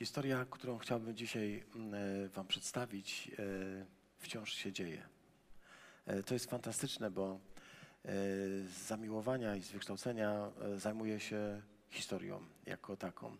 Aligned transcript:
Historia, 0.00 0.46
którą 0.50 0.78
chciałbym 0.78 1.16
dzisiaj 1.16 1.64
mm, 1.74 1.94
e, 1.94 2.28
Wam 2.28 2.46
przedstawić, 2.46 3.30
e, 3.38 3.42
wciąż 4.18 4.52
się 4.52 4.72
dzieje. 4.72 5.08
E, 6.06 6.22
To 6.22 6.34
jest 6.34 6.50
fantastyczne, 6.50 7.10
bo 7.10 7.40
z 8.64 8.86
zamiłowania 8.86 9.56
i 9.56 9.62
z 9.62 9.70
wykształcenia 9.70 10.50
zajmuję 10.76 11.20
się 11.20 11.62
historią 11.88 12.44
jako 12.66 12.96
taką. 12.96 13.36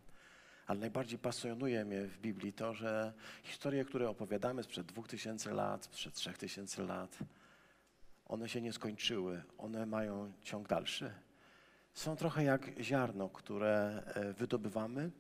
Ale 0.66 0.80
najbardziej 0.80 1.19
pasjonuje 1.19 1.85
mnie 1.85 2.03
w 2.03 2.19
Biblii 2.19 2.53
to, 2.53 2.74
że 2.74 3.13
historie, 3.42 3.85
które 3.85 4.08
opowiadamy 4.08 4.63
sprzed 4.63 4.87
2000 4.87 5.54
lat, 5.54 5.85
sprzed 5.85 6.15
3000 6.15 6.83
lat, 6.83 7.19
one 8.27 8.49
się 8.49 8.61
nie 8.61 8.72
skończyły, 8.72 9.42
one 9.58 9.87
mają 9.87 10.33
ciąg 10.42 10.69
dalszy. 10.69 11.13
Są 11.95 12.17
trochę 12.17 12.45
jak 12.45 12.71
ziarno, 12.81 13.29
które 13.29 14.03
wydobywamy. 14.38 15.11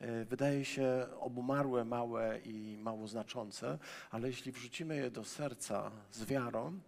E, 0.00 0.24
Wydaje 0.24 0.64
się 0.64 1.06
obumarłe, 1.20 1.84
małe 1.84 2.38
i 2.38 2.78
mało 2.78 3.08
znaczące, 3.08 3.78
ale 4.10 4.28
jeśli 4.28 4.52
wrzucimy 4.52 4.96
je 4.96 5.10
do 5.10 5.24
serca 5.24 5.90
z 6.10 6.24
wiarą, 6.24 6.80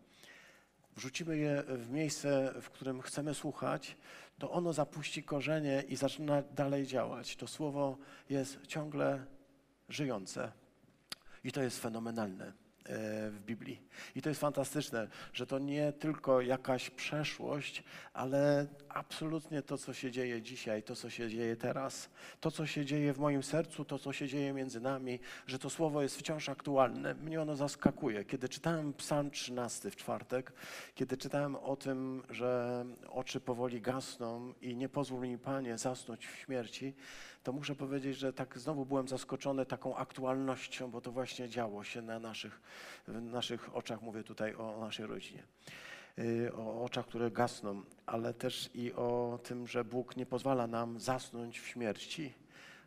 wrzucimy 0.97 1.37
je 1.37 1.63
w 1.69 1.91
miejsce, 1.91 2.55
w 2.61 2.71
którym 2.71 3.03
chcemy 3.03 3.35
słuchać, 3.35 3.97
to 4.39 4.51
ono 4.51 4.73
zapuści 4.73 5.23
korzenie 5.23 5.85
i 5.89 5.97
zaczyna 5.97 6.43
dalej 6.43 6.87
działać. 6.87 7.37
To 7.37 7.47
słowo 7.47 7.99
jest 8.31 8.67
ciągle 8.67 9.27
żyjące. 9.89 10.53
I 11.45 11.53
to 11.53 11.63
jest 11.63 11.83
fenomenalne 11.83 12.47
e, 12.47 12.53
w 13.31 13.41
Biblii. 13.47 13.83
I 14.15 14.23
to 14.23 14.29
jest 14.29 14.41
fantastyczne, 14.41 15.09
że 15.33 15.47
to 15.47 15.59
nie 15.59 15.93
tylko 15.93 16.41
jakaś 16.41 16.91
przeszłość, 16.91 17.85
ale 18.13 18.67
absolutnie 18.97 19.63
to, 19.63 19.79
co 19.79 19.95
się 19.95 20.11
dzieje 20.11 20.43
dzisiaj, 20.43 20.83
to, 20.83 20.97
co 20.97 21.11
się 21.11 21.31
dzieje 21.31 21.57
teraz, 21.57 22.11
to, 22.41 22.51
co 22.51 22.67
się 22.67 22.85
dzieje 22.85 23.13
w 23.13 23.19
moim 23.19 23.43
sercu, 23.43 23.85
to, 23.85 23.99
co 23.99 24.13
się 24.13 24.29
dzieje 24.29 24.53
między 24.53 24.81
nami, 24.81 25.19
że 25.47 25.59
to 25.59 25.71
słowo 25.71 26.03
jest 26.03 26.19
wciąż 26.19 26.49
aktualne. 26.49 27.15
Mnie 27.15 27.43
ono 27.43 27.57
zaskakuje. 27.57 28.25
Kiedy 28.25 28.49
czytałem 28.49 28.93
Psalm 28.93 29.31
13 29.31 29.91
w 29.91 29.97
czwartek, 29.97 30.53
kiedy 30.95 31.17
czytałem 31.17 31.57
o 31.57 31.77
tym, 31.77 32.23
że 32.31 32.85
oczy 33.09 33.41
powoli 33.41 33.81
gasną 33.81 34.55
i 34.63 34.77
nie 34.77 34.89
pozwól 34.89 35.29
mi, 35.29 35.39
Panie, 35.39 35.79
zasnąć 35.79 36.27
w 36.27 36.37
śmierci, 36.37 36.95
to 37.43 37.53
muszę 37.53 37.75
powiedzieć, 37.75 38.19
że 38.19 38.33
tak 38.33 38.59
znowu 38.59 38.87
byłem 38.87 39.09
zaskoczony 39.09 39.67
taką 39.67 39.97
aktualnością, 39.97 40.91
bo 40.91 41.01
to 41.01 41.13
właśnie 41.13 41.49
działo 41.49 41.85
się 41.85 42.03
na 42.03 42.19
naszych, 42.19 42.61
w 43.09 43.23
naszych 43.23 43.77
oczach, 43.77 44.03
mówię 44.03 44.25
tutaj 44.25 44.55
o 44.55 44.81
naszej 44.81 45.07
rodzinie. 45.07 45.43
Y, 46.19 46.53
O 46.55 46.85
oczach, 46.85 47.07
które 47.07 47.31
gasną, 47.31 47.83
ale 48.07 48.35
też 48.35 48.71
i 48.75 48.93
o 48.93 49.39
tym, 49.43 49.67
że 49.67 49.85
Bóg 49.85 50.17
nie 50.17 50.27
pozwala 50.27 50.67
nam 50.67 51.01
zasnąć 51.01 51.61
w 51.61 51.67
śmierci. 51.67 52.35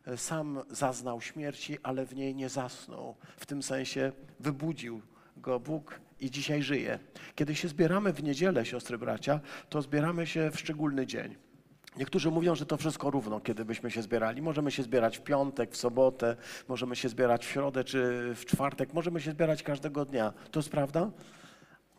Y, 0.07 0.17
Sam 0.17 0.59
zaznał 0.69 1.21
śmierci, 1.21 1.77
ale 1.83 2.05
w 2.05 2.15
niej 2.15 2.35
nie 2.35 2.49
zasnął. 2.49 3.15
W 3.37 3.45
tym 3.45 3.63
sensie 3.63 4.11
wybudził 4.39 5.01
go 5.37 5.59
Bóg 5.59 5.99
i 6.19 6.31
dzisiaj 6.31 6.61
żyje. 6.63 6.99
Kiedy 7.35 7.55
się 7.55 7.67
zbieramy 7.67 8.13
w 8.13 8.23
niedzielę, 8.23 8.65
siostry 8.65 8.97
bracia, 8.97 9.39
to 9.69 9.81
zbieramy 9.81 10.27
się 10.27 10.51
w 10.51 10.59
szczególny 10.59 11.07
dzień. 11.07 11.35
Niektórzy 11.97 12.31
mówią, 12.31 12.55
że 12.55 12.65
to 12.65 12.77
wszystko 12.77 13.11
równo, 13.11 13.39
kiedy 13.39 13.65
byśmy 13.65 13.91
się 13.91 14.01
zbierali. 14.01 14.41
Możemy 14.41 14.71
się 14.71 14.83
zbierać 14.83 15.17
w 15.17 15.21
piątek, 15.21 15.71
w 15.71 15.77
sobotę, 15.77 16.35
możemy 16.67 16.95
się 16.95 17.09
zbierać 17.09 17.45
w 17.45 17.49
środę 17.49 17.83
czy 17.83 18.31
w 18.35 18.45
czwartek, 18.45 18.93
możemy 18.93 19.21
się 19.21 19.31
zbierać 19.31 19.63
każdego 19.63 20.05
dnia. 20.05 20.33
To 20.51 20.59
jest 20.59 20.69
prawda? 20.69 21.11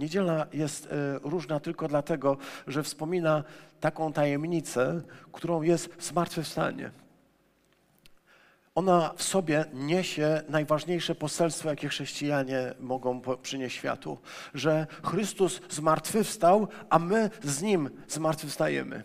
Niedziela 0.00 0.46
jest 0.52 0.86
e, 0.86 1.18
różna 1.22 1.60
tylko 1.60 1.88
dlatego, 1.88 2.36
że 2.66 2.82
wspomina 2.82 3.44
taką 3.80 4.12
tajemnicę, 4.12 5.02
którą 5.32 5.62
jest 5.62 5.90
zmartwychwstanie. 5.98 6.90
Ona 8.74 9.12
w 9.16 9.22
sobie 9.22 9.64
niesie 9.74 10.42
najważniejsze 10.48 11.14
poselstwo, 11.14 11.68
jakie 11.70 11.88
chrześcijanie 11.88 12.74
mogą 12.80 13.20
przynieść 13.42 13.76
światu, 13.76 14.18
że 14.54 14.86
Chrystus 15.04 15.60
zmartwychwstał, 15.70 16.68
a 16.90 16.98
my 16.98 17.30
z 17.42 17.62
Nim 17.62 17.90
zmartwychwstajemy. 18.08 19.02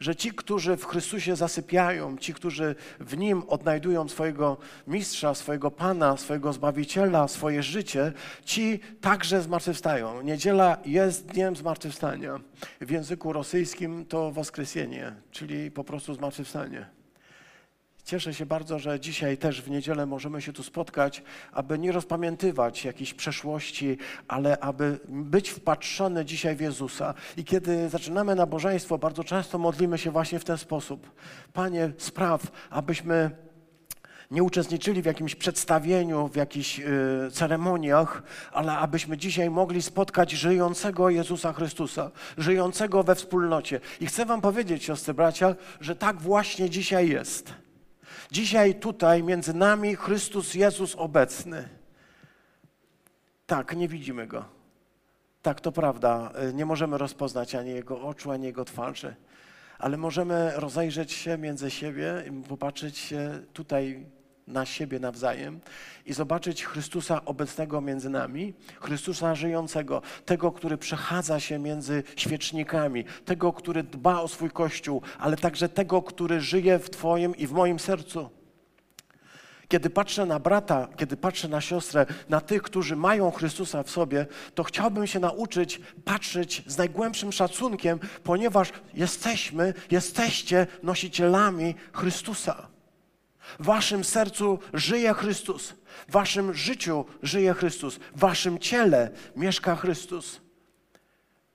Że 0.00 0.16
ci, 0.16 0.30
którzy 0.32 0.76
w 0.76 0.84
Chrystusie 0.84 1.36
zasypiają, 1.36 2.18
ci, 2.18 2.34
którzy 2.34 2.74
w 3.00 3.16
Nim 3.16 3.42
odnajdują 3.48 4.08
swojego 4.08 4.56
mistrza, 4.86 5.34
swojego 5.34 5.70
Pana, 5.70 6.16
swojego 6.16 6.52
Zbawiciela, 6.52 7.28
swoje 7.28 7.62
życie, 7.62 8.12
ci 8.44 8.80
także 9.00 9.42
zmartwychwstają. 9.42 10.22
Niedziela 10.22 10.76
jest 10.84 11.26
dniem 11.26 11.56
zmartwychwstania. 11.56 12.40
W 12.80 12.90
języku 12.90 13.32
rosyjskim 13.32 14.06
to 14.06 14.32
woskresenie, 14.32 15.12
czyli 15.30 15.70
po 15.70 15.84
prostu 15.84 16.14
zmartwychwstanie. 16.14 16.95
Cieszę 18.06 18.34
się 18.34 18.46
bardzo, 18.46 18.78
że 18.78 19.00
dzisiaj 19.00 19.38
też 19.38 19.62
w 19.62 19.70
niedzielę 19.70 20.06
możemy 20.06 20.42
się 20.42 20.52
tu 20.52 20.62
spotkać, 20.62 21.22
aby 21.52 21.78
nie 21.78 21.92
rozpamiętywać 21.92 22.84
jakiejś 22.84 23.14
przeszłości, 23.14 23.98
ale 24.28 24.58
aby 24.58 24.98
być 25.08 25.50
wpatrzony 25.50 26.24
dzisiaj 26.24 26.56
w 26.56 26.60
Jezusa. 26.60 27.14
I 27.36 27.44
kiedy 27.44 27.88
zaczynamy 27.88 28.34
nabożeństwo, 28.34 28.98
bardzo 28.98 29.24
często 29.24 29.58
modlimy 29.58 29.98
się 29.98 30.10
właśnie 30.10 30.38
w 30.38 30.44
ten 30.44 30.58
sposób. 30.58 31.10
Panie, 31.52 31.92
spraw, 31.98 32.42
abyśmy 32.70 33.30
nie 34.30 34.42
uczestniczyli 34.42 35.02
w 35.02 35.06
jakimś 35.06 35.34
przedstawieniu, 35.34 36.28
w 36.28 36.36
jakichś 36.36 36.80
y, 36.80 37.30
ceremoniach, 37.32 38.22
ale 38.52 38.72
abyśmy 38.72 39.16
dzisiaj 39.16 39.50
mogli 39.50 39.82
spotkać 39.82 40.30
żyjącego 40.30 41.10
Jezusa 41.10 41.52
Chrystusa, 41.52 42.10
żyjącego 42.38 43.02
we 43.02 43.14
wspólnocie. 43.14 43.80
I 44.00 44.06
chcę 44.06 44.26
Wam 44.26 44.40
powiedzieć, 44.40 44.84
siostry 44.84 45.14
bracia, 45.14 45.54
że 45.80 45.96
tak 45.96 46.20
właśnie 46.20 46.70
dzisiaj 46.70 47.08
jest. 47.08 47.65
Dzisiaj 48.30 48.74
tutaj 48.74 49.22
między 49.22 49.54
nami 49.54 49.96
Chrystus 49.96 50.54
Jezus 50.54 50.94
obecny. 50.94 51.68
Tak, 53.46 53.76
nie 53.76 53.88
widzimy 53.88 54.26
Go. 54.26 54.44
Tak, 55.42 55.60
to 55.60 55.72
prawda. 55.72 56.32
Y, 56.50 56.54
Nie 56.54 56.66
możemy 56.66 56.98
rozpoznać 56.98 57.54
ani 57.54 57.70
Jego 57.70 58.00
oczu, 58.02 58.30
ani 58.30 58.44
Jego 58.44 58.64
twarzy. 58.64 59.16
Ale 59.78 59.96
możemy 59.96 60.52
rozejrzeć 60.54 61.12
się 61.12 61.38
między 61.38 61.70
siebie 61.70 62.24
i 62.28 62.42
popatrzeć 62.42 62.98
się 62.98 63.42
tutaj 63.52 64.06
na 64.46 64.66
siebie 64.66 65.00
nawzajem 65.00 65.60
i 66.06 66.12
zobaczyć 66.12 66.64
Chrystusa 66.64 67.24
obecnego 67.24 67.80
między 67.80 68.10
nami, 68.10 68.54
Chrystusa 68.80 69.34
żyjącego, 69.34 70.02
tego, 70.24 70.52
który 70.52 70.78
przechadza 70.78 71.40
się 71.40 71.58
między 71.58 72.02
świecznikami, 72.16 73.04
tego, 73.24 73.52
który 73.52 73.82
dba 73.82 74.20
o 74.20 74.28
swój 74.28 74.50
Kościół, 74.50 75.02
ale 75.18 75.36
także 75.36 75.68
tego, 75.68 76.02
który 76.02 76.40
żyje 76.40 76.78
w 76.78 76.90
Twoim 76.90 77.36
i 77.36 77.46
w 77.46 77.52
moim 77.52 77.78
sercu. 77.78 78.30
Kiedy 79.68 79.90
patrzę 79.90 80.26
na 80.26 80.38
brata, 80.38 80.88
kiedy 80.96 81.16
patrzę 81.16 81.48
na 81.48 81.60
siostrę, 81.60 82.06
na 82.28 82.40
tych, 82.40 82.62
którzy 82.62 82.96
mają 82.96 83.30
Chrystusa 83.30 83.82
w 83.82 83.90
sobie, 83.90 84.26
to 84.54 84.64
chciałbym 84.64 85.06
się 85.06 85.20
nauczyć 85.20 85.80
patrzeć 86.04 86.62
z 86.66 86.78
najgłębszym 86.78 87.32
szacunkiem, 87.32 87.98
ponieważ 88.24 88.72
jesteśmy, 88.94 89.74
jesteście 89.90 90.66
nosicielami 90.82 91.74
Chrystusa. 91.92 92.75
W 93.58 93.64
waszym 93.64 94.04
sercu 94.04 94.58
żyje 94.74 95.14
Chrystus, 95.14 95.74
w 96.08 96.12
waszym 96.12 96.54
życiu 96.54 97.04
żyje 97.22 97.54
Chrystus, 97.54 97.96
w 97.96 98.18
waszym 98.18 98.58
ciele 98.58 99.10
mieszka 99.36 99.76
Chrystus. 99.76 100.40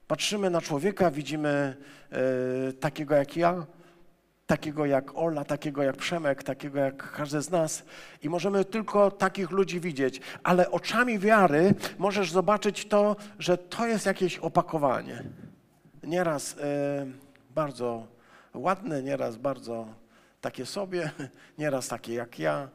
Patrzymy 0.08 0.50
na 0.50 0.62
człowieka, 0.62 1.12
widzimy 1.12 1.78
e, 2.12 2.74
takiego 2.74 3.16
jak 3.16 3.38
ja, 3.38 3.66
takiego 4.48 4.86
jak 4.86 5.18
Ola, 5.18 5.46
takiego 5.46 5.84
jak 5.84 5.96
Przemek, 5.96 6.44
takiego 6.44 6.80
jak 6.80 7.12
każdy 7.12 7.42
z 7.42 7.50
nas 7.50 7.84
i 8.22 8.30
możemy 8.30 8.66
tylko 8.66 9.12
takich 9.12 9.52
ludzi 9.52 9.80
widzieć, 9.80 10.22
ale 10.44 10.72
oczami 10.72 11.20
wiary 11.20 11.74
możesz 11.98 12.32
zobaczyć 12.32 12.86
to, 12.86 13.16
że 13.40 13.58
to 13.58 13.88
jest 13.88 14.06
jakieś 14.06 14.38
opakowanie. 14.38 15.24
Nieraz 16.04 16.56
e, 16.58 17.06
bardzo 17.56 18.08
ładne, 18.54 19.04
nieraz 19.04 19.38
bardzo 19.38 20.01
takie 20.42 20.66
sobie, 20.66 21.12
nieraz 21.58 21.88
takie 21.88 22.14
jak 22.14 22.40
ja, 22.40 22.70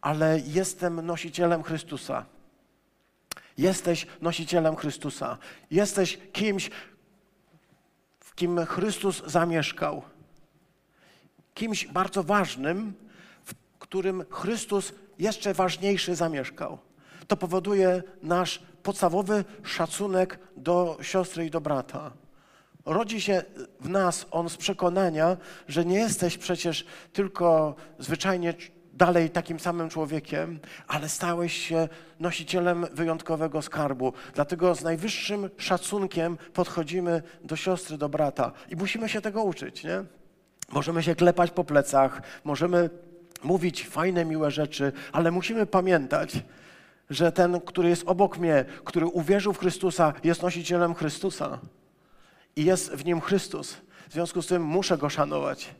ale 0.00 0.40
jestem 0.46 1.06
nosicielem 1.06 1.62
Chrystusa. 1.62 2.24
Jesteś 3.58 4.06
nosicielem 4.20 4.76
Chrystusa. 4.76 5.38
Jesteś 5.70 6.18
kimś, 6.32 6.70
w 8.20 8.34
kim 8.34 8.66
Chrystus 8.66 9.22
zamieszkał 9.26 10.02
kimś 11.58 11.86
bardzo 11.86 12.22
ważnym, 12.22 12.94
w 13.44 13.54
którym 13.78 14.24
Chrystus 14.30 14.92
jeszcze 15.18 15.54
ważniejszy 15.54 16.14
zamieszkał. 16.14 16.78
To 17.28 17.36
powoduje 17.36 18.02
nasz 18.22 18.62
podstawowy 18.82 19.44
szacunek 19.62 20.38
do 20.56 20.98
siostry 21.02 21.46
i 21.46 21.50
do 21.50 21.60
brata. 21.60 22.10
Rodzi 22.88 23.20
się 23.20 23.42
w 23.80 23.88
nas 23.88 24.26
on 24.30 24.48
z 24.48 24.56
przekonania, 24.56 25.36
że 25.68 25.84
nie 25.84 25.98
jesteś 25.98 26.38
przecież 26.38 26.86
tylko 27.12 27.74
zwyczajnie 27.98 28.54
dalej 28.94 29.30
takim 29.30 29.60
samym 29.60 29.88
człowiekiem, 29.88 30.58
ale 30.86 31.08
stałeś 31.08 31.52
się 31.68 31.88
nosicielem 32.20 32.86
wyjątkowego 32.92 33.62
skarbu. 33.62 34.12
Dlatego 34.34 34.74
z 34.74 34.82
najwyższym 34.82 35.50
szacunkiem 35.56 36.38
podchodzimy 36.52 37.22
do 37.44 37.56
siostry, 37.56 37.98
do 37.98 38.08
brata 38.08 38.52
i 38.70 38.76
musimy 38.76 39.08
się 39.08 39.20
tego 39.20 39.42
uczyć, 39.42 39.84
nie? 39.84 40.04
Możemy 40.72 41.02
się 41.02 41.14
klepać 41.14 41.50
po 41.50 41.64
plecach, 41.64 42.22
możemy 42.44 42.90
mówić 43.42 43.88
fajne, 43.88 44.24
miłe 44.24 44.50
rzeczy, 44.50 44.92
ale 45.12 45.30
musimy 45.30 45.66
pamiętać, 45.66 46.32
że 47.10 47.32
ten, 47.32 47.60
który 47.60 47.88
jest 47.88 48.02
obok 48.06 48.38
mnie, 48.38 48.64
który 48.84 49.06
uwierzył 49.06 49.52
w 49.52 49.58
Chrystusa, 49.58 50.12
jest 50.24 50.42
nosicielem 50.42 50.94
Chrystusa 50.94 51.58
i 52.58 52.64
jest 52.64 52.92
w 52.92 53.04
nim 53.04 53.20
Chrystus. 53.20 53.76
W 54.08 54.12
związku 54.12 54.42
z 54.42 54.46
tym 54.46 54.62
muszę 54.62 54.98
go 54.98 55.08
szanować. 55.08 55.74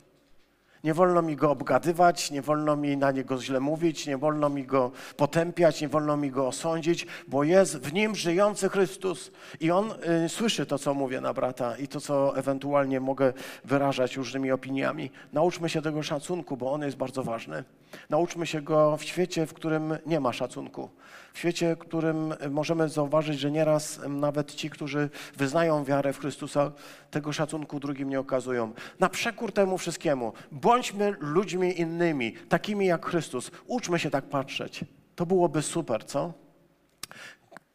Nie 0.85 0.95
wolno 0.95 1.23
mi 1.23 1.37
go 1.37 1.51
obgadywać, 1.51 2.31
nie 2.31 2.43
wolno 2.43 2.77
mi 2.77 2.97
na 2.97 3.11
niego 3.11 3.43
źle 3.43 3.61
mówić, 3.61 4.07
nie 4.07 4.19
wolno 4.19 4.49
mi 4.49 4.65
go 4.65 4.91
potępiać, 5.17 5.81
nie 5.81 5.89
wolno 5.89 6.17
mi 6.17 6.31
go 6.31 6.47
osądzić, 6.47 7.07
bo 7.29 7.45
jest 7.45 7.79
w 7.79 7.93
nim 7.93 8.15
żyjący 8.15 8.69
Chrystus 8.69 9.31
i 9.61 9.71
on 9.71 9.93
y, 10.25 10.29
słyszy 10.29 10.67
to, 10.67 10.79
co 10.79 10.95
mówię 10.95 11.21
na 11.21 11.35
brata 11.35 11.77
i 11.77 11.89
to, 11.89 12.01
co 12.01 12.37
ewentualnie 12.37 13.01
mogę 13.01 13.33
wyrażać 13.65 14.17
różnymi 14.17 14.53
opiniami. 14.53 15.11
Nauczmy 15.33 15.69
się 15.69 15.83
tego 15.83 16.03
szacunku, 16.03 16.57
bo 16.57 16.73
on 16.73 16.83
jest 16.83 16.97
bardzo 16.97 17.23
ważny. 17.23 17.65
Nauczmy 18.11 18.47
się 18.47 18.63
go 18.63 18.97
w 18.97 19.03
świecie, 19.03 19.47
w 19.47 19.55
którym 19.55 19.99
nie 20.07 20.21
ma 20.21 20.33
szacunku. 20.33 20.91
W 21.39 21.41
świecie, 21.41 21.75
w 21.75 21.79
którym 21.79 22.35
możemy 22.51 22.89
zauważyć, 22.89 23.41
że 23.41 23.51
nieraz 23.51 24.01
nawet 24.09 24.55
ci, 24.55 24.71
którzy 24.71 25.11
wyznają 25.37 25.85
wiarę 25.85 26.13
w 26.13 26.19
Chrystusa, 26.19 26.73
tego 27.11 27.33
szacunku 27.33 27.81
drugim 27.81 28.09
nie 28.09 28.21
okazują. 28.21 28.73
Na 28.99 29.09
przekór 29.09 29.53
temu 29.53 29.79
wszystkiemu, 29.79 30.33
bądźmy 30.53 31.15
ludźmi 31.21 31.81
innymi, 31.81 32.33
takimi 32.49 32.87
jak 32.87 33.07
Chrystus. 33.07 33.51
Uczmy 33.67 33.99
się 33.99 34.11
tak 34.11 34.25
patrzeć. 34.25 34.85
To 35.15 35.27
byłoby 35.27 35.63
super, 35.63 36.05
co? 36.05 36.33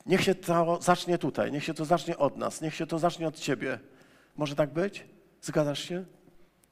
Niech 0.06 0.22
się 0.22 0.36
to 0.36 0.82
zacznie 0.82 1.18
tutaj, 1.18 1.52
niech 1.52 1.64
się 1.64 1.74
to 1.74 1.86
zacznie 1.86 2.18
od 2.18 2.38
nas, 2.38 2.62
niech 2.62 2.76
się 2.76 2.88
to 2.88 3.00
zacznie 3.00 3.28
od 3.28 3.40
ciebie. 3.40 3.80
Może 4.38 4.56
tak 4.56 4.74
być? 4.74 5.06
Zgadzasz 5.42 5.84
się? 5.84 6.06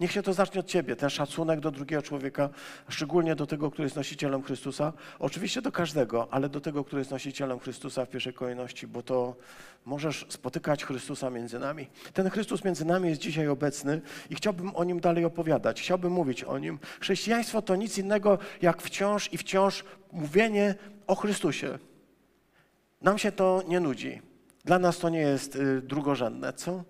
Niech 0.02 0.12
się 0.12 0.24
to 0.24 0.34
zacznie 0.34 0.60
od 0.60 0.68
ciebie, 0.68 0.96
ten 0.96 1.10
szacunek 1.10 1.60
do 1.60 1.72
drugiego 1.72 2.02
człowieka, 2.02 2.50
szczególnie 2.90 3.36
do 3.36 3.48
tego, 3.48 3.72
który 3.72 3.86
jest 3.86 3.96
nosicielem 3.96 4.44
Chrystusa. 4.44 4.94
Oczywiście 5.20 5.62
do 5.62 5.72
każdego, 5.72 6.28
ale 6.32 6.50
do 6.50 6.62
tego, 6.62 6.84
który 6.84 7.00
jest 7.00 7.12
nosicielem 7.12 7.60
Chrystusa 7.60 8.06
w 8.06 8.10
pierwszej 8.10 8.34
kolejności, 8.34 8.88
bo 8.88 9.04
to 9.04 9.36
możesz 9.86 10.26
spotykać 10.30 10.86
Chrystusa 10.86 11.30
między 11.30 11.60
nami. 11.60 11.88
Ten 12.14 12.30
Chrystus 12.30 12.64
między 12.64 12.86
nami 12.86 13.10
jest 13.10 13.22
dzisiaj 13.22 13.48
obecny 13.48 14.02
i 14.30 14.36
chciałbym 14.36 14.76
o 14.76 14.84
nim 14.84 15.00
dalej 15.00 15.26
opowiadać, 15.26 15.82
chciałbym 15.82 16.12
mówić 16.14 16.44
o 16.44 16.60
nim. 16.60 16.80
Chrześcijaństwo 17.00 17.62
to 17.62 17.76
nic 17.76 17.98
innego 17.98 18.38
jak 18.62 18.82
wciąż 18.82 19.34
i 19.34 19.38
wciąż 19.38 19.84
mówienie 20.12 20.76
o 21.08 21.16
Chrystusie. 21.16 21.80
Nam 23.02 23.18
się 23.18 23.32
to 23.32 23.64
nie 23.68 23.80
nudzi. 23.80 24.22
Dla 24.66 24.80
nas 24.80 24.98
to 25.00 25.10
nie 25.10 25.20
jest 25.20 25.56
y, 25.56 25.82
drugorzędne, 25.82 26.54
co? 26.54 26.84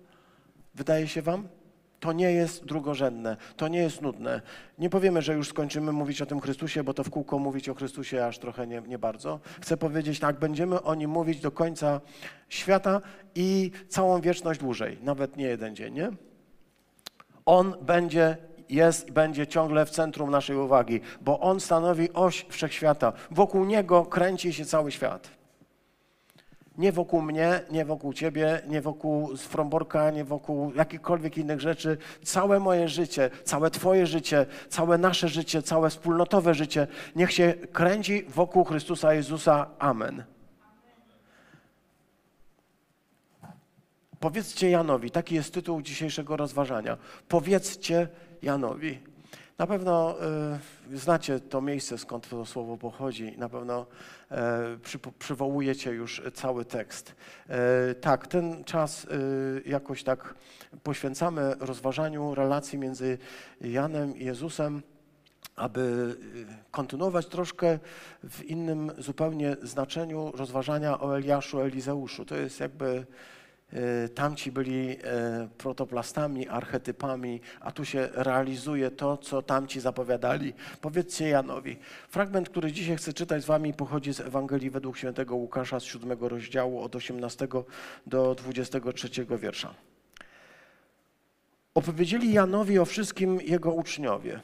Wydaje 0.74 1.08
się 1.08 1.22
wam? 1.22 1.48
To 2.02 2.12
nie 2.12 2.32
jest 2.32 2.64
drugorzędne, 2.64 3.36
to 3.56 3.68
nie 3.68 3.78
jest 3.78 4.02
nudne. 4.02 4.42
Nie 4.78 4.90
powiemy, 4.90 5.22
że 5.22 5.34
już 5.34 5.48
skończymy 5.48 5.92
mówić 5.92 6.22
o 6.22 6.26
tym 6.26 6.40
Chrystusie, 6.40 6.84
bo 6.84 6.94
to 6.94 7.04
w 7.04 7.10
kółko 7.10 7.38
mówić 7.38 7.68
o 7.68 7.74
Chrystusie 7.74 8.26
aż 8.26 8.38
trochę 8.38 8.66
nie, 8.66 8.82
nie 8.86 8.98
bardzo. 8.98 9.40
Chcę 9.60 9.76
powiedzieć 9.76 10.18
tak, 10.18 10.38
będziemy 10.38 10.82
o 10.82 10.94
nim 10.94 11.10
mówić 11.10 11.40
do 11.40 11.50
końca 11.50 12.00
świata 12.48 13.00
i 13.34 13.70
całą 13.88 14.20
wieczność 14.20 14.60
dłużej, 14.60 14.98
nawet 15.02 15.36
nie 15.36 15.44
jeden 15.44 15.76
dzień, 15.76 15.94
nie? 15.94 16.10
On 17.44 17.74
będzie 17.82 18.36
jest 18.68 19.08
i 19.08 19.12
będzie 19.12 19.46
ciągle 19.46 19.86
w 19.86 19.90
centrum 19.90 20.30
naszej 20.30 20.56
uwagi, 20.56 21.00
bo 21.20 21.40
On 21.40 21.60
stanowi 21.60 22.12
oś 22.12 22.46
wszechświata. 22.48 23.12
Wokół 23.30 23.64
Niego 23.64 24.04
kręci 24.04 24.52
się 24.52 24.64
cały 24.64 24.92
świat. 24.92 25.41
Nie 26.78 26.92
wokół 26.92 27.22
mnie, 27.22 27.60
nie 27.70 27.84
wokół 27.84 28.12
ciebie, 28.12 28.62
nie 28.68 28.80
wokół 28.80 29.36
Fromborka, 29.36 30.10
nie 30.10 30.24
wokół 30.24 30.72
jakichkolwiek 30.74 31.38
innych 31.38 31.60
rzeczy. 31.60 31.98
Całe 32.22 32.60
moje 32.60 32.88
życie, 32.88 33.30
całe 33.44 33.70
Twoje 33.70 34.06
życie, 34.06 34.46
całe 34.68 34.98
nasze 34.98 35.28
życie, 35.28 35.62
całe 35.62 35.90
wspólnotowe 35.90 36.54
życie, 36.54 36.86
niech 37.16 37.32
się 37.32 37.54
kręci 37.72 38.22
wokół 38.28 38.64
Chrystusa 38.64 39.14
Jezusa. 39.14 39.66
Amen. 39.78 40.24
Powiedzcie 44.20 44.70
Janowi, 44.70 45.10
taki 45.10 45.34
jest 45.34 45.54
tytuł 45.54 45.82
dzisiejszego 45.82 46.36
rozważania. 46.36 46.96
Powiedzcie 47.28 48.08
Janowi. 48.42 48.98
Na 49.58 49.66
pewno 49.66 50.16
y, 50.92 50.98
znacie 50.98 51.40
to 51.40 51.60
miejsce, 51.60 51.98
skąd 51.98 52.28
to 52.28 52.46
słowo 52.46 52.76
pochodzi. 52.76 53.34
Na 53.38 53.48
pewno 53.48 53.86
przywołujecie 55.18 55.90
już 55.90 56.22
cały 56.34 56.64
tekst. 56.64 57.14
Y, 57.90 57.94
tak, 57.94 58.26
ten 58.26 58.64
czas 58.64 59.06
jakoś 59.66 60.02
tak 60.02 60.34
poświęcamy 60.82 61.54
rozważaniu 61.60 62.34
relacji 62.34 62.78
między 62.78 63.18
Janem 63.60 64.16
i 64.16 64.24
Jezusem 64.24 64.82
aby 65.56 66.16
kontynuować 66.70 67.26
troszkę 67.26 67.78
w 68.24 68.44
innym 68.44 68.92
zupełnie 68.98 69.56
znaczeniu 69.62 70.32
rozważania 70.34 71.00
o 71.00 71.18
Eliaszu, 71.18 71.60
Elizeuszu. 71.60 72.24
To 72.24 72.36
jest 72.36 72.60
jakby 72.60 73.06
E, 73.41 73.41
tamci 74.14 74.52
byli 74.52 74.90
e, 74.90 75.48
protoplastami, 75.58 76.48
archetypami, 76.48 77.40
a 77.60 77.72
tu 77.72 77.84
się 77.84 78.08
realizuje 78.12 78.90
to, 78.90 79.16
co 79.16 79.42
tamci 79.42 79.80
zapowiadali. 79.80 80.52
Powiedzcie 80.80 81.28
Janowi. 81.28 81.76
Fragment, 82.08 82.48
który 82.48 82.72
dzisiaj 82.72 82.96
chcę 82.96 83.12
czytać 83.12 83.42
z 83.42 83.46
wami, 83.46 83.74
pochodzi 83.74 84.14
z 84.14 84.20
Ewangelii 84.20 84.70
według 84.70 84.96
świętego 84.96 85.36
Łukasza 85.36 85.80
z 85.80 85.84
siódmego 85.84 86.28
rozdziału 86.28 86.80
od 86.80 86.96
18 86.96 87.48
do 88.06 88.34
23 88.34 89.08
wiersza. 89.38 89.74
Opowiedzieli 91.74 92.32
Janowi 92.32 92.78
o 92.78 92.84
wszystkim 92.84 93.40
jego 93.40 93.72
uczniowie. 93.72 94.40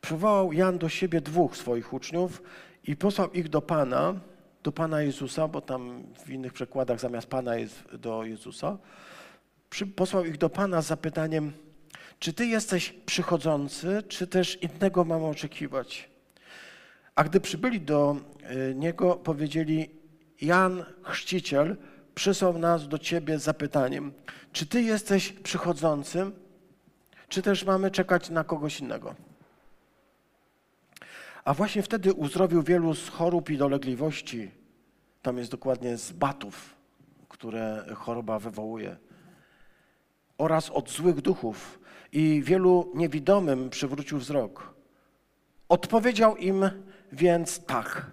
Przywołał 0.00 0.52
Jan 0.52 0.78
do 0.78 0.88
siebie 0.88 1.20
dwóch 1.20 1.56
swoich 1.56 1.92
uczniów 1.92 2.42
i 2.84 2.96
posłał 2.96 3.32
ich 3.32 3.48
do 3.48 3.62
Pana, 3.62 4.14
do 4.62 4.72
Pana 4.72 5.02
Jezusa, 5.02 5.48
bo 5.48 5.60
tam 5.60 6.02
w 6.24 6.30
innych 6.30 6.52
przekładach 6.52 7.00
zamiast 7.00 7.26
Pana 7.26 7.56
jest 7.56 7.96
do 7.96 8.24
Jezusa, 8.24 8.78
posłał 9.96 10.24
ich 10.24 10.38
do 10.38 10.50
Pana 10.50 10.82
z 10.82 10.86
zapytaniem, 10.86 11.52
czy 12.18 12.32
Ty 12.32 12.46
jesteś 12.46 12.92
przychodzący, 13.06 14.02
czy 14.08 14.26
też 14.26 14.62
innego 14.62 15.04
mamy 15.04 15.26
oczekiwać? 15.26 16.10
A 17.14 17.24
gdy 17.24 17.40
przybyli 17.40 17.80
do 17.80 18.16
e, 18.42 18.74
Niego, 18.74 19.16
powiedzieli, 19.16 19.90
Jan 20.40 20.84
Chrzciciel 21.02 21.76
przysłał 22.14 22.58
nas 22.58 22.88
do 22.88 22.98
Ciebie 22.98 23.38
z 23.38 23.42
zapytaniem, 23.42 24.12
czy 24.52 24.66
Ty 24.66 24.82
jesteś 24.82 25.32
przychodzącym, 25.32 26.32
czy 27.28 27.42
też 27.42 27.64
mamy 27.64 27.90
czekać 27.90 28.30
na 28.30 28.44
kogoś 28.44 28.80
innego? 28.80 29.27
A 31.48 31.54
właśnie 31.54 31.82
wtedy 31.82 32.12
uzdrowił 32.12 32.62
wielu 32.62 32.94
z 32.94 33.08
chorób 33.08 33.50
i 33.50 33.56
dolegliwości. 33.56 34.50
Tam 35.22 35.38
jest 35.38 35.50
dokładnie 35.50 35.96
z 35.96 36.12
batów, 36.12 36.76
które 37.28 37.86
choroba 37.94 38.38
wywołuje. 38.38 38.96
Oraz 40.38 40.70
od 40.70 40.90
złych 40.90 41.20
duchów. 41.20 41.80
I 42.12 42.42
wielu 42.44 42.92
niewidomym 42.94 43.70
przywrócił 43.70 44.18
wzrok. 44.18 44.74
Odpowiedział 45.68 46.36
im 46.36 46.70
więc 47.12 47.64
tak. 47.64 48.06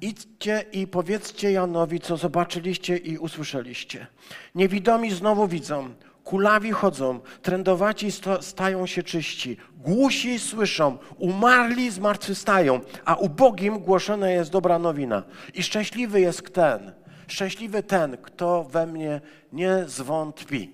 Idźcie 0.00 0.64
i 0.72 0.86
powiedzcie 0.86 1.52
Janowi, 1.52 2.00
co 2.00 2.16
zobaczyliście 2.16 2.96
i 2.96 3.18
usłyszeliście. 3.18 4.06
Niewidomi 4.54 5.10
znowu 5.10 5.48
widzą, 5.48 5.94
kulawi 6.26 6.72
chodzą, 6.72 7.20
trędowaci 7.42 8.08
stają 8.40 8.86
się 8.86 9.02
czyści, 9.02 9.56
głusi 9.76 10.38
słyszą, 10.38 10.98
umarli 11.18 11.90
zmartwychwstają, 11.90 12.80
a 13.04 13.14
ubogim 13.14 13.78
głoszona 13.78 14.30
jest 14.30 14.50
dobra 14.50 14.78
nowina. 14.78 15.22
I 15.54 15.62
szczęśliwy 15.62 16.20
jest 16.20 16.54
ten, 16.54 16.92
szczęśliwy 17.28 17.82
ten, 17.82 18.16
kto 18.16 18.64
we 18.64 18.86
mnie 18.86 19.20
nie 19.52 19.84
zwątpi. 19.86 20.70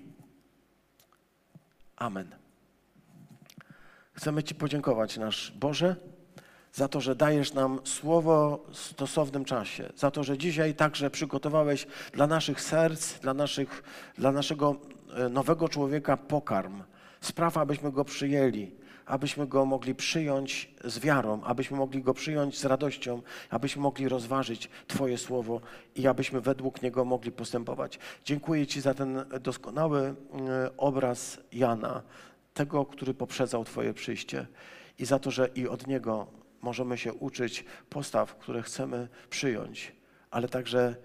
Amen. 1.95 2.35
Chcemy 4.13 4.43
Ci 4.43 4.55
podziękować, 4.55 5.17
nasz 5.17 5.51
Boże, 5.51 5.95
za 6.73 6.87
to, 6.87 7.01
że 7.01 7.15
dajesz 7.15 7.53
nam 7.53 7.79
słowo 7.83 8.65
w 8.71 8.77
stosownym 8.77 9.45
czasie, 9.45 9.89
za 9.95 10.11
to, 10.11 10.23
że 10.23 10.37
dzisiaj 10.37 10.75
także 10.75 11.09
przygotowałeś 11.09 11.87
dla 12.13 12.27
naszych 12.27 12.61
serc, 12.61 13.19
dla, 13.19 13.33
naszych, 13.33 13.83
dla 14.17 14.31
naszego 14.31 14.75
nowego 15.29 15.69
człowieka 15.69 16.17
pokarm. 16.17 16.83
Spraw, 17.21 17.57
abyśmy 17.57 17.91
go 17.91 18.05
przyjęli, 18.05 18.71
abyśmy 19.05 19.47
go 19.47 19.65
mogli 19.65 19.95
przyjąć 19.95 20.71
z 20.83 20.99
wiarą, 20.99 21.43
abyśmy 21.43 21.77
mogli 21.77 22.01
go 22.01 22.13
przyjąć 22.13 22.59
z 22.59 22.65
radością, 22.65 23.21
abyśmy 23.49 23.81
mogli 23.81 24.09
rozważyć 24.09 24.69
Twoje 24.87 25.17
słowo 25.17 25.61
i 25.95 26.07
abyśmy 26.07 26.41
według 26.41 26.81
niego 26.81 27.05
mogli 27.05 27.31
postępować. 27.31 27.99
Dziękuję 28.25 28.67
Ci 28.67 28.81
za 28.81 28.93
ten 28.93 29.25
doskonały 29.41 30.01
e, 30.01 30.13
obraz 30.77 31.39
Jana, 31.51 32.01
tego, 32.53 32.85
który 32.85 33.13
poprzedzał 33.13 33.65
Twoje 33.65 33.93
przyjście 33.93 34.47
i 34.99 35.05
za 35.05 35.19
to, 35.19 35.31
że 35.31 35.49
i 35.55 35.67
od 35.67 35.87
niego 35.87 36.27
możemy 36.61 36.97
się 36.97 37.13
uczyć 37.13 37.65
postaw, 37.89 38.35
które 38.35 38.61
chcemy 38.61 39.07
przyjąć, 39.29 39.95
ale 40.31 40.47
także 40.47 40.95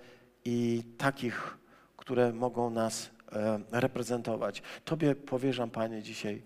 i 0.45 0.83
takich, 0.99 1.59
które 1.97 2.33
mogą 2.33 2.71
nas 2.71 3.11
E, 3.11 3.18
reprezentować. 3.71 4.63
Tobie 4.85 5.15
powierzam, 5.15 5.71
Panie, 5.71 6.03
dzisiaj 6.03 6.43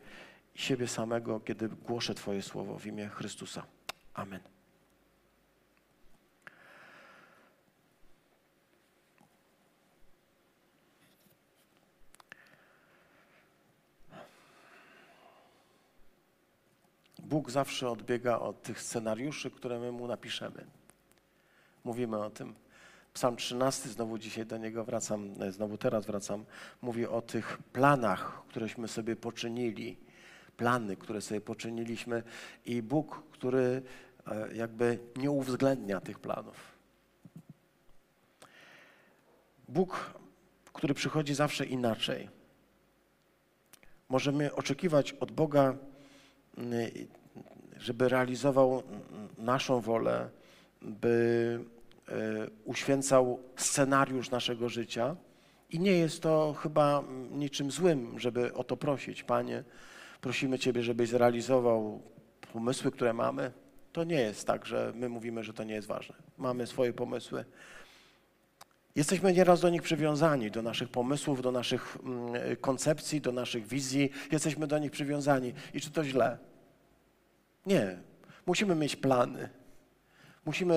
siebie 0.55 0.89
samego, 0.89 1.41
kiedy 1.41 1.69
głoszę 1.69 2.15
Twoje 2.15 2.43
słowo 2.43 2.79
w 2.79 2.87
imię 2.87 3.09
Chrystusa. 3.09 3.63
Amen. 4.15 4.41
Bóg 17.19 17.51
zawsze 17.51 17.91
odbiega 17.91 18.39
od 18.39 18.63
tych 18.63 18.81
scenariuszy, 18.81 19.51
które 19.51 19.79
my 19.79 19.93
mu 19.93 20.07
napiszemy. 20.07 20.67
Mówimy 21.85 22.19
o 22.19 22.31
tym. 22.31 22.55
Psalm 23.15 23.37
13, 23.37 23.89
znowu 23.89 24.19
dzisiaj 24.19 24.47
do 24.47 24.57
niego 24.57 24.85
wracam, 24.85 25.31
e, 25.41 25.53
znowu 25.53 25.79
teraz 25.79 26.07
wracam, 26.07 26.45
mówi 26.83 27.07
o 27.07 27.23
tych 27.23 27.59
planach, 27.59 28.43
któreśmy 28.49 28.89
sobie 28.89 29.17
poczynili, 29.17 29.97
plany, 30.57 30.97
które 30.97 31.21
sobie 31.21 31.41
poczyniliśmy 31.41 32.23
i 32.67 32.83
Bóg, 32.83 33.23
który 33.31 33.83
e, 34.27 34.55
jakby 34.55 34.99
nie 35.17 35.31
uwzględnia 35.31 36.01
tych 36.01 36.19
planów. 36.19 36.73
Bóg, 39.69 40.15
który 40.73 40.95
przychodzi 40.95 41.35
zawsze 41.35 41.65
inaczej. 41.65 42.29
Możemy 44.09 44.55
oczekiwać 44.55 45.13
od 45.13 45.33
Boga, 45.33 45.77
żeby 47.77 48.09
realizował 48.09 48.83
naszą 49.39 49.81
wolę, 49.81 50.31
by 50.83 51.65
uświęcał 52.65 53.39
scenariusz 53.57 54.31
naszego 54.31 54.69
życia. 54.69 55.17
I 55.71 55.81
nie 55.81 55.93
jest 55.93 56.23
to 56.23 56.55
chyba 56.63 57.05
niczym 57.31 57.71
złym, 57.71 58.19
żeby 58.19 58.55
o 58.55 58.65
to 58.65 58.77
prosić. 58.77 59.23
Panie, 59.23 59.65
prosimy 60.21 60.59
Ciebie, 60.59 60.83
żebyś 60.83 61.09
zrealizował 61.09 62.03
pomysły, 62.53 62.91
które 62.91 63.13
mamy. 63.13 63.53
To 63.93 64.05
nie 64.05 64.21
jest 64.21 64.47
tak, 64.47 64.67
że 64.67 64.93
my 64.95 65.09
mówimy, 65.09 65.45
że 65.45 65.53
to 65.53 65.65
nie 65.65 65.75
jest 65.75 65.89
ważne. 65.89 66.15
Mamy 66.39 66.67
swoje 66.67 66.93
pomysły. 66.93 67.45
Jesteśmy 68.97 69.33
nieraz 69.33 69.61
do 69.61 69.71
nich 69.71 69.83
przywiązani, 69.83 70.51
do 70.51 70.63
naszych 70.63 70.89
pomysłów, 70.89 71.43
do 71.43 71.53
naszych 71.53 71.99
mm, 72.05 72.57
koncepcji, 72.57 73.21
do 73.21 73.33
naszych 73.33 73.67
wizji. 73.67 74.11
Jesteśmy 74.33 74.67
do 74.67 74.79
nich 74.79 74.91
przywiązani. 74.91 75.53
I 75.75 75.81
czy 75.81 75.91
to 75.91 76.05
źle? 76.05 76.39
Nie. 77.67 77.99
Musimy 78.47 78.75
mieć 78.75 78.97
plany. 78.97 79.49
Musimy 80.45 80.77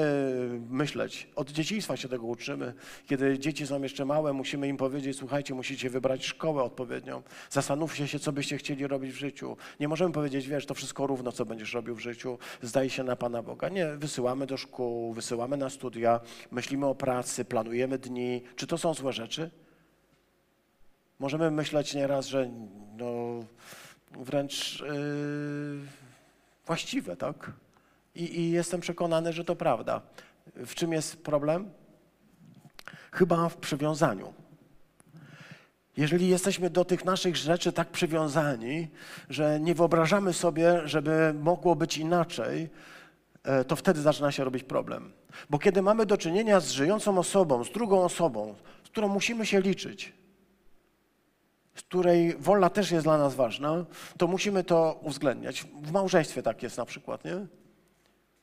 myśleć. 0.70 1.28
Od 1.36 1.52
dzieciństwa 1.52 1.98
się 1.98 2.10
tego 2.10 2.26
uczymy. 2.26 2.74
Kiedy 3.08 3.40
dzieci 3.40 3.68
są 3.68 3.82
jeszcze 3.82 4.06
małe, 4.06 4.34
musimy 4.34 4.68
im 4.68 4.78
powiedzieć: 4.78 5.18
Słuchajcie, 5.18 5.54
musicie 5.54 5.90
wybrać 5.90 6.26
szkołę 6.26 6.64
odpowiednią. 6.64 7.24
Zastanówcie 7.50 8.08
się, 8.08 8.20
co 8.20 8.32
byście 8.32 8.58
chcieli 8.58 8.88
robić 8.88 9.12
w 9.12 9.18
życiu. 9.18 9.58
Nie 9.80 9.88
możemy 9.88 10.14
powiedzieć: 10.14 10.48
Wiesz, 10.48 10.66
to 10.66 10.74
wszystko 10.74 11.08
równo, 11.08 11.32
co 11.32 11.46
będziesz 11.46 11.74
robił 11.74 11.96
w 11.96 12.00
życiu. 12.00 12.38
Zdaj 12.62 12.90
się 12.90 13.04
na 13.04 13.16
Pana 13.16 13.44
Boga. 13.44 13.70
Nie, 13.70 13.88
wysyłamy 13.88 14.48
do 14.48 14.58
szkół, 14.58 15.14
wysyłamy 15.14 15.58
na 15.58 15.70
studia, 15.70 16.20
myślimy 16.52 16.86
o 16.86 16.96
pracy, 16.96 17.46
planujemy 17.46 17.98
dni. 17.98 18.42
Czy 18.56 18.68
to 18.68 18.78
są 18.78 18.94
złe 18.94 19.14
rzeczy? 19.14 19.52
Możemy 21.20 21.52
myśleć 21.52 21.94
nieraz, 21.94 22.28
że 22.28 22.52
no, 22.98 23.44
wręcz 24.12 24.80
yy, 24.80 24.88
właściwe, 26.66 27.16
tak? 27.16 27.52
I, 28.16 28.40
I 28.40 28.52
jestem 28.52 28.82
przekonany, 28.82 29.34
że 29.34 29.46
to 29.46 29.56
prawda. 29.56 30.02
W 30.56 30.76
czym 30.76 30.94
jest 30.94 31.24
problem? 31.24 31.72
Chyba 33.12 33.50
w 33.50 33.58
przywiązaniu. 33.58 34.34
Jeżeli 35.98 36.28
jesteśmy 36.28 36.70
do 36.70 36.86
tych 36.86 37.06
naszych 37.06 37.36
rzeczy 37.36 37.72
tak 37.72 37.90
przywiązani, 37.90 38.88
że 39.30 39.60
nie 39.60 39.76
wyobrażamy 39.76 40.34
sobie, 40.34 40.82
żeby 40.86 41.34
mogło 41.40 41.76
być 41.76 41.98
inaczej, 41.98 42.70
e, 43.44 43.64
to 43.66 43.76
wtedy 43.76 44.02
zaczyna 44.02 44.32
się 44.32 44.44
robić 44.44 44.64
problem. 44.64 45.12
Bo 45.50 45.60
kiedy 45.60 45.82
mamy 45.82 46.06
do 46.06 46.18
czynienia 46.18 46.60
z 46.60 46.72
żyjącą 46.72 47.18
osobą, 47.18 47.64
z 47.64 47.72
drugą 47.72 48.04
osobą, 48.04 48.56
z 48.84 48.90
którą 48.90 49.08
musimy 49.08 49.46
się 49.46 49.62
liczyć, 49.62 50.14
z 51.76 51.82
której 51.82 52.36
wola 52.40 52.70
też 52.70 52.92
jest 52.92 53.06
dla 53.06 53.18
nas 53.18 53.36
ważna, 53.36 53.86
to 54.18 54.28
musimy 54.28 54.64
to 54.64 55.00
uwzględniać. 55.02 55.64
W 55.82 55.92
małżeństwie 55.92 56.44
tak 56.44 56.64
jest 56.64 56.78
na 56.78 56.86
przykład, 56.86 57.26
nie? 57.26 57.48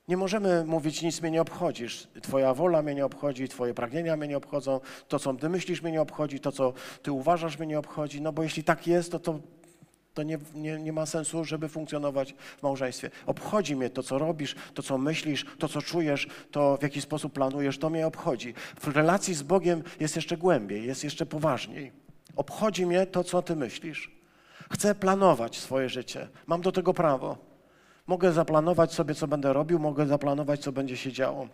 Nie 0.08 0.16
możemy 0.16 0.64
mówić, 0.64 1.02
nic 1.02 1.20
mnie 1.22 1.30
nie 1.30 1.42
obchodzisz. 1.42 2.08
Twoja 2.22 2.54
wola 2.54 2.82
mnie 2.82 2.94
nie 2.94 3.04
obchodzi, 3.04 3.48
twoje 3.48 3.74
pragnienia 3.74 4.16
mnie 4.16 4.28
nie 4.28 4.36
obchodzą, 4.36 4.80
to, 5.08 5.18
co 5.18 5.34
ty 5.34 5.48
myślisz, 5.48 5.82
mnie 5.82 5.92
nie 5.92 6.02
obchodzi, 6.02 6.40
to, 6.40 6.52
co 6.52 6.72
ty 7.02 7.12
uważasz, 7.12 7.58
mnie 7.58 7.66
nie 7.66 7.78
obchodzi. 7.78 8.20
No 8.20 8.32
bo 8.32 8.42
jeśli 8.42 8.64
tak 8.64 8.86
jest, 8.86 9.12
to, 9.12 9.18
to, 9.18 9.40
to 10.14 10.22
nie, 10.22 10.38
nie, 10.54 10.78
nie 10.78 10.92
ma 10.92 11.06
sensu, 11.06 11.44
żeby 11.44 11.68
funkcjonować 11.68 12.34
w 12.58 12.62
małżeństwie. 12.62 13.10
Obchodzi 13.26 13.76
mnie 13.76 13.90
to, 13.90 14.02
co 14.02 14.18
robisz, 14.18 14.54
to, 14.74 14.82
co 14.82 14.98
myślisz, 14.98 15.46
to, 15.58 15.68
co 15.68 15.82
czujesz, 15.82 16.26
to, 16.50 16.76
w 16.76 16.82
jaki 16.82 17.00
sposób 17.00 17.32
planujesz, 17.32 17.78
to 17.78 17.90
mnie 17.90 18.06
obchodzi. 18.06 18.54
W 18.80 18.88
relacji 18.88 19.34
z 19.34 19.42
Bogiem 19.42 19.82
jest 20.00 20.16
jeszcze 20.16 20.36
głębiej, 20.36 20.86
jest 20.86 21.04
jeszcze 21.04 21.26
poważniej. 21.26 21.92
Obchodzi 22.36 22.86
mnie 22.86 23.06
to, 23.06 23.24
co 23.24 23.42
ty 23.42 23.56
myślisz. 23.56 24.10
Chcę 24.72 24.94
planować 24.94 25.58
swoje 25.58 25.88
życie. 25.88 26.28
Mam 26.46 26.60
do 26.60 26.72
tego 26.72 26.94
prawo. 26.94 27.51
Mogę 28.06 28.32
zaplanować 28.32 28.94
sobie, 28.94 29.14
co 29.14 29.28
będę 29.28 29.52
robił, 29.52 29.78
mogę 29.78 30.06
zaplanować, 30.06 30.60
co 30.60 30.72
będzie 30.72 30.96
się 30.96 31.12
działo. 31.12 31.48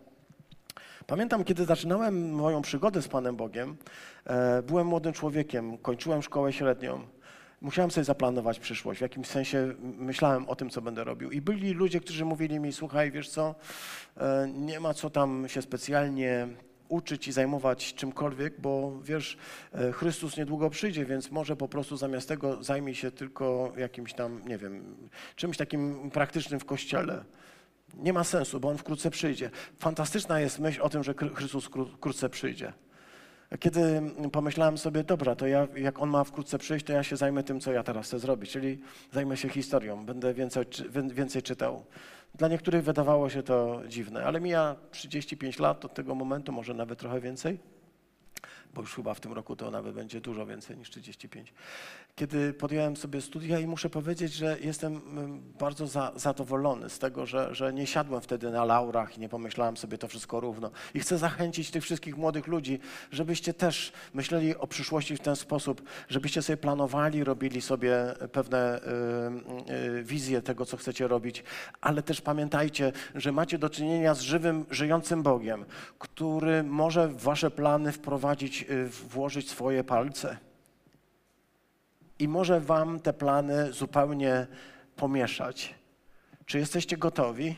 Pamiętam, 1.07 1.45
kiedy 1.45 1.65
zaczynałem 1.65 2.33
moją 2.33 2.63
przygodę 2.63 3.03
z 3.03 3.09
Panem 3.09 3.37
Bogiem, 3.37 3.77
e, 4.25 4.63
byłem 4.63 4.87
młodym 4.87 5.13
człowiekiem, 5.13 5.79
kończyłem 5.79 6.23
szkołę 6.23 6.53
średnią. 6.53 7.01
Musiałem 7.61 7.91
sobie 7.91 8.05
zaplanować 8.05 8.59
przyszłość. 8.59 8.99
W 8.99 9.03
jakimś 9.03 9.27
sensie 9.27 9.75
myślałem 9.81 10.49
o 10.49 10.57
tym, 10.57 10.71
co 10.71 10.83
będę 10.83 11.05
robił. 11.05 11.31
I 11.31 11.41
byli 11.41 11.73
ludzie, 11.73 12.01
którzy 12.01 12.25
mówili 12.25 12.61
mi: 12.61 12.73
Słuchaj, 12.73 13.11
wiesz 13.11 13.31
co, 13.31 13.55
e, 14.17 14.49
nie 14.55 14.81
ma 14.81 14.95
co 14.95 15.11
tam 15.11 15.49
się 15.49 15.63
specjalnie 15.63 16.49
uczyć 16.89 17.29
i 17.29 17.33
zajmować 17.33 17.95
czymkolwiek, 17.95 18.61
bo 18.61 19.01
wiesz, 19.03 19.37
e, 19.73 19.93
Chrystus 19.93 20.37
niedługo 20.37 20.71
przyjdzie, 20.71 21.05
więc 21.05 21.31
może 21.31 21.57
po 21.57 21.69
prostu 21.69 21.97
zamiast 21.97 22.29
tego 22.29 22.63
zajmij 22.63 22.95
się 22.95 23.11
tylko 23.11 23.73
jakimś 23.77 24.15
tam, 24.15 24.49
nie 24.49 24.59
wiem, 24.59 24.97
czymś 25.37 25.57
takim 25.57 26.11
praktycznym 26.11 26.61
w 26.61 26.65
kościele. 26.65 27.25
Nie 27.95 28.13
ma 28.13 28.25
sensu, 28.25 28.61
bo 28.61 28.69
on 28.69 28.79
wkrótce 28.79 29.11
przyjdzie. 29.11 29.51
Fantastyczna 29.79 30.41
jest 30.41 30.59
myśl 30.59 30.83
o 30.83 30.89
tym, 30.89 31.05
że 31.05 31.15
Chrystus 31.35 31.65
wkrótce 31.95 32.29
przyjdzie. 32.29 32.73
Kiedy 33.61 34.03
pomyślałem 34.33 34.79
sobie, 34.79 35.05
dobra, 35.05 35.37
to 35.37 35.47
ja, 35.47 35.69
jak 35.77 35.99
on 35.99 36.11
ma 36.11 36.25
wkrótce 36.25 36.59
przyjść, 36.59 36.87
to 36.87 36.93
ja 36.93 37.03
się 37.03 37.17
zajmę 37.17 37.43
tym, 37.43 37.61
co 37.61 37.73
ja 37.73 37.83
teraz 37.83 38.07
chcę 38.07 38.19
zrobić, 38.19 38.51
czyli 38.51 38.79
zajmę 39.13 39.37
się 39.37 39.49
historią, 39.49 40.05
będę 40.07 40.35
więcej, 40.35 40.65
więcej 41.13 41.43
czytał. 41.43 41.85
Dla 42.35 42.49
niektórych 42.49 42.85
wydawało 42.85 43.31
się 43.31 43.43
to 43.43 43.81
dziwne, 43.89 44.25
ale 44.25 44.41
mija 44.41 44.77
35 44.91 45.59
lat 45.59 45.85
od 45.85 45.95
tego 45.95 46.15
momentu, 46.15 46.53
może 46.53 46.75
nawet 46.75 46.99
trochę 46.99 47.21
więcej 47.21 47.59
bo 48.75 48.81
już 48.81 48.95
chyba 48.95 49.15
w 49.15 49.21
tym 49.21 49.33
roku 49.33 49.57
to 49.57 49.71
nawet 49.71 49.95
będzie 49.95 50.21
dużo 50.21 50.47
więcej 50.47 50.77
niż 50.77 50.91
35. 50.91 51.53
Kiedy 52.19 52.53
podjąłem 52.53 52.97
sobie 52.97 53.21
studia 53.21 53.59
i 53.59 53.67
muszę 53.67 53.91
powiedzieć, 53.91 54.33
że 54.33 54.57
jestem 54.61 54.93
mm, 54.97 55.43
bardzo 55.59 55.87
za, 55.87 56.13
zadowolony 56.17 56.91
z 56.91 56.99
tego, 56.99 57.27
że, 57.27 57.55
że 57.55 57.73
nie 57.73 57.87
siadłem 57.87 58.21
wtedy 58.21 58.51
na 58.51 58.65
laurach 58.65 59.17
i 59.17 59.21
nie 59.21 59.29
pomyślałem 59.29 59.77
sobie 59.77 59.99
to 59.99 60.09
wszystko 60.09 60.41
równo. 60.41 60.71
I 60.95 61.01
chcę 61.01 61.19
zachęcić 61.19 61.71
tych 61.71 61.83
wszystkich 61.83 62.17
młodych 62.17 62.47
ludzi, 62.47 62.79
żebyście 63.11 63.55
też 63.55 63.93
myśleli 64.15 64.57
o 64.57 64.67
przyszłości 64.67 65.17
w 65.17 65.21
ten 65.21 65.37
sposób, 65.37 65.83
żebyście 66.09 66.43
sobie 66.43 66.57
planowali, 66.57 67.25
robili 67.25 67.61
sobie 67.61 68.15
pewne 68.33 68.81
y, 68.81 69.73
y, 69.99 70.03
wizje 70.03 70.43
tego, 70.43 70.67
co 70.67 70.77
chcecie 70.77 71.09
robić, 71.09 71.45
ale 71.81 72.03
też 72.03 72.21
pamiętajcie, 72.21 72.93
że 73.15 73.33
macie 73.33 73.59
do 73.59 73.71
czynienia 73.71 74.15
z 74.15 74.21
żywym, 74.21 74.67
żyjącym 74.71 75.23
Bogiem, 75.23 75.65
który 75.99 76.63
może 76.63 77.09
w 77.09 77.23
wasze 77.23 77.51
plany 77.51 77.93
wprowadzić 77.93 78.59
Y, 78.71 78.89
włożyć 78.89 79.51
swoje 79.51 79.85
palce. 79.85 80.48
I 82.19 82.29
może 82.29 82.61
Wam 82.61 83.01
te 83.01 83.13
plany 83.13 83.73
zupełnie 83.73 84.47
pomieszać. 84.97 85.75
Czy 86.47 86.59
jesteście 86.59 86.97
gotowi? 86.97 87.57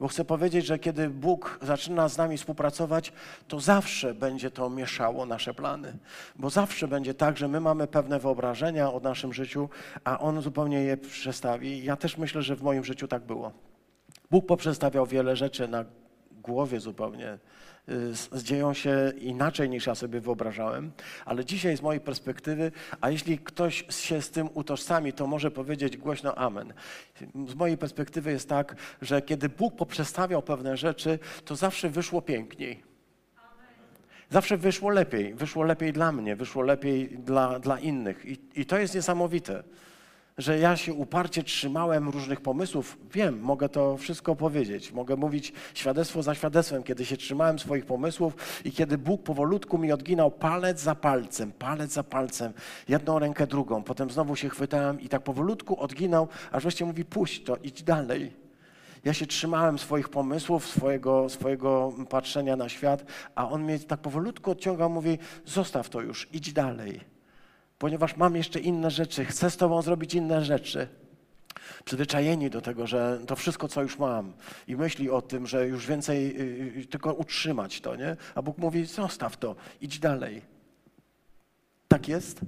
Bo 0.00 0.08
chcę 0.08 0.24
powiedzieć, 0.24 0.66
że 0.66 0.78
kiedy 0.78 1.10
Bóg 1.10 1.58
zaczyna 1.62 2.08
z 2.08 2.18
nami 2.18 2.38
współpracować, 2.38 3.12
to 3.48 3.60
zawsze 3.60 4.14
będzie 4.14 4.50
to 4.50 4.70
mieszało 4.70 5.26
nasze 5.26 5.54
plany. 5.54 5.98
Bo 6.36 6.50
zawsze 6.50 6.88
będzie 6.88 7.14
tak, 7.14 7.36
że 7.36 7.48
my 7.48 7.60
mamy 7.60 7.86
pewne 7.86 8.18
wyobrażenia 8.18 8.92
o 8.92 9.00
naszym 9.00 9.32
życiu, 9.32 9.68
a 10.04 10.18
On 10.18 10.42
zupełnie 10.42 10.82
je 10.82 10.96
przestawi. 10.96 11.84
Ja 11.84 11.96
też 11.96 12.18
myślę, 12.18 12.42
że 12.42 12.56
w 12.56 12.62
moim 12.62 12.84
życiu 12.84 13.08
tak 13.08 13.22
było. 13.22 13.52
Bóg 14.30 14.46
poprzestawiał 14.46 15.06
wiele 15.06 15.36
rzeczy 15.36 15.68
na 15.68 15.84
głowie 16.32 16.80
zupełnie 16.80 17.38
dzieją 18.42 18.74
się 18.74 19.12
inaczej 19.18 19.70
niż 19.70 19.86
ja 19.86 19.94
sobie 19.94 20.20
wyobrażałem, 20.20 20.92
ale 21.24 21.44
dzisiaj 21.44 21.76
z 21.76 21.82
mojej 21.82 22.00
perspektywy, 22.00 22.72
a 23.00 23.10
jeśli 23.10 23.38
ktoś 23.38 23.84
się 23.90 24.22
z 24.22 24.30
tym 24.30 24.48
utożsami, 24.54 25.12
to 25.12 25.26
może 25.26 25.50
powiedzieć 25.50 25.96
głośno 25.96 26.34
Amen. 26.34 26.72
Z 27.48 27.54
mojej 27.54 27.78
perspektywy 27.78 28.30
jest 28.30 28.48
tak, 28.48 28.76
że 29.02 29.22
kiedy 29.22 29.48
Bóg 29.48 29.76
poprzestawiał 29.76 30.42
pewne 30.42 30.76
rzeczy, 30.76 31.18
to 31.44 31.56
zawsze 31.56 31.90
wyszło 31.90 32.22
piękniej. 32.22 32.82
Zawsze 34.30 34.56
wyszło 34.56 34.90
lepiej, 34.90 35.34
wyszło 35.34 35.64
lepiej 35.64 35.92
dla 35.92 36.12
mnie, 36.12 36.36
wyszło 36.36 36.62
lepiej 36.62 37.08
dla, 37.08 37.58
dla 37.58 37.78
innych. 37.78 38.24
I, 38.24 38.38
i 38.54 38.66
to 38.66 38.78
jest 38.78 38.94
niesamowite 38.94 39.62
że 40.40 40.58
ja 40.58 40.76
się 40.76 40.94
uparcie 40.94 41.42
trzymałem 41.42 42.08
różnych 42.08 42.40
pomysłów. 42.40 42.98
Wiem, 43.12 43.40
mogę 43.40 43.68
to 43.68 43.96
wszystko 43.96 44.36
powiedzieć. 44.36 44.92
Mogę 44.92 45.16
mówić 45.16 45.52
świadectwo 45.74 46.22
za 46.22 46.34
świadectwem, 46.34 46.82
kiedy 46.82 47.04
się 47.04 47.16
trzymałem 47.16 47.58
swoich 47.58 47.86
pomysłów 47.86 48.36
i 48.64 48.72
kiedy 48.72 48.98
Bóg 48.98 49.22
powolutku 49.22 49.78
mi 49.78 49.92
odginał 49.92 50.30
palec 50.30 50.80
za 50.80 50.94
palcem, 50.94 51.52
palec 51.52 51.92
za 51.92 52.02
palcem, 52.02 52.52
jedną 52.88 53.18
rękę 53.18 53.46
drugą. 53.46 53.82
Potem 53.82 54.10
znowu 54.10 54.36
się 54.36 54.48
chwytałem 54.48 55.00
i 55.00 55.08
tak 55.08 55.22
powolutku 55.22 55.80
odginał, 55.80 56.28
aż 56.52 56.62
wreszcie 56.62 56.84
mówi: 56.84 57.04
puść 57.04 57.44
to, 57.44 57.56
idź 57.56 57.82
dalej. 57.82 58.32
Ja 59.04 59.14
się 59.14 59.26
trzymałem 59.26 59.78
swoich 59.78 60.08
pomysłów, 60.08 60.66
swojego, 60.66 61.28
swojego 61.28 61.92
patrzenia 62.08 62.56
na 62.56 62.68
świat, 62.68 63.04
a 63.34 63.48
on 63.48 63.62
mnie 63.62 63.78
tak 63.78 64.00
powolutku 64.00 64.50
odciągał, 64.50 64.90
mówi: 64.90 65.18
zostaw 65.44 65.88
to 65.88 66.00
już, 66.00 66.28
idź 66.32 66.52
dalej 66.52 67.09
ponieważ 67.80 68.16
mam 68.16 68.36
jeszcze 68.36 68.60
inne 68.60 68.90
rzeczy, 68.90 69.24
chcę 69.24 69.50
z 69.50 69.56
Tobą 69.56 69.82
zrobić 69.82 70.14
inne 70.14 70.44
rzeczy. 70.44 70.88
Przyzwyczajeni 71.84 72.50
do 72.50 72.60
tego, 72.60 72.86
że 72.86 73.20
to 73.26 73.36
wszystko, 73.36 73.68
co 73.68 73.82
już 73.82 73.98
mam, 73.98 74.32
i 74.68 74.76
myśli 74.76 75.10
o 75.10 75.22
tym, 75.22 75.46
że 75.46 75.68
już 75.68 75.86
więcej, 75.86 76.38
yy, 76.76 76.86
tylko 76.86 77.12
utrzymać 77.12 77.80
to, 77.80 77.96
nie? 77.96 78.16
A 78.34 78.42
Bóg 78.42 78.58
mówi: 78.58 78.86
zostaw 78.86 79.36
to, 79.36 79.56
idź 79.80 79.98
dalej. 79.98 80.42
Tak 81.88 82.08
jest? 82.08 82.40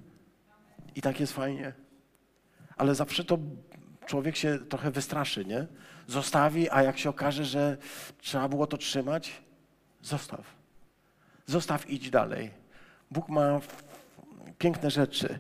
I 0.95 1.03
tak 1.03 1.21
jest 1.21 1.33
fajnie. 1.33 1.73
Ale 2.77 2.95
zawsze 2.95 3.25
to 3.25 3.39
człowiek 4.07 4.37
się 4.37 4.59
trochę 4.59 4.91
wystraszy, 4.91 5.45
nie? 5.45 5.67
Zostawi, 6.07 6.71
a 6.71 6.83
jak 6.83 6.99
się 6.99 7.11
okaże, 7.11 7.45
że 7.45 7.77
trzeba 8.19 8.49
było 8.49 8.67
to 8.67 8.77
trzymać, 8.77 9.43
zostaw. 10.03 10.45
Zostaw, 11.47 11.91
idź 11.91 12.11
dalej. 12.11 12.51
Bóg 13.11 13.29
ma 13.29 13.61
piękne 14.59 14.91
rzeczy. 14.91 15.39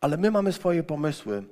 Ale 0.00 0.16
my 0.16 0.30
mamy 0.30 0.52
swoje 0.52 0.82
pomysły. 0.82 1.44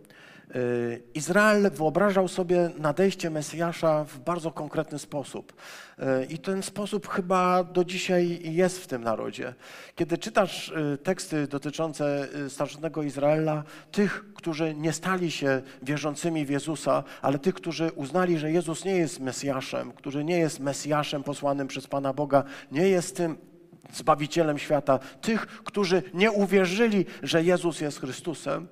Y, 0.56 1.02
Izrael 1.14 1.70
wyobrażał 1.70 2.28
sobie 2.28 2.70
nadejście 2.78 3.30
Mesjasza 3.30 4.04
w 4.04 4.18
bardzo 4.18 4.50
konkretny 4.50 4.98
sposób. 4.98 5.52
Y, 5.98 6.24
I 6.24 6.38
ten 6.38 6.62
sposób 6.62 7.08
chyba 7.08 7.64
do 7.64 7.84
dzisiaj 7.84 8.40
jest 8.42 8.78
w 8.78 8.86
tym 8.86 9.04
narodzie. 9.04 9.54
Kiedy 9.94 10.18
czytasz 10.18 10.68
y, 10.68 10.98
teksty 11.02 11.46
dotyczące 11.46 12.28
starożytnego 12.48 13.02
Izraela, 13.02 13.64
tych, 13.92 14.24
którzy 14.34 14.74
nie 14.74 14.92
stali 14.92 15.30
się 15.30 15.62
wierzącymi 15.82 16.46
w 16.46 16.50
Jezusa, 16.50 17.04
ale 17.22 17.38
tych, 17.38 17.54
którzy 17.54 17.90
uznali, 17.94 18.38
że 18.38 18.52
Jezus 18.52 18.84
nie 18.84 18.96
jest 18.96 19.20
Mesjaszem, 19.20 19.92
który 19.92 20.24
nie 20.24 20.38
jest 20.38 20.60
Mesjaszem 20.60 21.22
posłanym 21.22 21.68
przez 21.68 21.86
Pana 21.86 22.12
Boga, 22.12 22.44
nie 22.72 22.88
jest 22.88 23.16
tym 23.16 23.51
Zbawicielem 23.92 24.58
świata, 24.58 24.98
tych, 24.98 25.46
którzy 25.46 26.02
nie 26.14 26.32
uwierzyli, 26.32 27.06
że 27.22 27.42
Jezus 27.42 27.80
jest 27.80 28.00
Chrystusem, 28.00 28.68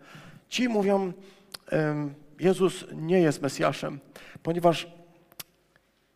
ci 0.49 0.69
mówią, 0.69 1.13
Jezus 2.41 2.85
nie 2.93 3.21
jest 3.21 3.43
Mesjaszem, 3.43 3.99
ponieważ 4.43 4.89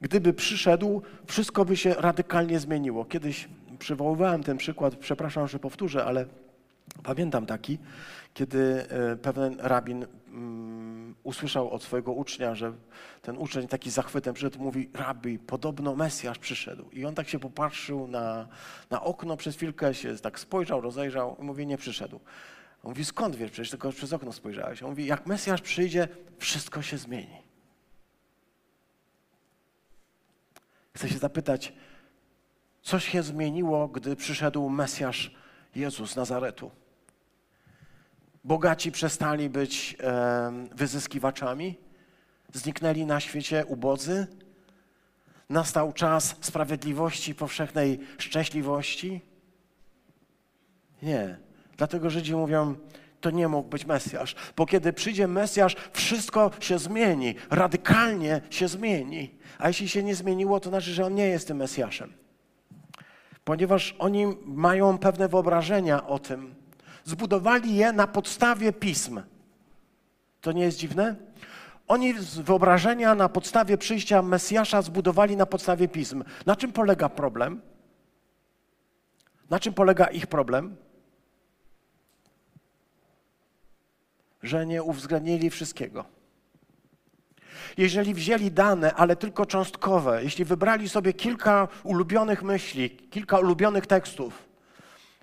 gdyby 0.01 0.33
przyszedł, 0.33 1.03
wszystko 1.27 1.65
by 1.65 1.77
się 1.77 1.95
radykalnie 1.95 2.59
zmieniło. 2.59 3.05
Kiedyś 3.05 3.49
przywoływałem 3.79 4.43
ten 4.43 4.57
przykład, 4.57 4.97
przepraszam, 4.97 5.49
że 5.49 5.59
powtórzę, 5.59 6.05
ale 6.05 6.27
pamiętam 7.03 7.47
taki, 7.47 7.79
kiedy 8.35 8.87
e, 8.89 9.17
pewien 9.17 9.57
rabin 9.59 10.07
mm, 10.29 10.94
usłyszał 11.25 11.71
od 11.71 11.83
swojego 11.83 12.13
ucznia, 12.13 12.55
że 12.55 12.73
ten 13.23 13.39
uczeń 13.39 13.69
taki 13.69 13.91
zachwytem 13.91 14.35
przyszedł, 14.35 14.63
mówi, 14.63 14.91
rabbi, 14.95 15.39
podobno 15.39 15.95
Mesjasz 15.95 16.39
przyszedł. 16.39 16.91
I 16.91 17.05
on 17.05 17.15
tak 17.15 17.29
się 17.29 17.39
popatrzył 17.39 18.07
na, 18.07 18.49
na 18.91 19.03
okno 19.03 19.37
przez 19.37 19.57
chwilkę, 19.57 19.95
się 19.95 20.17
tak 20.17 20.41
spojrzał, 20.41 20.81
rozejrzał 20.81 21.37
i 21.41 21.43
mówi, 21.43 21.67
nie 21.67 21.79
przyszedł. 21.79 22.21
On 22.83 22.91
mówi, 22.91 23.05
skąd 23.05 23.37
wiesz, 23.37 23.51
przecież 23.51 23.71
tylko 23.71 23.93
przez 23.93 24.13
okno 24.13 24.33
spojrzałeś. 24.33 24.83
On 24.83 24.91
mówi, 24.91 25.07
jak 25.07 25.27
Mesjasz 25.27 25.61
przyjdzie, 25.61 26.09
wszystko 26.39 26.83
się 26.83 26.99
zmieni. 26.99 27.43
Chcę 30.95 31.09
się 31.09 31.19
zapytać, 31.19 31.73
co 32.83 32.99
się 32.99 33.23
zmieniło, 33.23 33.89
gdy 33.89 34.17
przyszedł 34.17 34.69
Mesjasz 34.69 35.35
Jezus 35.75 36.11
z 36.11 36.17
Nazaretu? 36.17 36.71
Bogaci 38.45 38.93
przestali 38.93 39.51
być 39.51 39.97
wyzyskiwaczami, 40.75 41.79
zniknęli 42.53 43.07
na 43.07 43.21
świecie 43.21 43.65
ubodzy. 43.67 44.27
Nastał 45.49 45.93
czas 45.93 46.37
sprawiedliwości, 46.41 47.35
powszechnej 47.35 48.01
szczęśliwości. 48.19 49.21
Nie, 51.03 51.39
dlatego 51.77 52.11
Żydzi 52.11 52.35
mówią, 52.35 52.75
to 53.21 53.31
nie 53.31 53.49
mógł 53.49 53.69
być 53.69 53.87
Mesjasz, 53.87 54.35
bo 54.57 54.67
kiedy 54.67 54.93
przyjdzie 54.93 55.29
Mesjasz, 55.29 55.77
wszystko 55.93 56.51
się 56.61 56.79
zmieni, 56.79 57.35
radykalnie 57.51 58.41
się 58.51 58.69
zmieni. 58.69 59.35
A 59.59 59.69
jeśli 59.69 59.89
się 59.89 60.03
nie 60.03 60.15
zmieniło, 60.15 60.61
to 60.61 60.69
znaczy, 60.69 60.91
że 60.91 61.07
on 61.07 61.15
nie 61.15 61.27
jest 61.27 61.49
tym 61.49 61.57
Mesjaszem. 61.57 62.13
Ponieważ 63.45 63.97
oni 63.99 64.27
mają 64.45 64.99
pewne 64.99 65.29
wyobrażenia 65.29 66.07
o 66.07 66.19
tym, 66.19 66.55
zbudowali 67.05 67.77
je 67.77 67.93
na 67.93 68.07
podstawie 68.07 68.73
pism. 68.73 69.23
To 70.41 70.53
nie 70.53 70.63
jest 70.63 70.79
dziwne? 70.79 71.17
Oni 71.89 72.21
z 72.21 72.39
wyobrażenia 72.39 73.15
na 73.15 73.29
podstawie 73.29 73.79
przyjścia 73.79 74.23
Mesjasza 74.23 74.83
zbudowali 74.83 75.37
na 75.37 75.47
podstawie 75.47 75.89
pism. 75.89 76.25
Na 76.47 76.57
czym 76.57 76.73
polega 76.73 77.09
problem? 77.09 77.61
Na 79.51 79.61
czym 79.61 79.75
polega 79.75 80.07
ich 80.07 80.27
problem? 80.27 80.77
Że 84.43 84.67
nie 84.67 84.83
uwzględnili 84.83 85.51
wszystkiego. 85.51 86.05
Jeżeli 87.77 88.15
wzięli 88.15 88.51
dane, 88.51 88.95
ale 88.95 89.17
tylko 89.17 89.47
cząstkowe, 89.47 90.25
jeśli 90.25 90.45
wybrali 90.45 90.89
sobie 90.89 91.13
kilka 91.13 91.69
ulubionych 91.83 92.43
myśli, 92.43 92.91
kilka 92.91 93.39
ulubionych 93.39 93.87
tekstów, 93.87 94.54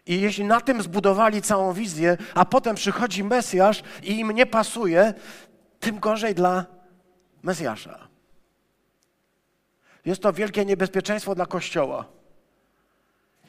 i 0.05 0.21
jeśli 0.21 0.43
na 0.43 0.61
tym 0.61 0.81
zbudowali 0.81 1.41
całą 1.41 1.73
wizję, 1.73 2.17
a 2.35 2.45
potem 2.45 2.75
przychodzi 2.75 3.23
Mesjasz 3.23 3.83
i 4.03 4.19
im 4.19 4.31
nie 4.31 4.45
pasuje, 4.45 5.13
tym 5.79 5.99
gorzej 5.99 6.35
dla 6.35 6.65
Mesjasza. 7.43 8.07
Jest 10.05 10.21
to 10.21 10.33
wielkie 10.33 10.65
niebezpieczeństwo 10.65 11.35
dla 11.35 11.45
Kościoła. 11.45 12.05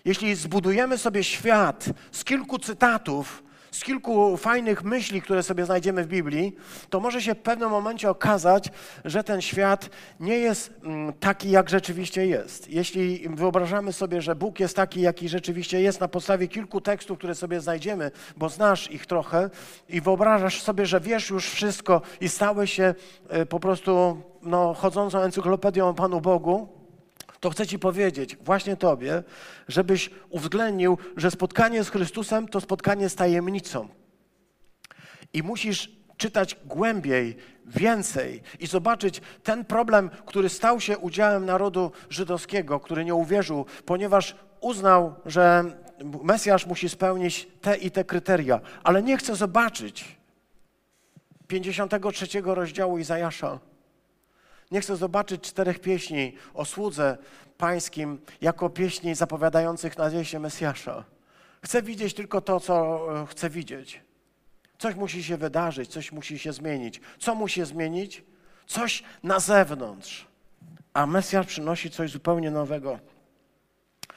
Jeśli 0.05 0.35
zbudujemy 0.35 0.99
sobie 0.99 1.25
świat 1.25 1.85
z 2.12 2.25
kilku 2.25 2.59
cytatów, 2.59 3.43
z 3.73 3.85
kilku 3.85 4.37
fajnych 4.37 4.85
myśli, 4.85 5.23
które 5.23 5.43
sobie 5.43 5.65
znajdziemy 5.65 6.05
w 6.05 6.07
Biblii, 6.07 6.57
to 6.91 7.01
może 7.01 7.23
się 7.23 7.35
w 7.35 7.39
pewnym 7.39 7.71
momencie 7.71 8.11
okazać, 8.11 8.69
że 9.05 9.25
ten 9.25 9.41
świat 9.41 9.91
nie 10.21 10.39
jest 10.39 10.75
mm, 10.85 11.13
taki, 11.13 11.51
jak 11.51 11.71
rzeczywiście 11.71 12.27
jest. 12.27 12.71
Jeśli 12.71 13.29
wyobrażamy 13.29 13.93
sobie, 13.93 14.23
że 14.23 14.35
Bóg 14.35 14.61
jest 14.61 14.77
taki, 14.77 15.01
jaki 15.01 15.29
rzeczywiście 15.29 15.81
jest 15.81 16.01
na 16.01 16.09
podstawie 16.09 16.49
kilku 16.49 16.81
tekstów, 16.81 17.19
które 17.19 17.35
sobie 17.35 17.61
znajdziemy, 17.61 18.11
bo 18.37 18.49
znasz 18.49 18.91
ich 18.91 19.07
trochę 19.07 19.51
i 19.89 20.01
wyobrażasz 20.01 20.63
sobie, 20.63 20.87
że 20.87 21.01
wiesz 21.01 21.31
już 21.31 21.51
wszystko 21.51 22.03
i 22.21 22.29
stałeś 22.29 22.73
się 22.73 22.95
e, 23.29 23.47
po 23.47 23.61
prostu 23.61 24.23
no, 24.43 24.75
chodzącą 24.75 25.19
encyklopedią 25.19 25.95
Panu 25.95 26.21
Bogu, 26.21 26.82
to 27.43 27.51
chcę 27.51 27.67
Ci 27.67 27.79
powiedzieć, 27.79 28.37
właśnie 28.37 28.77
Tobie, 28.77 29.23
żebyś 29.69 30.11
uwzględnił, 30.31 30.99
że 31.17 31.31
spotkanie 31.31 31.85
z 31.85 31.91
Chrystusem 31.91 32.49
to 32.49 32.61
spotkanie 32.61 33.09
z 33.09 33.15
tajemnicą. 33.15 33.89
I 35.33 35.43
musisz 35.43 35.91
czytać 36.17 36.57
głębiej, 36.67 37.37
więcej 37.67 38.43
i 38.61 38.67
zobaczyć 38.67 39.21
ten 39.43 39.65
problem, 39.65 40.11
który 40.27 40.49
stał 40.49 40.81
się 40.81 40.99
udziałem 40.99 41.47
narodu 41.47 41.93
żydowskiego, 42.11 42.81
który 42.81 43.05
nie 43.05 43.15
uwierzył, 43.15 43.67
ponieważ 43.87 44.37
uznał, 44.61 45.15
że 45.27 45.65
Mesjasz 46.23 46.67
musi 46.67 46.89
spełnić 46.89 47.49
te 47.61 47.77
i 47.77 47.91
te 47.91 48.05
kryteria, 48.05 48.61
ale 48.83 49.03
nie 49.03 49.17
chce 49.17 49.37
zobaczyć 49.37 50.17
53 51.47 52.27
rozdziału 52.45 52.99
Izajasza 52.99 53.72
nie 54.73 54.81
chcę 54.81 54.97
zobaczyć 54.97 55.43
czterech 55.43 55.81
pieśni 55.81 56.33
o 56.55 56.65
słudze 56.65 57.19
pańskim 57.59 58.19
jako 58.41 58.71
pieśni 58.71 59.15
zapowiadających 59.15 59.99
nadejście 59.99 60.39
Mesjasza. 60.39 61.05
Chcę 61.65 61.83
widzieć 61.83 62.15
tylko 62.15 62.41
to, 62.41 62.61
co 62.61 63.07
e, 63.23 63.27
chcę 63.27 63.51
widzieć. 63.51 64.01
Coś 64.79 64.95
musi 64.95 65.25
się 65.25 65.37
wydarzyć, 65.37 65.91
coś 65.91 66.13
musi 66.13 66.39
się 66.39 66.53
zmienić. 66.53 67.01
Co 67.19 67.35
musi 67.35 67.65
zmienić? 67.65 68.25
Coś 68.67 69.03
na 69.23 69.41
zewnątrz. 69.41 70.27
A 70.95 71.07
Mesjasz 71.07 71.47
przynosi 71.47 71.91
coś 71.91 72.11
zupełnie 72.11 72.51
nowego. 72.51 72.99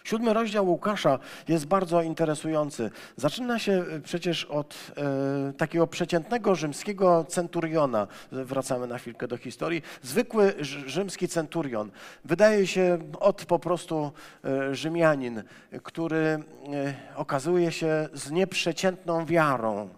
Siódmy 0.05 0.33
rozdział 0.33 0.69
Łukasza 0.69 1.19
jest 1.47 1.65
bardzo 1.65 2.01
interesujący. 2.01 2.91
Zaczyna 3.15 3.59
się 3.59 3.71
e, 3.73 3.99
przecież 3.99 4.45
od 4.45 4.77
e, 4.97 5.53
takiego 5.53 5.87
przeciętnego 5.87 6.55
rzymskiego 6.55 7.25
centuriona. 7.29 8.07
Wracamy 8.31 8.87
na 8.87 8.97
chwilkę 8.97 9.27
do 9.27 9.37
historii. 9.37 9.81
Zwykły 10.01 10.53
rzymski 10.85 11.27
centurion. 11.27 11.91
Wydaje 12.25 12.67
się 12.67 12.99
od 13.19 13.45
po 13.45 13.59
prostu 13.59 14.11
e, 14.43 14.75
Rzymianin, 14.75 15.43
który 15.83 16.17
e, 16.17 16.39
okazuje 17.15 17.71
się 17.71 18.09
z 18.13 18.31
nieprzeciętną 18.31 19.25
wiarą. 19.25 19.89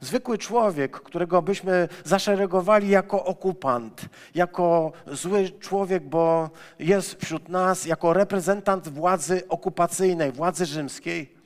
Zwykły 0.00 0.38
człowiek, 0.38 1.00
którego 1.00 1.42
byśmy 1.42 1.88
zaszeregowali 2.04 2.88
jako 2.88 3.24
okupant, 3.24 4.08
jako 4.34 4.92
zły 5.06 5.50
człowiek, 5.60 6.08
bo 6.08 6.50
jest 6.78 7.24
wśród 7.24 7.48
nas 7.48 7.86
jako 7.86 8.12
reprezentant 8.12 8.88
władzy 8.88 9.42
okupacyjnej, 9.48 10.32
władzy 10.32 10.66
rzymskiej. 10.66 11.38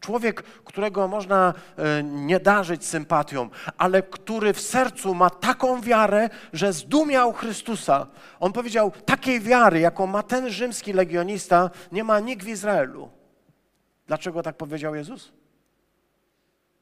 Człowiek, 0.00 0.42
którego 0.42 1.08
można 1.08 1.54
e, 1.76 2.02
nie 2.02 2.40
darzyć 2.40 2.84
sympatią, 2.84 3.48
ale 3.78 4.02
który 4.02 4.52
w 4.52 4.60
sercu 4.60 5.14
ma 5.14 5.30
taką 5.30 5.80
wiarę, 5.80 6.30
że 6.52 6.72
zdumiał 6.72 7.32
Chrystusa. 7.32 8.06
On 8.40 8.52
powiedział, 8.52 8.92
takiej 9.04 9.40
wiary, 9.40 9.80
jaką 9.80 10.06
ma 10.06 10.22
ten 10.22 10.50
rzymski 10.50 10.92
legionista, 10.92 11.70
nie 11.92 12.04
ma 12.04 12.20
nikt 12.20 12.44
w 12.44 12.48
Izraelu. 12.48 13.10
Dlaczego 14.06 14.42
tak 14.42 14.56
powiedział 14.56 14.94
Jezus? 14.94 15.32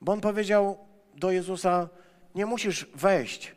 Bo 0.01 0.13
on 0.13 0.21
powiedział 0.21 0.88
do 1.19 1.31
Jezusa: 1.31 1.89
Nie 2.35 2.47
musisz 2.47 2.87
wejść 2.95 3.57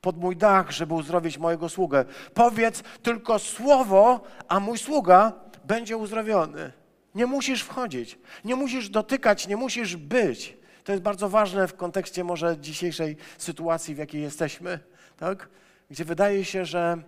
pod 0.00 0.16
mój 0.16 0.36
dach, 0.36 0.70
żeby 0.70 0.94
uzdrowić 0.94 1.38
mojego 1.38 1.68
sługę. 1.68 2.04
Powiedz 2.34 2.82
tylko 3.02 3.38
słowo, 3.38 4.20
a 4.48 4.60
mój 4.60 4.78
sługa 4.78 5.32
będzie 5.64 5.96
uzdrowiony. 5.96 6.72
Nie 7.14 7.26
musisz 7.26 7.62
wchodzić, 7.62 8.18
nie 8.44 8.56
musisz 8.56 8.88
dotykać, 8.88 9.48
nie 9.48 9.56
musisz 9.56 9.96
być. 9.96 10.56
To 10.84 10.92
jest 10.92 11.04
bardzo 11.04 11.28
ważne 11.28 11.68
w 11.68 11.76
kontekście 11.76 12.24
może 12.24 12.58
dzisiejszej 12.58 13.16
sytuacji, 13.38 13.94
w 13.94 13.98
jakiej 13.98 14.22
jesteśmy, 14.22 14.78
tak? 15.16 15.48
gdzie 15.90 16.04
wydaje 16.04 16.44
się, 16.44 16.64
że 16.64 16.98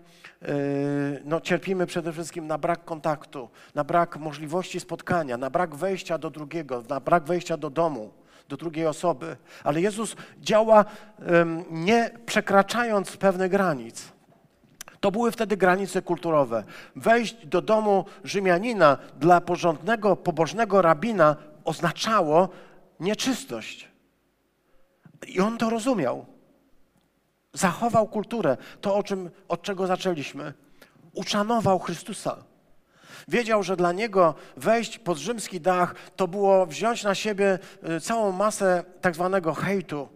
yy, 0.43 0.49
no, 1.25 1.41
cierpimy 1.41 1.87
przede 1.87 2.13
wszystkim 2.13 2.47
na 2.47 2.59
brak 2.59 2.85
kontaktu, 2.85 3.49
na 3.75 3.85
brak 3.85 4.17
możliwości 4.17 4.81
spotkania, 4.81 5.37
na 5.37 5.51
brak 5.51 5.75
wejścia 5.75 6.19
do 6.19 6.31
drugiego, 6.31 6.83
na 6.89 7.01
brak 7.01 7.25
wejścia 7.25 7.57
do 7.57 7.71
domu, 7.71 8.13
do 8.49 8.57
drugiej 8.57 8.87
osoby. 8.87 9.37
Ale 9.65 9.81
Jezus 9.81 10.17
działa 10.41 10.85
nie 11.71 12.11
przekraczając 12.27 13.17
pewnych 13.17 13.51
granic. 13.51 14.13
To 15.01 15.11
były 15.11 15.33
wtedy 15.33 15.57
granice 15.57 16.03
kulturowe. 16.03 16.65
Wejść 16.97 17.47
do 17.47 17.63
domu 17.63 18.05
Rzymianina 18.25 18.99
dla 19.19 19.41
porządnego, 19.41 20.17
pobożnego 20.17 20.83
rabina 20.83 21.37
oznaczało 21.65 22.49
nieczystość. 23.01 23.89
I 25.27 25.41
on 25.41 25.59
to 25.59 25.71
rozumiał. 25.71 26.27
Zachował 27.53 28.09
kulturę, 28.09 28.57
to 28.81 28.97
o 28.97 29.03
czym, 29.03 29.31
od 29.49 29.63
czego 29.63 29.87
zaczęliśmy. 29.87 30.53
Uszanował 31.15 31.79
Chrystusa. 31.79 32.37
Wiedział, 33.29 33.63
że 33.63 33.77
dla 33.77 33.93
niego 33.93 34.35
wejść 34.57 34.99
pod 34.99 35.19
rzymski 35.19 35.61
dach 35.61 35.95
to 36.17 36.29
było 36.29 36.67
wziąć 36.67 37.05
na 37.05 37.15
siebie 37.15 37.59
y, 37.97 38.01
całą 38.01 38.33
masę 38.33 38.85
tak 39.01 39.15
zwanego 39.15 39.55
hejtu, 39.55 40.09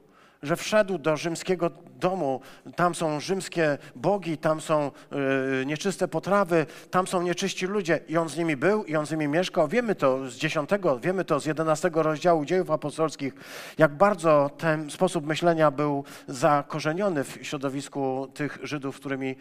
że 0.43 0.57
wszedł 0.57 0.99
do 0.99 1.17
rzymskiego 1.17 1.71
domu, 1.99 2.41
tam 2.77 2.95
są 2.95 3.21
rzymskie 3.21 3.79
bogi, 3.97 4.39
tam 4.39 4.61
są 4.61 4.91
y, 5.63 5.67
nieczyste 5.67 6.09
potrawy, 6.09 6.67
tam 6.91 7.07
są 7.07 7.23
nieczyści 7.23 7.67
ludzie 7.67 8.01
i 8.09 8.17
on 8.17 8.29
z 8.29 8.37
nimi 8.37 8.57
był 8.57 8.85
i 8.85 8.97
on 8.97 9.07
z 9.07 9.11
nimi 9.11 9.29
mieszkał. 9.29 9.69
Wiemy 9.69 9.95
to 9.95 10.31
z 10.31 10.37
10, 10.37 10.71
wiemy 11.03 11.25
to 11.25 11.41
z 11.41 11.47
11 11.47 11.91
rozdziału 11.95 12.45
dziejów 12.45 12.71
apostolskich, 12.71 13.35
jak 13.79 13.95
bardzo 13.95 14.51
ten 14.59 14.91
sposób 14.91 15.27
myślenia 15.27 15.71
był 15.71 16.05
zakorzeniony 16.29 17.25
w 17.25 17.39
środowisku 17.43 18.29
tych 18.35 18.59
Żydów, 18.63 18.97
którymi, 18.97 19.37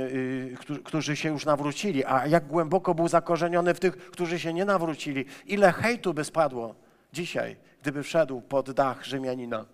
y, 0.00 0.56
którzy 0.84 1.16
się 1.16 1.28
już 1.28 1.44
nawrócili, 1.44 2.04
a 2.04 2.26
jak 2.26 2.46
głęboko 2.46 2.94
był 2.94 3.08
zakorzeniony 3.08 3.74
w 3.74 3.80
tych, 3.80 3.96
którzy 3.96 4.38
się 4.38 4.52
nie 4.52 4.64
nawrócili. 4.64 5.24
Ile 5.46 5.72
hejtu 5.72 6.14
by 6.14 6.24
spadło 6.24 6.74
dzisiaj, 7.12 7.56
gdyby 7.82 8.02
wszedł 8.02 8.40
pod 8.40 8.70
dach 8.70 9.04
Rzymianina. 9.04 9.64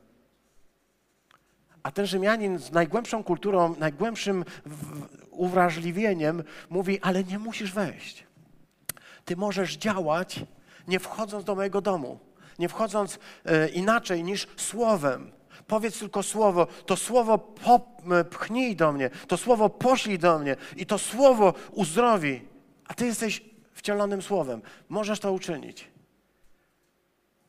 A 1.82 1.90
ten 1.92 2.06
Rzymianin 2.06 2.58
z 2.58 2.72
najgłębszą 2.72 3.24
kulturą, 3.24 3.74
najgłębszym 3.78 4.44
uwrażliwieniem 5.30 6.42
mówi, 6.70 7.00
ale 7.00 7.24
nie 7.24 7.38
musisz 7.38 7.72
wejść. 7.72 8.26
Ty 9.24 9.36
możesz 9.36 9.76
działać, 9.76 10.40
nie 10.88 10.98
wchodząc 10.98 11.44
do 11.44 11.54
mojego 11.54 11.80
domu, 11.80 12.18
nie 12.58 12.68
wchodząc 12.68 13.18
e, 13.44 13.68
inaczej 13.68 14.24
niż 14.24 14.46
słowem. 14.56 15.30
Powiedz 15.66 15.98
tylko 15.98 16.22
słowo, 16.22 16.66
to 16.86 16.96
słowo 16.96 17.54
pchnij 18.30 18.76
do 18.76 18.92
mnie, 18.92 19.10
to 19.28 19.36
słowo 19.36 19.68
poślij 19.68 20.18
do 20.18 20.38
mnie 20.38 20.56
i 20.76 20.86
to 20.86 20.98
słowo 20.98 21.54
uzdrowi. 21.72 22.42
A 22.88 22.94
ty 22.94 23.06
jesteś 23.06 23.44
wcielonym 23.74 24.22
słowem. 24.22 24.62
Możesz 24.88 25.20
to 25.20 25.32
uczynić. 25.32 25.88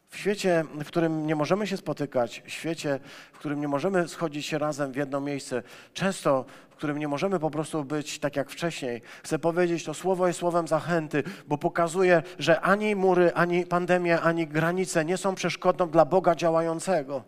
W 0.09 0.17
świecie, 0.17 0.65
w 0.83 0.87
którym 0.87 1.27
nie 1.27 1.35
możemy 1.35 1.67
się 1.67 1.77
spotykać, 1.77 2.43
w 2.45 2.49
świecie, 2.49 2.99
w 3.33 3.39
którym 3.39 3.61
nie 3.61 3.67
możemy 3.67 4.07
schodzić 4.07 4.45
się 4.45 4.57
razem 4.57 4.91
w 4.91 4.95
jedno 4.95 5.21
miejsce, 5.21 5.63
często 5.93 6.45
w 6.69 6.75
którym 6.75 6.97
nie 6.97 7.07
możemy 7.07 7.39
po 7.39 7.51
prostu 7.51 7.83
być 7.83 8.19
tak 8.19 8.35
jak 8.35 8.49
wcześniej, 8.49 9.01
chcę 9.23 9.39
powiedzieć, 9.39 9.83
to 9.83 9.93
słowo 9.93 10.27
jest 10.27 10.39
słowem 10.39 10.67
zachęty, 10.67 11.23
bo 11.47 11.57
pokazuje, 11.57 12.23
że 12.39 12.61
ani 12.61 12.95
mury, 12.95 13.33
ani 13.33 13.65
pandemia, 13.65 14.21
ani 14.21 14.47
granice 14.47 15.05
nie 15.05 15.17
są 15.17 15.35
przeszkodą 15.35 15.89
dla 15.89 16.05
Boga 16.05 16.35
działającego. 16.35 17.23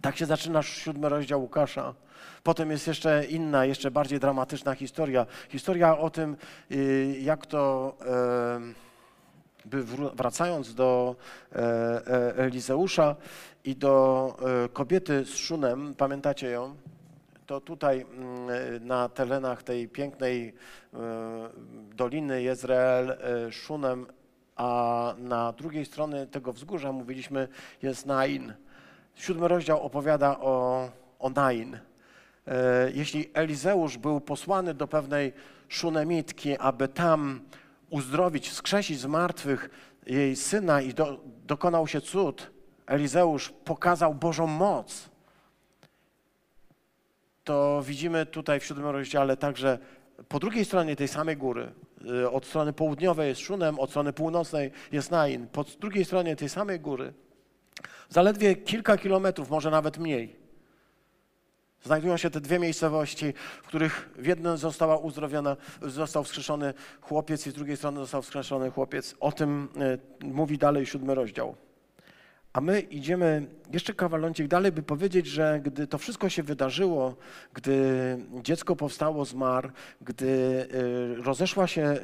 Tak 0.00 0.16
się 0.16 0.26
zaczyna 0.26 0.62
siódmy 0.62 1.08
rozdział 1.08 1.40
Łukasza. 1.40 1.94
Potem 2.42 2.70
jest 2.70 2.86
jeszcze 2.86 3.24
inna, 3.24 3.64
jeszcze 3.64 3.90
bardziej 3.90 4.20
dramatyczna 4.20 4.74
historia. 4.74 5.26
Historia 5.48 5.98
o 5.98 6.10
tym, 6.10 6.36
y, 6.70 7.16
jak 7.20 7.46
to. 7.46 7.96
Yy, 8.00 8.83
by 9.64 9.84
wracając 10.14 10.74
do 10.74 11.16
e, 11.52 11.56
e, 11.56 12.36
Elizeusza 12.36 13.16
i 13.64 13.76
do 13.76 14.36
e, 14.64 14.68
kobiety 14.68 15.24
z 15.24 15.36
szunem, 15.36 15.94
pamiętacie 15.94 16.50
ją? 16.50 16.76
To 17.46 17.60
tutaj 17.60 18.00
mm, 18.00 18.86
na 18.86 19.08
terenach 19.08 19.62
tej 19.62 19.88
pięknej 19.88 20.54
doliny 21.96 22.42
Jezreel 22.42 23.18
szunem, 23.50 24.06
a 24.56 25.14
na 25.18 25.52
drugiej 25.52 25.84
stronie 25.84 26.26
tego 26.26 26.52
wzgórza, 26.52 26.92
mówiliśmy, 26.92 27.48
jest 27.82 28.06
Nain. 28.06 28.54
Siódmy 29.14 29.48
rozdział 29.48 29.82
opowiada 29.82 30.40
o, 30.40 30.88
o 31.18 31.30
Nain. 31.30 31.78
Jeśli 32.94 33.30
Elizeusz 33.34 33.98
był 33.98 34.20
posłany 34.20 34.74
do 34.74 34.88
pewnej 34.88 35.32
szunemitki, 35.68 36.58
aby 36.58 36.88
tam 36.88 37.40
uzdrowić, 37.94 38.48
wskrzesić 38.48 39.00
z 39.00 39.06
martwych 39.06 39.70
jej 40.06 40.36
syna 40.36 40.80
i 40.80 40.94
do, 40.94 41.20
dokonał 41.46 41.86
się 41.86 42.00
cud, 42.00 42.50
Elizeusz 42.86 43.52
pokazał 43.64 44.14
Bożą 44.14 44.46
moc, 44.46 45.08
to 47.44 47.82
widzimy 47.86 48.26
tutaj 48.26 48.60
w 48.60 48.64
siódmym 48.64 48.86
rozdziale 48.86 49.36
także 49.36 49.78
po 50.28 50.38
drugiej 50.38 50.64
stronie 50.64 50.96
tej 50.96 51.08
samej 51.08 51.36
góry, 51.36 51.72
y, 52.22 52.30
od 52.30 52.46
strony 52.46 52.72
południowej 52.72 53.28
jest 53.28 53.40
Szunem, 53.40 53.78
od 53.78 53.90
strony 53.90 54.12
północnej 54.12 54.70
jest 54.92 55.10
Nain, 55.10 55.46
po 55.46 55.64
drugiej 55.64 56.04
stronie 56.04 56.36
tej 56.36 56.48
samej 56.48 56.80
góry, 56.80 57.12
zaledwie 58.08 58.56
kilka 58.56 58.96
kilometrów, 58.96 59.50
może 59.50 59.70
nawet 59.70 59.98
mniej, 59.98 60.36
Znajdują 61.84 62.16
się 62.16 62.30
te 62.30 62.40
dwie 62.40 62.58
miejscowości, 62.58 63.32
w 63.62 63.66
których 63.66 64.10
w 64.16 64.26
jednej 64.26 64.58
została 64.58 64.96
uzdrowiona, 64.96 65.56
został 65.82 66.24
wskrzeszony 66.24 66.74
chłopiec 67.00 67.46
i 67.46 67.50
z 67.50 67.54
drugiej 67.54 67.76
strony 67.76 68.00
został 68.00 68.22
wskrzeszony 68.22 68.70
chłopiec. 68.70 69.14
O 69.20 69.32
tym 69.32 69.68
e, 70.22 70.26
mówi 70.26 70.58
dalej 70.58 70.86
siódmy 70.86 71.14
rozdział. 71.14 71.56
A 72.52 72.60
my 72.60 72.80
idziemy 72.80 73.46
jeszcze 73.72 73.94
kawaloncik 73.94 74.48
dalej, 74.48 74.72
by 74.72 74.82
powiedzieć, 74.82 75.26
że 75.26 75.60
gdy 75.64 75.86
to 75.86 75.98
wszystko 75.98 76.28
się 76.28 76.42
wydarzyło, 76.42 77.16
gdy 77.54 77.76
dziecko 78.42 78.76
powstało 78.76 79.24
z 79.24 79.34
mar, 79.34 79.72
gdy 80.00 80.66
e, 81.18 81.22
rozeszła 81.22 81.66
się 81.66 81.82
e, 81.82 81.98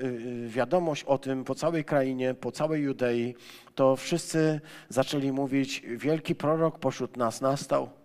wiadomość 0.49 1.05
o 1.05 1.19
tym 1.19 1.45
po 1.45 1.55
całej 1.55 1.85
krainie, 1.85 2.35
po 2.35 2.53
całej 2.53 2.83
Judei, 2.83 3.35
to 3.75 3.97
wszyscy 3.97 4.61
zaczęli 4.88 5.33
mówić, 5.33 5.83
wielki 5.97 6.35
prorok 6.35 6.79
pośród 6.79 7.16
nas 7.16 7.40
nastał. 7.40 8.00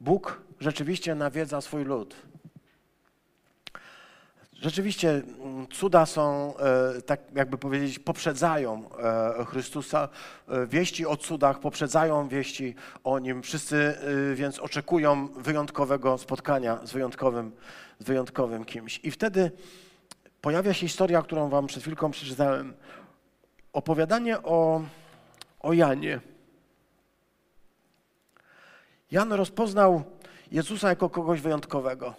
Bóg 0.00 0.40
rzeczywiście 0.60 1.14
nawiedza 1.14 1.60
swój 1.60 1.84
lud. 1.84 2.16
Rzeczywiście 4.60 5.10
mm, 5.10 5.66
cuda 5.68 6.06
są, 6.06 6.54
e, 6.56 7.02
tak 7.02 7.20
jakby 7.34 7.58
powiedzieć, 7.58 7.98
poprzedzają 7.98 8.84
e, 8.98 9.44
Chrystusa. 9.44 10.08
E, 10.48 10.66
wieści 10.66 11.06
o 11.06 11.16
cudach 11.16 11.60
poprzedzają 11.60 12.28
wieści 12.28 12.74
o 13.04 13.18
Nim. 13.18 13.42
Wszyscy 13.42 13.94
więc 14.34 14.58
oczekują 14.58 15.28
wyjątkowego 15.28 16.18
spotkania 16.18 16.78
z 16.84 16.92
wyjątkowym, 16.92 17.52
z 17.98 18.04
wyjątkowym 18.04 18.64
kimś. 18.64 19.00
I 19.02 19.10
wtedy 19.10 19.50
pojawia 20.40 20.74
się 20.74 20.80
historia, 20.80 21.22
którą 21.22 21.48
wam 21.48 21.66
przed 21.66 21.82
chwilką 21.82 22.10
przeczytałem. 22.10 22.74
Opowiadanie 23.72 24.42
o, 24.42 24.82
o 25.60 25.72
Janie. 25.72 26.20
Jan 29.10 29.32
rozpoznał 29.32 30.02
Jezusa 30.52 30.88
jako 30.88 31.10
kogoś 31.10 31.40
wyjątkowego. 31.40 32.14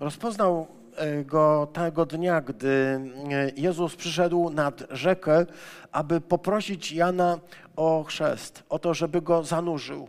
Rozpoznał 0.00 0.66
e, 0.96 1.24
go 1.24 1.68
tego 1.72 2.06
dnia, 2.06 2.40
gdy 2.40 3.00
e, 3.30 3.50
Jezus 3.56 3.96
przyszedł 3.96 4.50
nad 4.50 4.82
rzekę, 4.90 5.46
aby 5.92 6.20
poprosić 6.20 6.92
Jana 6.92 7.38
o 7.76 8.04
chrzest, 8.04 8.62
o 8.68 8.78
to, 8.78 8.94
żeby 8.94 9.22
go 9.22 9.42
zanurzył. 9.42 10.08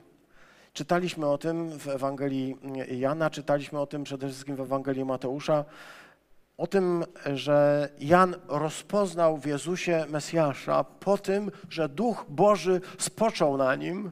Czytaliśmy 0.74 1.28
o 1.28 1.38
tym 1.38 1.80
w 1.80 1.88
Ewangelii 1.88 2.58
Jana, 2.92 3.30
czytaliśmy 3.30 3.80
o 3.80 3.88
tym 3.88 4.04
przede 4.04 4.28
wszystkim 4.28 4.56
w 4.56 4.62
Ewangelii 4.62 5.06
Mateusza, 5.06 5.66
o 6.58 6.68
tym, 6.68 7.06
że 7.34 7.90
Jan 8.00 8.36
rozpoznał 8.48 9.38
w 9.38 9.46
Jezusie 9.46 10.06
Mesjasza 10.10 10.84
po 10.84 11.18
tym, 11.18 11.52
że 11.70 11.90
Duch 11.90 12.26
Boży 12.30 12.82
spoczął 12.98 13.58
na 13.58 13.76
nim 13.76 14.12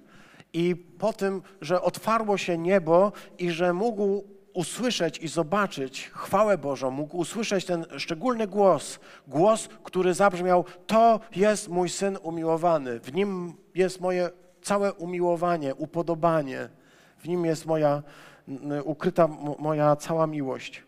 i 0.53 0.75
po 0.75 1.13
tym, 1.13 1.41
że 1.61 1.81
otwarło 1.81 2.37
się 2.37 2.57
niebo 2.57 3.11
i 3.37 3.51
że 3.51 3.73
mógł 3.73 4.23
usłyszeć 4.53 5.17
i 5.17 5.27
zobaczyć 5.27 6.09
chwałę 6.13 6.57
Bożą, 6.57 6.91
mógł 6.91 7.17
usłyszeć 7.17 7.65
ten 7.65 7.85
szczególny 7.97 8.47
głos, 8.47 8.99
głos, 9.27 9.69
który 9.83 10.13
zabrzmiał: 10.13 10.65
To 10.87 11.19
jest 11.35 11.69
mój 11.69 11.89
syn 11.89 12.17
umiłowany, 12.23 12.99
w 12.99 13.13
nim 13.13 13.53
jest 13.75 14.01
moje 14.01 14.29
całe 14.61 14.93
umiłowanie, 14.93 15.75
upodobanie, 15.75 16.69
w 17.17 17.27
nim 17.27 17.45
jest 17.45 17.65
moja 17.65 18.03
ukryta 18.83 19.27
moja 19.59 19.95
cała 19.95 20.27
miłość. 20.27 20.83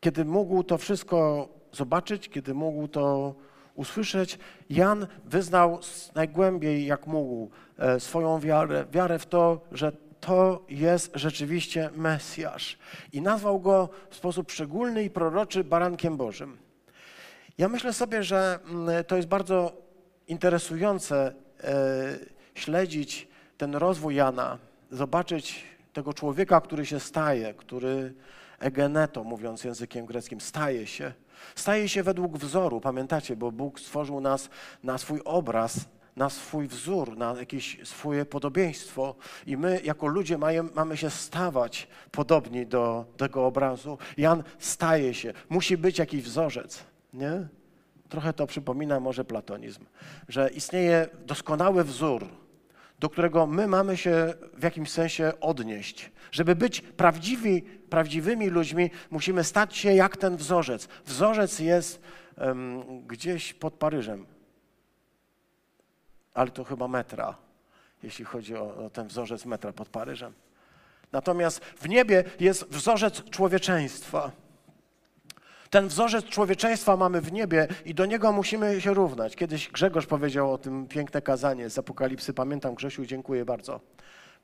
Kiedy 0.00 0.24
mógł 0.24 0.62
to 0.62 0.78
wszystko 0.78 1.48
zobaczyć, 1.72 2.28
kiedy 2.28 2.54
mógł 2.54 2.88
to 2.88 3.34
usłyszeć, 3.74 4.38
Jan 4.70 5.06
wyznał 5.24 5.78
najgłębiej, 6.14 6.86
jak 6.86 7.06
mógł, 7.06 7.50
e, 7.78 8.00
swoją 8.00 8.40
wiarę, 8.40 8.84
wiarę 8.92 9.18
w 9.18 9.26
to, 9.26 9.60
że 9.72 9.92
to 10.20 10.64
jest 10.68 11.10
rzeczywiście 11.14 11.90
Mesjasz. 11.96 12.78
I 13.12 13.22
nazwał 13.22 13.60
go 13.60 13.88
w 14.10 14.16
sposób 14.16 14.50
szczególny 14.50 15.04
i 15.04 15.10
proroczy 15.10 15.64
barankiem 15.64 16.16
Bożym. 16.16 16.58
Ja 17.58 17.68
myślę 17.68 17.92
sobie, 17.92 18.22
że 18.22 18.58
mm, 18.64 19.04
to 19.04 19.16
jest 19.16 19.28
bardzo 19.28 19.72
interesujące 20.28 21.32
e, 21.64 21.72
śledzić 22.54 23.28
ten 23.58 23.74
rozwój 23.74 24.14
Jana, 24.14 24.58
zobaczyć 24.90 25.64
tego 25.92 26.14
człowieka, 26.14 26.60
który 26.60 26.86
się 26.86 27.00
staje, 27.00 27.54
który 27.54 28.14
egeneto, 28.62 29.24
mówiąc 29.24 29.64
językiem 29.64 30.06
greckim, 30.06 30.40
staje 30.40 30.86
się. 30.86 31.12
Staje 31.54 31.88
się 31.88 32.02
według 32.02 32.38
wzoru, 32.38 32.80
pamiętacie, 32.80 33.36
bo 33.36 33.52
Bóg 33.52 33.80
stworzył 33.80 34.20
nas 34.20 34.48
na 34.82 34.98
swój 34.98 35.20
obraz, 35.24 35.80
na 36.16 36.30
swój 36.30 36.68
wzór, 36.68 37.16
na 37.16 37.34
jakieś 37.38 37.78
swoje 37.84 38.24
podobieństwo 38.24 39.14
i 39.46 39.56
my 39.56 39.80
jako 39.84 40.06
ludzie 40.06 40.38
mamy 40.74 40.96
się 40.96 41.10
stawać 41.10 41.88
podobni 42.10 42.66
do 42.66 43.04
tego 43.16 43.46
obrazu. 43.46 43.98
Jan 44.16 44.42
staje 44.58 45.14
się, 45.14 45.32
musi 45.48 45.76
być 45.76 45.98
jakiś 45.98 46.22
wzorzec, 46.22 46.84
nie? 47.12 47.48
Trochę 48.08 48.32
to 48.32 48.46
przypomina 48.46 49.00
może 49.00 49.24
platonizm, 49.24 49.84
że 50.28 50.50
istnieje 50.50 51.08
doskonały 51.26 51.84
wzór, 51.84 52.26
do 53.02 53.10
którego 53.10 53.46
my 53.46 53.68
mamy 53.68 53.96
się 53.96 54.34
w 54.54 54.62
jakimś 54.62 54.90
sensie 54.90 55.32
odnieść. 55.40 56.10
Żeby 56.32 56.56
być 56.56 56.80
prawdziwi, 56.80 57.62
prawdziwymi 57.62 58.48
ludźmi, 58.48 58.90
musimy 59.10 59.44
stać 59.44 59.76
się 59.76 59.94
jak 59.94 60.16
ten 60.16 60.36
wzorzec. 60.36 60.88
Wzorzec 61.06 61.58
jest 61.58 62.02
um, 62.36 63.06
gdzieś 63.06 63.54
pod 63.54 63.74
Paryżem, 63.74 64.26
ale 66.34 66.50
to 66.50 66.64
chyba 66.64 66.88
metra, 66.88 67.36
jeśli 68.02 68.24
chodzi 68.24 68.56
o, 68.56 68.84
o 68.84 68.90
ten 68.90 69.08
wzorzec 69.08 69.44
metra 69.44 69.72
pod 69.72 69.88
Paryżem. 69.88 70.32
Natomiast 71.12 71.64
w 71.64 71.88
niebie 71.88 72.24
jest 72.40 72.64
wzorzec 72.68 73.24
człowieczeństwa. 73.30 74.32
Ten 75.72 75.88
wzorzec 75.88 76.24
człowieczeństwa 76.24 76.96
mamy 76.96 77.20
w 77.20 77.32
niebie 77.32 77.68
i 77.84 77.94
do 77.94 78.06
niego 78.06 78.32
musimy 78.32 78.80
się 78.80 78.94
równać. 78.94 79.36
Kiedyś 79.36 79.68
Grzegorz 79.68 80.06
powiedział 80.06 80.52
o 80.52 80.58
tym 80.58 80.86
piękne 80.86 81.22
kazanie 81.22 81.70
z 81.70 81.78
Apokalipsy. 81.78 82.34
Pamiętam, 82.34 82.74
Grzesiu, 82.74 83.06
dziękuję 83.06 83.44
bardzo. 83.44 83.80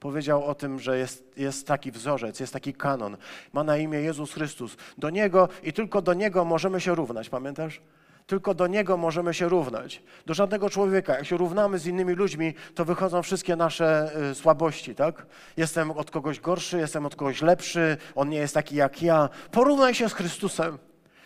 Powiedział 0.01 0.45
o 0.45 0.55
tym, 0.55 0.81
że 0.81 0.99
jest, 0.99 1.25
jest 1.37 1.67
taki 1.67 1.93
wzorzec, 1.93 2.41
jest 2.41 2.53
taki 2.53 2.75
kanon. 2.75 3.17
Ma 3.53 3.65
na 3.65 3.77
imię 3.77 4.01
Jezus 4.01 4.33
Chrystus. 4.33 4.77
Do 4.99 5.11
niego 5.11 5.49
i 5.63 5.73
tylko 5.73 6.03
do 6.03 6.15
niego 6.15 6.45
możemy 6.45 6.81
się 6.81 6.95
równać. 6.95 7.29
Pamiętasz? 7.29 7.81
Tylko 8.27 8.55
do 8.55 8.67
Niego 8.67 8.97
możemy 8.97 9.35
się 9.35 9.49
równać. 9.49 10.03
Do 10.27 10.35
żadnego 10.35 10.71
człowieka. 10.71 11.15
Jak 11.15 11.27
się 11.27 11.37
równamy 11.37 11.79
z 11.79 11.87
innymi 11.87 12.13
ludźmi, 12.13 12.55
to 12.75 12.85
wychodzą 12.85 13.23
wszystkie 13.23 13.57
nasze 13.57 14.11
y, 14.31 14.35
słabości, 14.35 14.95
tak? 14.95 15.27
Jestem 15.57 15.91
od 15.91 16.11
kogoś 16.11 16.41
gorszy, 16.41 16.79
jestem 16.79 17.07
od 17.07 17.17
kogoś 17.17 17.43
lepszy, 17.43 17.97
on 18.15 18.29
nie 18.29 18.39
jest 18.39 18.55
taki 18.55 18.77
jak 18.77 19.03
ja. 19.03 19.29
Porównaj 19.51 19.95
się 19.95 20.09
z 20.09 20.13
Chrystusem. 20.13 20.79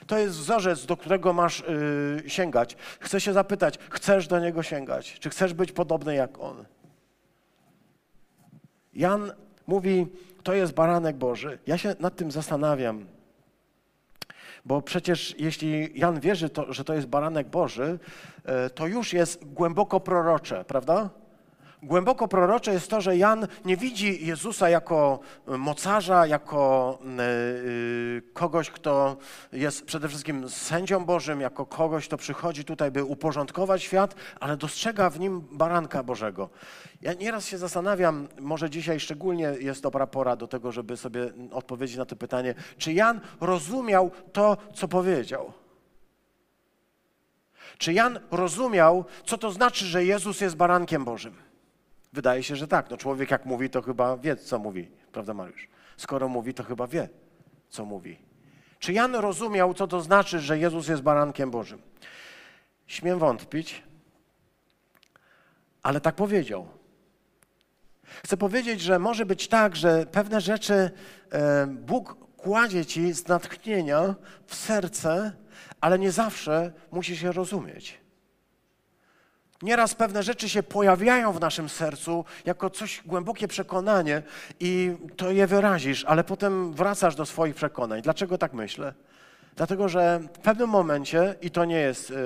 To 0.06 0.18
jest 0.18 0.38
wzorzec, 0.38 0.86
do 0.86 0.96
którego 0.96 1.32
masz 1.32 1.64
yy, 2.22 2.30
sięgać. 2.30 2.76
Chcę 3.00 3.20
się 3.20 3.32
zapytać, 3.32 3.78
chcesz 3.90 4.28
do 4.28 4.40
niego 4.40 4.62
sięgać? 4.62 5.18
Czy 5.20 5.30
chcesz 5.30 5.54
być 5.54 5.72
podobny 5.72 6.14
jak 6.14 6.38
on? 6.38 6.64
Jan 8.94 9.32
mówi, 9.66 10.06
to 10.42 10.54
jest 10.54 10.72
baranek 10.72 11.16
Boży. 11.16 11.58
Ja 11.66 11.78
się 11.78 11.94
nad 12.00 12.16
tym 12.16 12.30
zastanawiam. 12.30 13.06
Bo 14.64 14.82
przecież 14.82 15.34
jeśli 15.38 15.98
Jan 15.98 16.20
wierzy, 16.20 16.48
to, 16.50 16.72
że 16.72 16.84
to 16.84 16.94
jest 16.94 17.06
baranek 17.06 17.48
Boży, 17.48 17.98
e, 18.44 18.70
to 18.70 18.86
już 18.86 19.12
jest 19.12 19.44
głęboko 19.44 20.00
prorocze, 20.00 20.64
prawda? 20.64 21.10
Głęboko 21.82 22.28
prorocze 22.28 22.72
jest 22.72 22.90
to, 22.90 23.00
że 23.00 23.16
Jan 23.16 23.46
nie 23.64 23.76
widzi 23.76 24.26
Jezusa 24.26 24.68
jako 24.68 25.20
mocarza, 25.46 26.26
jako 26.26 26.98
e, 27.02 27.22
e, 27.22 28.22
kogoś, 28.32 28.70
kto 28.70 29.16
jest 29.52 29.84
przede 29.84 30.08
wszystkim 30.08 30.48
sędzią 30.48 31.04
Bożym, 31.04 31.40
jako 31.40 31.66
kogoś, 31.66 32.06
kto 32.06 32.16
przychodzi 32.16 32.64
tutaj, 32.64 32.90
by 32.90 33.04
uporządkować 33.04 33.82
świat, 33.82 34.14
ale 34.40 34.56
dostrzega 34.56 35.10
w 35.10 35.20
nim 35.20 35.40
baranka 35.50 36.02
Bożego. 36.02 36.50
Ja 37.00 37.12
nieraz 37.12 37.46
się 37.46 37.58
zastanawiam, 37.58 38.28
może 38.40 38.70
dzisiaj 38.70 39.00
szczególnie 39.00 39.54
jest 39.60 39.82
dobra 39.82 40.06
pora 40.06 40.36
do 40.36 40.48
tego, 40.48 40.72
żeby 40.72 40.96
sobie 40.96 41.32
odpowiedzieć 41.52 41.96
na 41.96 42.04
to 42.04 42.16
pytanie, 42.16 42.54
czy 42.78 42.92
Jan 42.92 43.20
rozumiał 43.40 44.10
to, 44.32 44.56
co 44.74 44.88
powiedział? 44.88 45.52
Czy 47.78 47.92
Jan 47.92 48.20
rozumiał, 48.30 49.04
co 49.24 49.38
to 49.38 49.50
znaczy, 49.50 49.84
że 49.84 50.04
Jezus 50.04 50.40
jest 50.40 50.56
barankiem 50.56 51.04
Bożym? 51.04 51.51
Wydaje 52.12 52.42
się, 52.42 52.56
że 52.56 52.68
tak. 52.68 52.90
No 52.90 52.96
człowiek 52.96 53.30
jak 53.30 53.46
mówi, 53.46 53.70
to 53.70 53.82
chyba 53.82 54.16
wie, 54.16 54.36
co 54.36 54.58
mówi. 54.58 54.90
Prawda, 55.12 55.34
Mariusz? 55.34 55.68
Skoro 55.96 56.28
mówi, 56.28 56.54
to 56.54 56.64
chyba 56.64 56.86
wie, 56.86 57.08
co 57.68 57.84
mówi. 57.84 58.18
Czy 58.78 58.92
Jan 58.92 59.14
rozumiał, 59.14 59.74
co 59.74 59.86
to 59.86 60.00
znaczy, 60.00 60.40
że 60.40 60.58
Jezus 60.58 60.88
jest 60.88 61.02
barankiem 61.02 61.50
Bożym? 61.50 61.82
Śmiem 62.86 63.18
wątpić, 63.18 63.82
ale 65.82 66.00
tak 66.00 66.14
powiedział. 66.14 66.68
Chcę 68.24 68.36
powiedzieć, 68.36 68.80
że 68.80 68.98
może 68.98 69.26
być 69.26 69.48
tak, 69.48 69.76
że 69.76 70.06
pewne 70.06 70.40
rzeczy 70.40 70.90
e, 71.30 71.66
Bóg 71.66 72.16
kładzie 72.36 72.86
ci 72.86 73.12
z 73.12 73.28
natchnienia 73.28 74.14
w 74.46 74.54
serce, 74.54 75.32
ale 75.80 75.98
nie 75.98 76.12
zawsze 76.12 76.72
musi 76.90 77.16
się 77.16 77.32
rozumieć. 77.32 78.01
Nieraz 79.62 79.94
pewne 79.94 80.22
rzeczy 80.22 80.48
się 80.48 80.62
pojawiają 80.62 81.32
w 81.32 81.40
naszym 81.40 81.68
sercu 81.68 82.24
jako 82.44 82.70
coś 82.70 83.02
głębokie 83.06 83.48
przekonanie 83.48 84.22
i 84.60 84.96
to 85.16 85.30
je 85.30 85.46
wyrazisz, 85.46 86.04
ale 86.04 86.24
potem 86.24 86.72
wracasz 86.72 87.14
do 87.14 87.26
swoich 87.26 87.54
przekonań. 87.54 88.02
Dlaczego 88.02 88.38
tak 88.38 88.52
myślę? 88.52 88.94
Dlatego, 89.56 89.88
że 89.88 90.20
w 90.34 90.38
pewnym 90.38 90.68
momencie, 90.68 91.34
i 91.42 91.50
to 91.50 91.64
nie 91.64 91.80
jest 91.80 92.10
yy, 92.10 92.16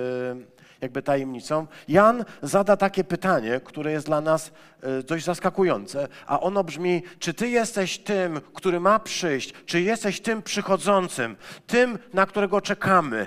jakby 0.81 1.03
tajemnicą, 1.03 1.67
Jan 1.89 2.25
zada 2.43 2.77
takie 2.77 3.05
pytanie, 3.05 3.61
które 3.65 3.93
jest 3.93 4.07
dla 4.07 4.21
nas 4.21 4.53
yy, 4.83 5.03
dość 5.03 5.25
zaskakujące, 5.25 6.09
a 6.27 6.41
ono 6.41 6.65
brzmi: 6.65 7.03
Czy 7.19 7.35
ty 7.35 7.49
jesteś 7.49 7.99
tym, 7.99 8.41
który 8.55 8.81
ma 8.81 8.99
przyjść? 8.99 9.53
Czy 9.67 9.81
jesteś 9.81 10.21
tym 10.21 10.43
przychodzącym, 10.43 11.37
tym, 11.67 11.99
na 12.13 12.27
którego 12.27 12.61
czekamy, 12.61 13.27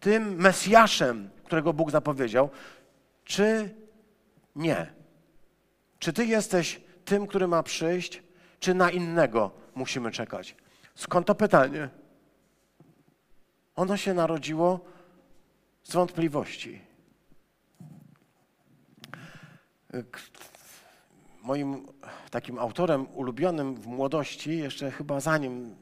tym 0.00 0.36
Mesjaszem, 0.36 1.30
którego 1.44 1.72
Bóg 1.72 1.90
zapowiedział? 1.90 2.50
Czy 3.26 3.74
nie? 4.56 4.92
Czy 5.98 6.12
ty 6.12 6.26
jesteś 6.26 6.80
tym, 7.04 7.26
który 7.26 7.48
ma 7.48 7.62
przyjść, 7.62 8.22
czy 8.60 8.74
na 8.74 8.90
innego 8.90 9.50
musimy 9.74 10.10
czekać? 10.10 10.56
Skąd 10.94 11.26
to 11.26 11.34
pytanie? 11.34 11.88
Ono 13.76 13.96
się 13.96 14.14
narodziło 14.14 14.80
z 15.82 15.92
wątpliwości. 15.92 16.80
Moim 21.42 21.86
takim 22.30 22.58
autorem 22.58 23.06
ulubionym 23.14 23.74
w 23.74 23.86
młodości, 23.86 24.58
jeszcze 24.58 24.90
chyba 24.90 25.20
zanim 25.20 25.76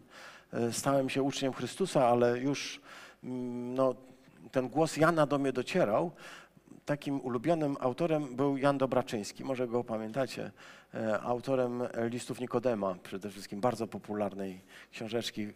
e, 0.52 0.72
stałem 0.72 1.08
się 1.08 1.22
uczniem 1.22 1.52
Chrystusa, 1.52 2.08
ale 2.08 2.38
już 2.38 2.80
mm, 3.24 3.74
no, 3.74 3.94
ten 4.52 4.68
głos 4.68 4.96
Jana 4.96 5.26
do 5.26 5.38
mnie 5.38 5.52
docierał, 5.52 6.12
takim 6.84 7.20
ulubionym 7.20 7.76
autorem 7.80 8.36
był 8.36 8.56
Jan 8.56 8.78
Dobraczyński, 8.78 9.44
może 9.44 9.68
go 9.68 9.84
pamiętacie, 9.84 10.50
e, 10.94 11.20
autorem 11.20 11.82
listów 11.96 12.40
Nikodema, 12.40 12.94
przede 13.02 13.30
wszystkim 13.30 13.60
bardzo 13.60 13.86
popularnej 13.86 14.60
książeczki, 14.92 15.48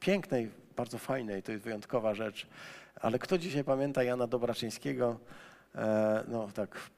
pięknej, 0.00 0.50
bardzo 0.76 0.98
fajnej, 0.98 1.42
to 1.42 1.52
jest 1.52 1.64
wyjątkowa 1.64 2.14
rzecz. 2.14 2.46
Ale 3.00 3.18
kto 3.18 3.38
dzisiaj 3.38 3.64
pamięta 3.64 4.02
Jana 4.02 4.26
Dobraczyńskiego? 4.26 5.18
E, 5.74 6.24
no 6.28 6.48
tak, 6.54 6.90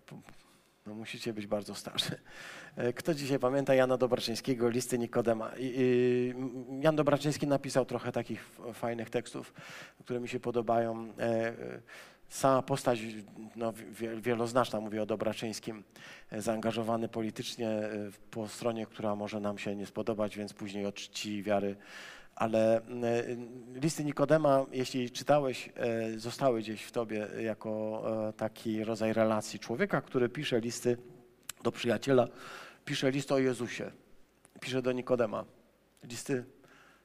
No 0.86 0.94
musicie 0.94 1.32
być 1.32 1.46
bardzo 1.46 1.74
starzy. 1.74 2.16
E, 2.76 2.92
Kto 2.92 3.14
dzisiaj 3.14 3.38
pamięta 3.38 3.74
Jana 3.74 3.96
Dobraczyńskiego, 3.96 4.68
listy 4.68 4.98
Nikodema? 4.98 5.50
Jan 6.80 6.96
Dobraczyński 6.96 7.46
napisał 7.46 7.84
trochę 7.84 8.12
takich 8.12 8.44
fajnych 8.74 9.10
tekstów, 9.10 9.52
które 10.04 10.20
mi 10.20 10.28
się 10.28 10.40
podobają. 10.40 11.12
Sama 12.32 12.62
postać 12.62 13.00
no, 13.56 13.72
wie- 13.72 14.20
wieloznaczna, 14.20 14.80
mówię 14.80 15.02
o 15.02 15.06
Dobraczyńskim, 15.06 15.84
e, 16.30 16.42
zaangażowany 16.42 17.08
politycznie 17.08 17.68
e, 17.68 17.90
po 18.30 18.48
stronie, 18.48 18.86
która 18.86 19.16
może 19.16 19.40
nam 19.40 19.58
się 19.58 19.76
nie 19.76 19.86
spodobać, 19.86 20.36
więc 20.36 20.52
później 20.52 20.86
od 20.86 20.94
czci 20.94 21.30
i 21.32 21.42
wiary. 21.42 21.76
Ale 22.34 22.76
e, 22.76 22.82
listy 23.74 24.04
Nikodema, 24.04 24.66
jeśli 24.72 25.10
czytałeś, 25.10 25.70
zostały 26.16 26.60
gdzieś 26.60 26.82
w 26.82 26.92
tobie 26.92 27.28
jako 27.40 28.02
taki 28.36 28.84
rodzaj 28.84 29.12
relacji 29.12 29.58
człowieka, 29.58 30.00
który 30.00 30.28
pisze 30.28 30.60
listy 30.60 30.96
do 31.62 31.72
przyjaciela, 31.72 32.28
pisze 32.84 33.10
list 33.10 33.32
o 33.32 33.38
Jezusie, 33.38 33.90
pisze 34.60 34.82
do 34.82 34.92
Nikodema, 34.92 35.44
listy 36.04 36.44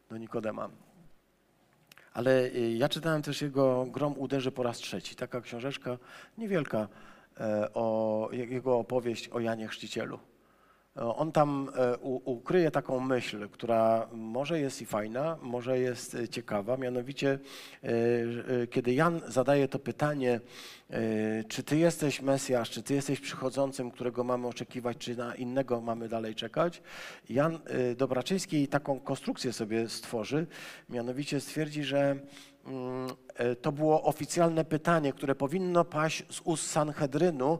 do 0.09 0.17
Nikodema. 0.17 0.69
Ale 2.17 2.45
y, 2.45 2.73
ja 2.77 2.89
czytałem 2.89 3.21
też 3.21 3.41
jego 3.41 3.85
Grom 3.85 4.13
uderzy 4.17 4.51
po 4.51 4.63
raz 4.63 4.77
trzeci. 4.77 5.15
Taka 5.15 5.41
książeczka 5.41 5.97
niewielka, 6.37 6.87
e, 7.39 7.73
o, 7.73 8.29
jego 8.31 8.77
opowieść 8.77 9.29
o 9.29 9.39
Janie 9.39 9.67
Chrzcicielu. 9.67 10.19
E, 10.97 11.15
On 11.15 11.31
tam 11.31 11.69
e, 11.75 11.97
ukryje 12.25 12.71
taką 12.71 12.99
myśl, 12.99 13.49
która 13.49 14.07
może 14.11 14.59
jest 14.59 14.81
i 14.81 14.85
fajna, 14.85 15.37
może 15.41 15.79
jest 15.79 16.15
e, 16.15 16.27
ciekawa, 16.27 16.77
mianowicie 16.77 17.39
kiedy 18.71 18.93
Jan 18.93 19.21
zadaje 19.27 19.67
to 19.67 19.79
pytanie, 19.79 20.39
czy 21.47 21.63
ty 21.63 21.77
jesteś 21.77 22.21
Mesjasz, 22.21 22.69
czy 22.69 22.83
ty 22.83 22.93
jesteś 22.93 23.19
przychodzącym, 23.19 23.91
którego 23.91 24.23
mamy 24.23 24.47
oczekiwać, 24.47 24.97
czy 24.97 25.15
na 25.15 25.35
innego 25.35 25.81
mamy 25.81 26.09
dalej 26.09 26.35
czekać, 26.35 26.81
Jan 27.29 27.59
Dobraczyński 27.97 28.67
taką 28.67 28.99
konstrukcję 28.99 29.53
sobie 29.53 29.89
stworzy, 29.89 30.47
mianowicie 30.89 31.39
stwierdzi, 31.39 31.83
że 31.83 32.15
mm, 32.65 33.09
to 33.61 33.71
było 33.71 34.03
oficjalne 34.03 34.65
pytanie, 34.65 35.13
które 35.13 35.35
powinno 35.35 35.85
paść 35.85 36.23
z 36.29 36.41
ust 36.43 36.71
Sanhedrynu, 36.71 37.59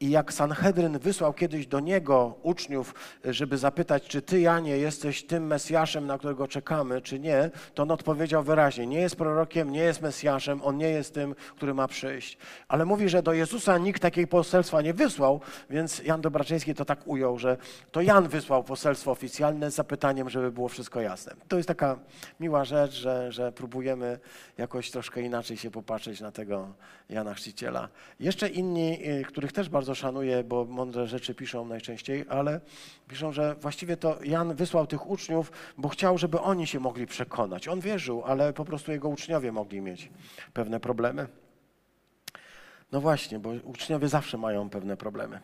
i 0.00 0.10
jak 0.10 0.32
Sanhedryn 0.32 0.98
wysłał 0.98 1.32
kiedyś 1.32 1.66
do 1.66 1.80
niego 1.80 2.34
uczniów, 2.42 2.94
żeby 3.24 3.58
zapytać, 3.58 4.02
czy 4.02 4.22
ty, 4.22 4.40
Janie, 4.40 4.78
jesteś 4.78 5.24
tym 5.24 5.46
Mesjaszem, 5.46 6.06
na 6.06 6.18
którego 6.18 6.48
czekamy, 6.48 7.00
czy 7.00 7.20
nie, 7.20 7.50
to 7.74 7.82
on 7.82 7.90
odpowiedział 7.90 8.42
wyraźnie, 8.42 8.86
nie 8.86 9.00
jest 9.00 9.16
prorokiem, 9.16 9.72
nie 9.72 9.80
jest 9.80 10.02
Mesjaszem, 10.02 10.62
on 10.62 10.76
nie 10.76 10.88
jest 10.88 11.14
tym, 11.14 11.34
który 11.56 11.74
ma 11.74 11.88
przyjść. 11.88 12.38
Ale 12.68 12.84
mówi, 12.84 13.08
że 13.08 13.22
do 13.22 13.32
Jezusa 13.32 13.78
nikt 13.78 14.02
takiego 14.02 14.28
poselstwa 14.28 14.82
nie 14.82 14.94
wysłał, 14.94 15.40
więc 15.70 15.98
Jan 15.98 16.20
Dobraczyński 16.20 16.74
to 16.74 16.84
tak 16.84 17.06
ujął, 17.06 17.38
że 17.38 17.56
to 17.92 18.00
Jan 18.00 18.28
wysłał 18.28 18.64
poselstwo 18.64 19.10
oficjalne 19.10 19.70
z 19.70 19.74
zapytaniem, 19.74 20.30
żeby 20.30 20.52
było 20.52 20.68
wszystko 20.68 21.00
jasne. 21.00 21.32
To 21.48 21.56
jest 21.56 21.68
taka 21.68 21.98
miła 22.40 22.64
rzecz, 22.64 22.92
że, 22.92 23.32
że 23.32 23.52
próbujemy 23.52 24.18
jakoś 24.58 24.90
troszkę 24.90 25.22
inaczej 25.22 25.56
się 25.56 25.70
popatrzeć 25.70 26.20
na 26.20 26.32
tego 26.32 26.68
Jana 27.08 27.34
Chrzciciela. 27.34 27.88
Jeszcze 28.20 28.48
inni, 28.48 29.08
y, 29.08 29.24
których 29.24 29.52
też 29.52 29.68
bardzo 29.68 29.85
szanuję, 29.94 30.44
bo 30.44 30.64
mądre 30.64 31.06
rzeczy 31.06 31.34
piszą 31.34 31.66
najczęściej, 31.66 32.24
ale 32.28 32.60
piszą, 33.08 33.32
że 33.32 33.54
właściwie 33.54 33.96
to 33.96 34.18
Jan 34.24 34.54
wysłał 34.54 34.86
tych 34.86 35.10
uczniów, 35.10 35.52
bo 35.78 35.88
chciał, 35.88 36.18
żeby 36.18 36.40
oni 36.40 36.66
się 36.66 36.80
mogli 36.80 37.06
przekonać. 37.06 37.68
On 37.68 37.80
wierzył, 37.80 38.22
ale 38.24 38.52
po 38.52 38.64
prostu 38.64 38.92
jego 38.92 39.08
uczniowie 39.08 39.52
mogli 39.52 39.80
mieć 39.80 40.10
pewne 40.52 40.80
problemy. 40.80 41.26
No 42.92 43.00
właśnie, 43.00 43.38
bo 43.38 43.50
uczniowie 43.64 44.08
zawsze 44.08 44.38
mają 44.38 44.70
pewne 44.70 44.96
problemy. 44.96 45.40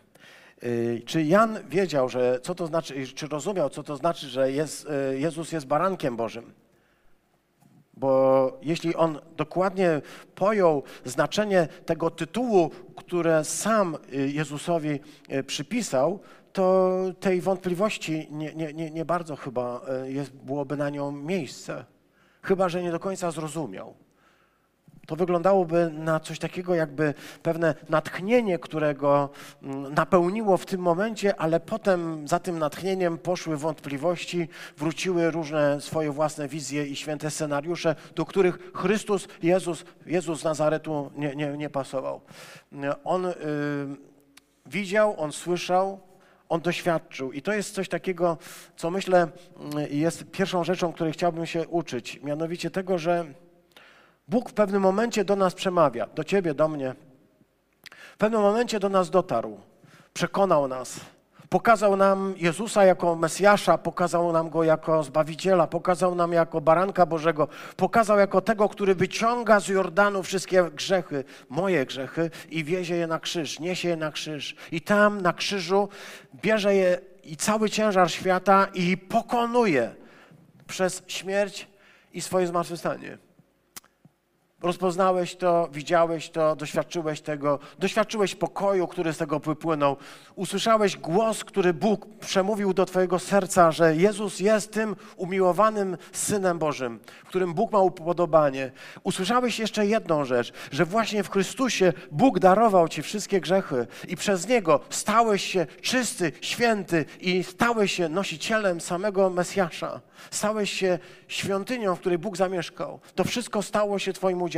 Y, 0.65 1.03
Czy 1.07 1.23
Jan 1.23 1.59
wiedział, 1.69 2.09
że 2.09 2.41
co 2.43 2.55
to 2.55 2.67
znaczy, 2.67 3.07
czy 3.07 3.27
rozumiał, 3.27 3.71
co 3.71 3.83
to 3.83 3.97
znaczy, 3.97 4.29
że 4.29 4.53
jest, 4.53 4.89
y, 5.15 5.19
Jezus 5.19 5.53
jest 5.53 5.67
barankiem 5.67 6.17
Bożym? 6.17 6.62
Bo 8.03 8.53
jeśli 8.63 8.95
on 8.95 9.19
dokładnie 9.37 10.01
pojął 10.35 10.83
znaczenie 11.05 11.69
tego 11.87 12.11
tytułu, 12.11 12.71
które 12.97 13.45
sam 13.45 13.97
y, 14.13 14.31
Jezusowi 14.31 15.01
y, 15.33 15.45
przypisał, 15.45 16.21
to 16.53 16.99
tej 17.21 17.41
wątpliwości 17.41 18.29
nie, 18.31 18.55
nie, 18.55 18.91
nie, 18.91 19.05
bardzo 19.05 19.37
chyba 19.37 19.81
y, 20.05 20.13
jest, 20.13 20.33
byłoby 20.33 20.77
na 20.77 20.91
nią 20.91 21.13
miejsce. 21.13 21.85
Chyba, 22.43 22.69
że 22.69 22.83
nie 22.83 22.91
do 22.91 23.01
końca 23.01 23.31
zrozumiał. 23.31 23.95
To 25.07 25.17
wyglądałoby 25.17 25.91
na 25.93 26.21
coś 26.21 26.39
takiego, 26.39 26.75
jakby 26.75 27.15
pewne 27.43 27.75
natchnienie, 27.89 28.59
którego 28.59 29.31
mm, 29.63 29.95
napełniło 29.95 30.57
w 30.57 30.67
tym 30.67 30.81
momencie, 30.81 31.41
ale 31.41 31.61
potem 31.61 32.29
za 32.29 32.39
tym 32.39 32.59
natchnieniem 32.59 33.19
poszły 33.19 33.57
wątpliwości, 33.57 34.49
wróciły 34.77 35.31
różne 35.31 35.81
swoje 35.81 36.11
własne 36.11 36.49
wizje 36.49 36.87
i 36.87 36.97
święte 36.97 37.31
scenariusze, 37.31 37.95
do 38.15 38.25
których 38.25 38.73
Chrystus, 38.75 39.29
Jezus, 39.43 39.85
Jezus 40.07 40.45
Nazaretu 40.45 41.11
nie, 41.17 41.37
nie, 41.37 41.57
nie 41.57 41.71
pasował. 41.71 42.21
On 43.05 43.27
y, 43.27 43.35
widział, 44.67 45.21
on 45.21 45.33
słyszał, 45.33 46.01
on 46.49 46.61
doświadczył. 46.61 47.33
I 47.33 47.43
to 47.43 47.53
jest 47.53 47.75
coś 47.75 47.89
takiego, 47.89 48.39
co 48.77 48.91
myślę 48.91 49.19
mm, 49.19 49.87
jest 49.91 50.25
pierwszą 50.31 50.65
rzeczą, 50.65 50.93
której 50.93 51.13
chciałbym 51.13 51.47
się 51.47 51.69
uczyć, 51.69 52.21
mianowicie 52.23 52.71
tego, 52.71 52.99
że 52.99 53.25
Bóg 54.29 54.51
w 54.51 54.53
pewnym 54.53 54.83
momencie 54.83 55.25
do 55.25 55.37
nas 55.37 55.55
przemawia, 55.55 56.07
do 56.07 56.25
ciebie, 56.25 56.55
do 56.55 56.69
mnie. 56.69 56.95
W 58.15 58.17
pewnym 58.17 58.41
momencie 58.41 58.81
do 58.81 58.89
nas 58.89 59.11
dotarł, 59.11 59.61
przekonał 60.15 60.69
nas, 60.69 61.01
pokazał 61.53 61.97
nam 61.97 62.35
Jezusa 62.37 62.85
jako 62.85 63.17
Mesjasza, 63.17 63.79
pokazał 63.79 64.33
nam 64.33 64.51
Go 64.51 64.65
jako 64.65 65.03
Zbawiciela, 65.03 65.67
pokazał 65.67 66.15
nam 66.15 66.33
jako 66.33 66.61
Baranka 66.61 67.07
Bożego, 67.07 67.49
pokazał 67.77 68.19
jako 68.19 68.41
tego, 68.41 68.69
który 68.69 68.95
wyciąga 68.95 69.61
z 69.61 69.69
Jordanu 69.69 70.23
wszystkie 70.23 70.71
grzechy, 70.71 71.25
moje 71.49 71.87
grzechy 71.87 72.31
i 72.51 72.65
wiezie 72.65 72.97
je 72.97 73.07
na 73.07 73.19
krzyż, 73.19 73.61
niesie 73.61 73.89
je 73.89 73.97
na 73.97 74.11
krzyż. 74.11 74.57
I 74.73 74.81
tam 74.81 75.21
na 75.21 75.33
krzyżu 75.33 75.89
bierze 76.35 76.75
je 76.75 76.99
i 77.25 77.37
cały 77.37 77.71
ciężar 77.71 78.11
świata 78.11 78.67
i 78.75 78.97
pokonuje 78.97 79.95
przez 80.67 81.03
śmierć 81.07 81.69
i 82.13 82.21
swoje 82.21 82.47
zmartwychwstanie. 82.47 83.19
Rozpoznałeś 84.63 85.37
to, 85.37 85.69
widziałeś 85.73 86.31
to, 86.31 86.57
doświadczyłeś 86.57 87.21
tego, 87.21 87.59
doświadczyłeś 87.79 88.35
pokoju, 88.35 88.87
który 88.87 89.13
z 89.13 89.19
tego 89.19 89.39
wypłynął. 89.39 89.97
Usłyszałeś 90.35 90.97
głos, 90.97 91.45
który 91.45 91.75
Bóg 91.75 92.07
przemówił 92.21 92.75
do 92.75 92.87
Twojego 92.87 93.19
serca, 93.19 93.73
że 93.73 93.97
Jezus 93.97 94.41
jest 94.41 94.73
tym 94.73 94.97
umiłowanym 95.17 95.97
Synem 96.13 96.59
Bożym, 96.59 97.01
w 97.25 97.29
którym 97.29 97.55
Bóg 97.55 97.73
ma 97.73 97.79
upodobanie. 97.79 98.73
Usłyszałeś 99.03 99.59
jeszcze 99.59 99.87
jedną 99.87 100.25
rzecz, 100.25 100.53
że 100.73 100.85
właśnie 100.85 101.23
w 101.23 101.31
Chrystusie 101.31 101.93
Bóg 102.11 102.39
darował 102.39 102.89
Ci 102.89 103.03
wszystkie 103.03 103.41
grzechy 103.41 103.87
i 104.09 104.17
przez 104.17 104.49
Niego 104.49 104.81
stałeś 104.91 105.45
się 105.45 105.67
czysty, 105.81 106.33
święty 106.41 107.05
i 107.21 107.45
stałeś 107.45 107.93
się 107.93 108.09
nosicielem 108.09 108.81
samego 108.81 109.31
Mesjasza. 109.31 110.01
Stałeś 110.31 110.73
się 110.73 110.99
świątynią, 111.29 111.95
w 111.95 112.01
której 112.01 112.19
Bóg 112.19 112.37
zamieszkał. 112.37 113.01
To 113.15 113.25
wszystko 113.25 113.63
stało 113.63 113.99
się 113.99 114.13
Twoim 114.13 114.43
udziałem. 114.43 114.52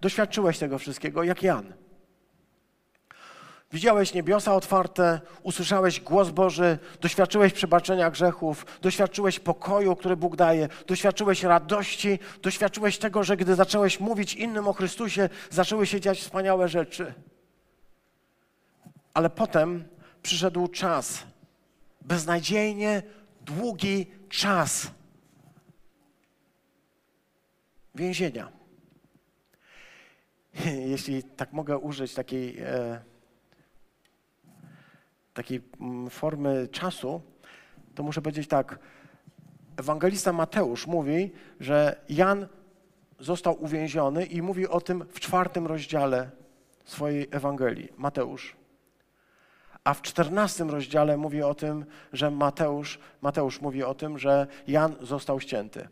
Doświadczyłeś 0.00 0.58
tego 0.58 0.78
wszystkiego, 0.78 1.22
jak 1.22 1.42
Jan. 1.42 1.72
Widziałeś 3.72 4.14
niebiosa 4.14 4.54
otwarte, 4.54 5.20
usłyszałeś 5.42 6.00
głos 6.00 6.30
Boży, 6.30 6.78
doświadczyłeś 7.00 7.52
przebaczenia 7.52 8.10
grzechów, 8.10 8.66
doświadczyłeś 8.82 9.40
pokoju, 9.40 9.96
który 9.96 10.16
Bóg 10.16 10.36
daje, 10.36 10.68
doświadczyłeś 10.86 11.42
radości, 11.42 12.18
doświadczyłeś 12.42 12.98
tego, 12.98 13.24
że 13.24 13.36
gdy 13.36 13.54
zacząłeś 13.54 14.00
mówić 14.00 14.34
innym 14.34 14.68
o 14.68 14.72
Chrystusie, 14.72 15.28
zaczęły 15.50 15.86
się 15.86 16.00
dziać 16.00 16.20
wspaniałe 16.20 16.68
rzeczy. 16.68 17.14
Ale 19.14 19.30
potem 19.30 19.84
przyszedł 20.22 20.68
czas, 20.68 21.22
beznadziejnie 22.00 23.02
długi 23.40 24.06
czas 24.28 24.90
więzienia. 27.96 28.52
Jeśli 30.92 31.22
tak 31.22 31.52
mogę 31.52 31.78
użyć 31.78 32.14
takiej, 32.14 32.58
e, 32.58 33.00
takiej 35.34 35.62
mm, 35.80 36.10
formy 36.10 36.68
czasu, 36.68 37.22
to 37.94 38.02
muszę 38.02 38.22
powiedzieć 38.22 38.48
tak. 38.48 38.78
Ewangelista 39.76 40.32
Mateusz 40.32 40.86
mówi, 40.86 41.32
że 41.60 42.00
Jan 42.08 42.46
został 43.18 43.64
uwięziony 43.64 44.26
i 44.26 44.42
mówi 44.42 44.68
o 44.68 44.80
tym 44.80 45.04
w 45.10 45.20
czwartym 45.20 45.66
rozdziale 45.66 46.30
swojej 46.84 47.28
Ewangelii. 47.30 47.92
Mateusz. 47.96 48.56
A 49.84 49.94
w 49.94 50.02
czternastym 50.02 50.70
rozdziale 50.70 51.16
mówi 51.16 51.42
o 51.42 51.54
tym, 51.54 51.84
że 52.12 52.30
Mateusz, 52.30 52.98
Mateusz 53.22 53.60
mówi 53.60 53.82
o 53.82 53.94
tym, 53.94 54.18
że 54.18 54.46
Jan 54.66 54.96
został 55.00 55.40
ścięty. 55.40 55.88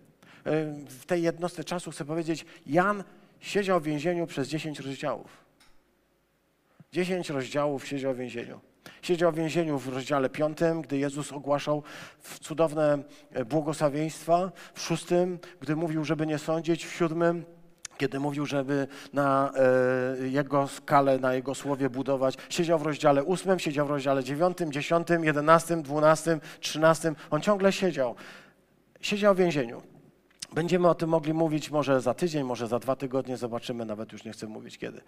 W 0.88 1.03
tej 1.07 1.22
jednostce 1.22 1.64
czasu 1.64 1.90
chcę 1.90 2.05
powiedzieć, 2.05 2.47
Jan 2.66 3.05
siedział 3.40 3.80
w 3.80 3.84
więzieniu 3.84 4.26
przez 4.26 4.49
10 4.49 4.80
rozdziałów. 4.80 5.45
10 6.92 7.30
rozdziałów 7.30 7.86
siedział 7.86 8.14
w 8.14 8.16
więzieniu. 8.16 8.61
Siedział 9.03 9.32
w 9.32 9.34
więzieniu 9.34 9.78
w 9.78 9.88
rozdziale 9.88 10.30
5, 10.30 10.59
gdy 10.82 10.99
Jezus 10.99 11.32
ogłaszał 11.32 11.82
cudowne 12.40 12.99
e, 13.32 13.45
błogosławieństwa, 13.45 14.53
w 14.74 14.80
szóstym, 14.80 15.38
gdy 15.61 15.76
mówił, 15.76 16.05
żeby 16.05 16.26
nie 16.26 16.38
sądzić, 16.38 16.86
w 16.86 16.92
siódmym, 16.92 17.45
kiedy 17.99 18.20
mówił, 18.20 18.47
żeby 18.47 18.86
na 19.12 19.53
e, 20.20 20.28
jego 20.28 20.68
skalę, 20.68 21.18
na 21.18 21.34
jego 21.34 21.55
słowie 21.55 21.90
budować. 21.90 22.36
Siedział 22.49 22.78
w 22.78 22.82
rozdziale 22.82 23.24
8, 23.24 23.59
siedział 23.59 23.86
w 23.86 23.90
rozdziale 23.90 24.24
9, 24.24 24.59
10, 24.70 25.09
11, 25.22 25.76
12, 25.76 26.38
13. 26.61 27.14
On 27.30 27.40
ciągle 27.40 27.72
siedział. 27.72 28.14
Siedział 29.01 29.34
w 29.34 29.38
więzieniu. 29.38 29.93
Będziemy 30.55 30.88
o 30.88 30.94
tym 30.94 31.09
mogli 31.09 31.34
mówić 31.34 31.70
może 31.70 32.00
za 32.00 32.14
tydzień, 32.14 32.44
może 32.44 32.68
za 32.68 32.78
dwa 32.78 32.96
tygodnie, 32.96 33.36
zobaczymy, 33.36 33.84
nawet 33.84 34.12
już 34.12 34.24
nie 34.24 34.32
chcę 34.32 34.46
mówić 34.46 34.78
kiedy. 34.78 35.00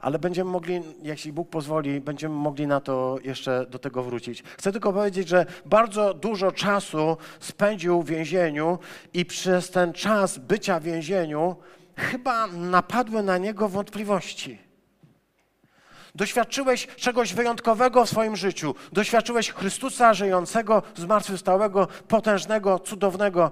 Ale 0.00 0.18
będziemy 0.18 0.50
mogli, 0.50 0.80
jeśli 1.02 1.32
Bóg 1.32 1.50
pozwoli, 1.50 2.00
będziemy 2.00 2.34
mogli 2.34 2.66
na 2.66 2.80
to 2.80 3.18
jeszcze 3.24 3.66
do 3.66 3.78
tego 3.78 4.02
wrócić. 4.02 4.42
Chcę 4.42 4.72
tylko 4.72 4.92
powiedzieć, 4.92 5.28
że 5.28 5.46
bardzo 5.66 6.14
dużo 6.14 6.52
czasu 6.52 7.16
spędził 7.40 8.02
w 8.02 8.06
więzieniu 8.06 8.78
i 9.14 9.24
przez 9.24 9.70
ten 9.70 9.92
czas 9.92 10.38
bycia 10.38 10.80
w 10.80 10.82
więzieniu 10.82 11.56
chyba 11.96 12.46
napadły 12.46 13.22
na 13.22 13.38
niego 13.38 13.68
wątpliwości. 13.68 14.58
Doświadczyłeś 16.14 16.86
czegoś 16.86 17.34
wyjątkowego 17.34 18.04
w 18.04 18.10
swoim 18.10 18.36
życiu. 18.36 18.74
Doświadczyłeś 18.92 19.50
Chrystusa 19.50 20.14
żyjącego, 20.14 20.82
zmartwychwstałego, 20.94 21.88
potężnego, 22.08 22.78
cudownego, 22.78 23.50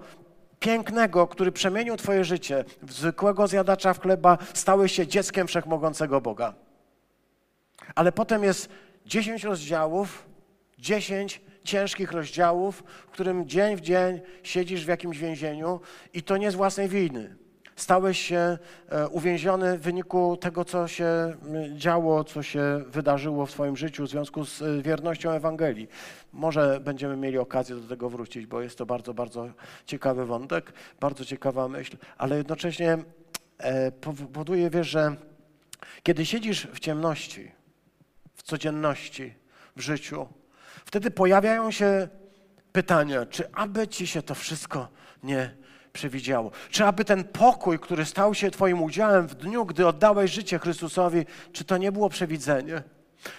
pięknego, 0.60 1.26
który 1.26 1.52
przemienił 1.52 1.96
Twoje 1.96 2.24
życie 2.24 2.64
w 2.82 2.92
zwykłego 2.92 3.46
zjadacza 3.46 3.94
w 3.94 4.00
chleba, 4.00 4.38
stałeś 4.54 4.92
się 4.92 5.06
dzieckiem 5.06 5.46
wszechmogącego 5.46 6.20
Boga. 6.20 6.54
Ale 7.94 8.12
potem 8.12 8.44
jest 8.44 8.68
dziesięć 9.06 9.44
rozdziałów, 9.44 10.26
dziesięć 10.78 11.40
ciężkich 11.64 12.12
rozdziałów, 12.12 12.84
w 13.06 13.10
którym 13.10 13.48
dzień 13.48 13.76
w 13.76 13.80
dzień 13.80 14.20
siedzisz 14.42 14.84
w 14.84 14.88
jakimś 14.88 15.18
więzieniu 15.18 15.80
i 16.14 16.22
to 16.22 16.36
nie 16.36 16.50
z 16.50 16.54
własnej 16.54 16.88
winy. 16.88 17.36
Stałeś 17.80 18.20
się 18.20 18.58
e, 18.88 19.08
uwięziony 19.08 19.78
w 19.78 19.80
wyniku 19.80 20.36
tego, 20.36 20.64
co 20.64 20.88
się 20.88 21.36
działo, 21.74 22.24
co 22.24 22.42
się 22.42 22.84
wydarzyło 22.86 23.46
w 23.46 23.50
swoim 23.50 23.76
życiu 23.76 24.04
w 24.04 24.08
związku 24.08 24.44
z 24.44 24.62
e, 24.62 24.82
wiernością 24.82 25.30
Ewangelii. 25.30 25.88
Może 26.32 26.80
będziemy 26.80 27.16
mieli 27.16 27.38
okazję 27.38 27.76
do 27.76 27.88
tego 27.88 28.10
wrócić, 28.10 28.46
bo 28.46 28.60
jest 28.60 28.78
to 28.78 28.86
bardzo, 28.86 29.14
bardzo 29.14 29.48
ciekawy 29.86 30.26
wątek, 30.26 30.72
bardzo 31.00 31.24
ciekawa 31.24 31.68
myśl, 31.68 31.96
ale 32.18 32.36
jednocześnie 32.36 32.98
e, 33.58 33.92
powoduje, 33.92 34.70
wiesz, 34.70 34.88
że 34.88 35.16
kiedy 36.02 36.26
siedzisz 36.26 36.66
w 36.66 36.80
ciemności, 36.80 37.52
w 38.34 38.42
codzienności, 38.42 39.34
w 39.76 39.80
życiu, 39.80 40.26
wtedy 40.84 41.10
pojawiają 41.10 41.70
się 41.70 42.08
pytania, 42.72 43.26
czy 43.26 43.52
aby 43.52 43.88
ci 43.88 44.06
się 44.06 44.22
to 44.22 44.34
wszystko 44.34 44.88
nie 45.22 45.60
przewidziało? 45.92 46.50
Czy 46.70 46.84
aby 46.84 47.04
ten 47.04 47.24
pokój, 47.24 47.78
który 47.78 48.04
stał 48.04 48.34
się 48.34 48.50
Twoim 48.50 48.82
udziałem 48.82 49.26
w 49.28 49.34
dniu, 49.34 49.66
gdy 49.66 49.86
oddałeś 49.86 50.30
życie 50.30 50.58
Chrystusowi, 50.58 51.26
czy 51.52 51.64
to 51.64 51.76
nie 51.76 51.92
było 51.92 52.08
przewidzenie? 52.08 52.82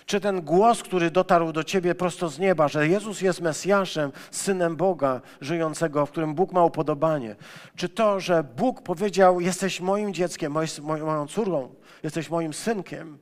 Czy 0.06 0.20
ten 0.20 0.42
głos, 0.42 0.84
który 0.84 1.12
dotarł 1.12 1.52
do 1.52 1.64
Ciebie 1.64 1.96
prosto 1.96 2.30
z 2.30 2.40
nieba, 2.40 2.68
że 2.68 2.88
Jezus 2.88 3.22
jest 3.22 3.42
Mesjaszem, 3.42 4.12
Synem 4.32 4.76
Boga 4.76 5.22
żyjącego, 5.42 6.06
w 6.06 6.12
którym 6.12 6.36
Bóg 6.36 6.52
ma 6.52 6.66
upodobanie? 6.66 7.36
Czy 7.76 7.90
to, 7.90 8.20
że 8.20 8.44
Bóg 8.44 8.82
powiedział, 8.82 9.40
jesteś 9.40 9.82
moim 9.82 10.14
dzieckiem, 10.14 10.58
moją 10.82 11.28
córką, 11.28 11.76
jesteś 12.04 12.30
moim 12.30 12.54
synkiem, 12.54 13.18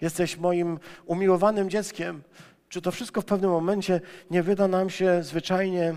jesteś 0.00 0.36
moim 0.36 0.78
umiłowanym 1.06 1.70
dzieckiem? 1.70 2.22
Czy 2.68 2.82
to 2.82 2.92
wszystko 2.92 3.20
w 3.20 3.24
pewnym 3.24 3.50
momencie 3.50 4.00
nie 4.30 4.42
wyda 4.42 4.68
nam 4.68 4.90
się 4.90 5.22
zwyczajnie 5.22 5.94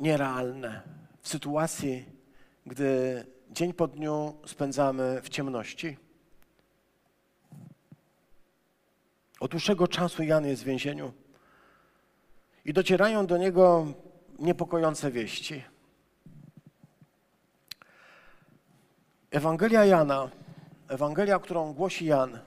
nierealne 0.00 0.82
w 1.20 1.28
sytuacji, 1.28 2.04
gdy 2.66 3.24
dzień 3.50 3.72
po 3.72 3.88
dniu 3.88 4.36
spędzamy 4.46 5.20
w 5.22 5.28
ciemności. 5.28 5.96
Od 9.40 9.50
dłuższego 9.50 9.88
czasu 9.88 10.22
Jan 10.22 10.46
jest 10.46 10.62
w 10.62 10.66
więzieniu 10.66 11.12
i 12.64 12.72
docierają 12.72 13.26
do 13.26 13.36
niego 13.36 13.86
niepokojące 14.38 15.10
wieści. 15.10 15.64
Ewangelia 19.30 19.84
Jana, 19.84 20.30
Ewangelia, 20.88 21.38
którą 21.38 21.72
głosi 21.72 22.06
Jan, 22.06 22.38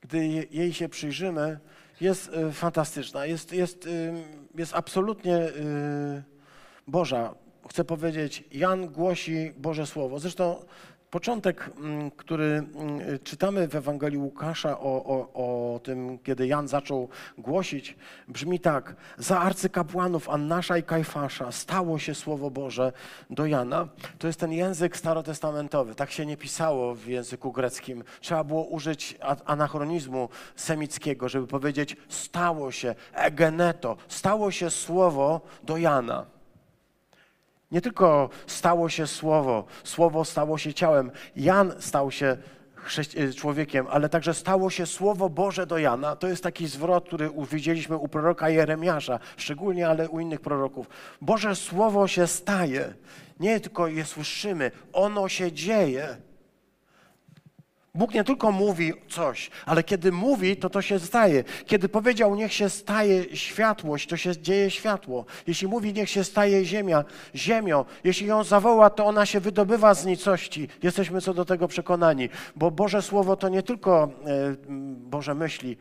gdy 0.00 0.26
jej 0.50 0.72
się 0.72 0.88
przyjrzymy, 0.88 1.60
jest 2.00 2.28
y, 2.28 2.52
fantastyczna, 2.52 3.26
jest, 3.26 3.52
jest, 3.52 3.86
y, 3.86 4.12
jest 4.54 4.74
absolutnie 4.74 5.36
y, 5.36 6.22
Boża. 6.86 7.34
Chcę 7.70 7.84
powiedzieć, 7.84 8.44
Jan 8.52 8.88
głosi 8.88 9.52
Boże 9.56 9.86
Słowo. 9.86 10.18
Zresztą 10.18 10.64
początek, 11.10 11.70
mm, 11.78 12.10
który 12.10 12.44
mm, 12.44 13.18
czytamy 13.24 13.68
w 13.68 13.76
Ewangelii 13.76 14.18
Łukasza 14.18 14.78
o, 14.78 15.04
o, 15.04 15.74
o 15.74 15.78
tym, 15.78 16.18
kiedy 16.18 16.46
Jan 16.46 16.68
zaczął 16.68 17.08
głosić, 17.38 17.96
brzmi 18.28 18.60
tak. 18.60 18.96
Za 19.18 19.40
arcykapłanów 19.40 20.28
Annasza 20.28 20.78
i 20.78 20.82
Kajfasza 20.82 21.52
stało 21.52 21.98
się 21.98 22.14
Słowo 22.14 22.50
Boże 22.50 22.92
do 23.30 23.46
Jana. 23.46 23.88
To 24.18 24.26
jest 24.26 24.40
ten 24.40 24.52
język 24.52 24.96
starotestamentowy. 24.96 25.94
Tak 25.94 26.10
się 26.10 26.26
nie 26.26 26.36
pisało 26.36 26.94
w 26.94 27.06
języku 27.06 27.52
greckim. 27.52 28.04
Trzeba 28.20 28.44
było 28.44 28.64
użyć 28.64 29.18
anachronizmu 29.44 30.28
semickiego, 30.56 31.28
żeby 31.28 31.46
powiedzieć 31.46 31.96
stało 32.08 32.72
się, 32.72 32.94
egeneto, 33.14 33.96
stało 34.08 34.50
się 34.50 34.70
Słowo 34.70 35.40
do 35.62 35.76
Jana. 35.76 36.35
Nie 37.70 37.80
tylko 37.80 38.28
stało 38.46 38.88
się 38.88 39.06
słowo, 39.06 39.64
słowo 39.84 40.24
stało 40.24 40.58
się 40.58 40.74
ciałem, 40.74 41.10
Jan 41.36 41.74
stał 41.78 42.10
się 42.10 42.36
y, 43.16 43.34
człowiekiem, 43.34 43.86
ale 43.90 44.08
także 44.08 44.34
stało 44.34 44.70
się 44.70 44.86
Słowo 44.86 45.28
Boże 45.28 45.66
do 45.66 45.78
Jana. 45.78 46.16
To 46.16 46.28
jest 46.28 46.42
taki 46.42 46.66
zwrot, 46.66 47.06
który 47.06 47.30
widzieliśmy 47.50 47.96
u 47.96 48.08
proroka 48.08 48.48
Jeremiasza, 48.48 49.18
szczególnie, 49.36 49.88
ale 49.88 50.08
u 50.08 50.20
innych 50.20 50.40
proroków. 50.40 50.88
Boże 51.20 51.56
Słowo 51.56 52.08
się 52.08 52.26
staje. 52.26 52.94
Nie 53.40 53.60
tylko 53.60 53.86
je 53.86 54.04
słyszymy, 54.04 54.70
ono 54.92 55.28
się 55.28 55.52
dzieje. 55.52 56.16
Bóg 57.96 58.14
nie 58.14 58.24
tylko 58.24 58.52
mówi 58.52 58.92
coś, 59.08 59.50
ale 59.66 59.82
kiedy 59.82 60.12
mówi, 60.12 60.56
to 60.56 60.70
to 60.70 60.82
się 60.82 60.98
staje. 60.98 61.44
Kiedy 61.66 61.88
powiedział, 61.88 62.34
niech 62.34 62.52
się 62.52 62.68
staje 62.68 63.36
światłość, 63.36 64.08
to 64.08 64.16
się 64.16 64.36
dzieje 64.36 64.70
światło. 64.70 65.24
Jeśli 65.46 65.68
mówi, 65.68 65.92
niech 65.92 66.10
się 66.10 66.24
staje 66.24 66.64
ziemia, 66.64 67.04
ziemią. 67.34 67.84
Jeśli 68.04 68.26
ją 68.26 68.44
zawoła, 68.44 68.90
to 68.90 69.06
ona 69.06 69.26
się 69.26 69.40
wydobywa 69.40 69.94
z 69.94 70.06
nicości. 70.06 70.68
Jesteśmy 70.82 71.20
co 71.20 71.34
do 71.34 71.44
tego 71.44 71.68
przekonani. 71.68 72.28
Bo 72.56 72.70
Boże 72.70 73.02
Słowo 73.02 73.36
to 73.36 73.48
nie 73.48 73.62
tylko 73.62 74.10
e, 74.26 74.56
Boże 74.96 75.34
myśli, 75.34 75.76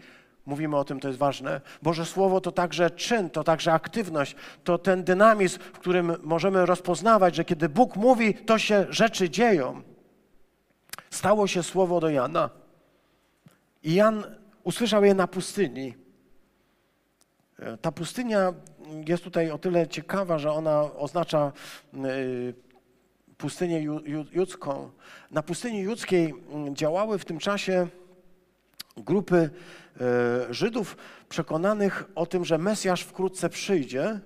Mówimy 0.46 0.78
o 0.78 0.84
tym, 0.84 1.00
to 1.00 1.08
jest 1.08 1.20
ważne. 1.20 1.62
Boże 1.82 2.06
Słowo 2.06 2.42
to 2.42 2.52
także 2.52 2.90
czyn, 2.90 3.30
to 3.30 3.44
także 3.44 3.74
aktywność, 3.74 4.36
to 4.64 4.78
ten 4.78 5.04
dynamizm, 5.04 5.60
w 5.60 5.80
którym 5.80 6.16
możemy 6.24 6.66
rozpoznawać, 6.66 7.36
że 7.36 7.46
kiedy 7.46 7.70
Bóg 7.70 7.96
mówi, 7.96 8.34
to 8.34 8.58
się 8.58 8.86
rzeczy 8.90 9.30
dzieją 9.30 9.82
stało 11.16 11.48
się 11.48 11.64
słowo 11.64 12.00
do 12.00 12.10
Jana. 12.10 12.50
I 13.84 13.94
Jan 13.94 14.24
usłyszał 14.64 15.04
je 15.06 15.14
na 15.14 15.28
pustyni. 15.28 15.96
E, 17.60 17.78
ta 17.78 17.92
pustynia 17.92 18.54
jest 19.08 19.24
tutaj 19.24 19.52
o 19.52 19.58
tyle 19.58 19.88
ciekawa, 19.88 20.40
że 20.40 20.52
ona 20.52 20.82
oznacza 20.82 21.52
e, 21.94 21.98
pustynię 23.38 23.82
judzką. 24.32 24.92
Na 25.32 25.44
pustyni 25.44 25.80
judzkiej 25.80 26.34
mm, 26.52 26.76
działały 26.76 27.20
w 27.20 27.26
tym 27.26 27.40
czasie 27.40 27.88
grupy 28.98 29.50
e, 30.02 30.54
Żydów 30.54 30.98
przekonanych 31.30 32.04
o 32.16 32.26
tym, 32.26 32.46
że 32.46 32.58
Mesjasz 32.58 33.02
wkrótce 33.02 33.50
przyjdzie 33.50 34.20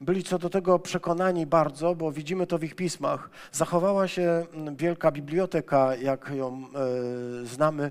byli 0.00 0.22
co 0.22 0.38
do 0.38 0.50
tego 0.50 0.78
przekonani 0.78 1.46
bardzo, 1.46 1.94
bo 1.94 2.12
widzimy 2.12 2.46
to 2.46 2.58
w 2.58 2.64
ich 2.64 2.74
pismach. 2.74 3.30
Zachowała 3.52 4.08
się 4.08 4.46
mm, 4.52 4.76
wielka 4.76 5.12
biblioteka, 5.12 5.96
jak 5.96 6.30
ją 6.34 6.64
e, 7.42 7.46
znamy, 7.46 7.84
e, 7.84 7.90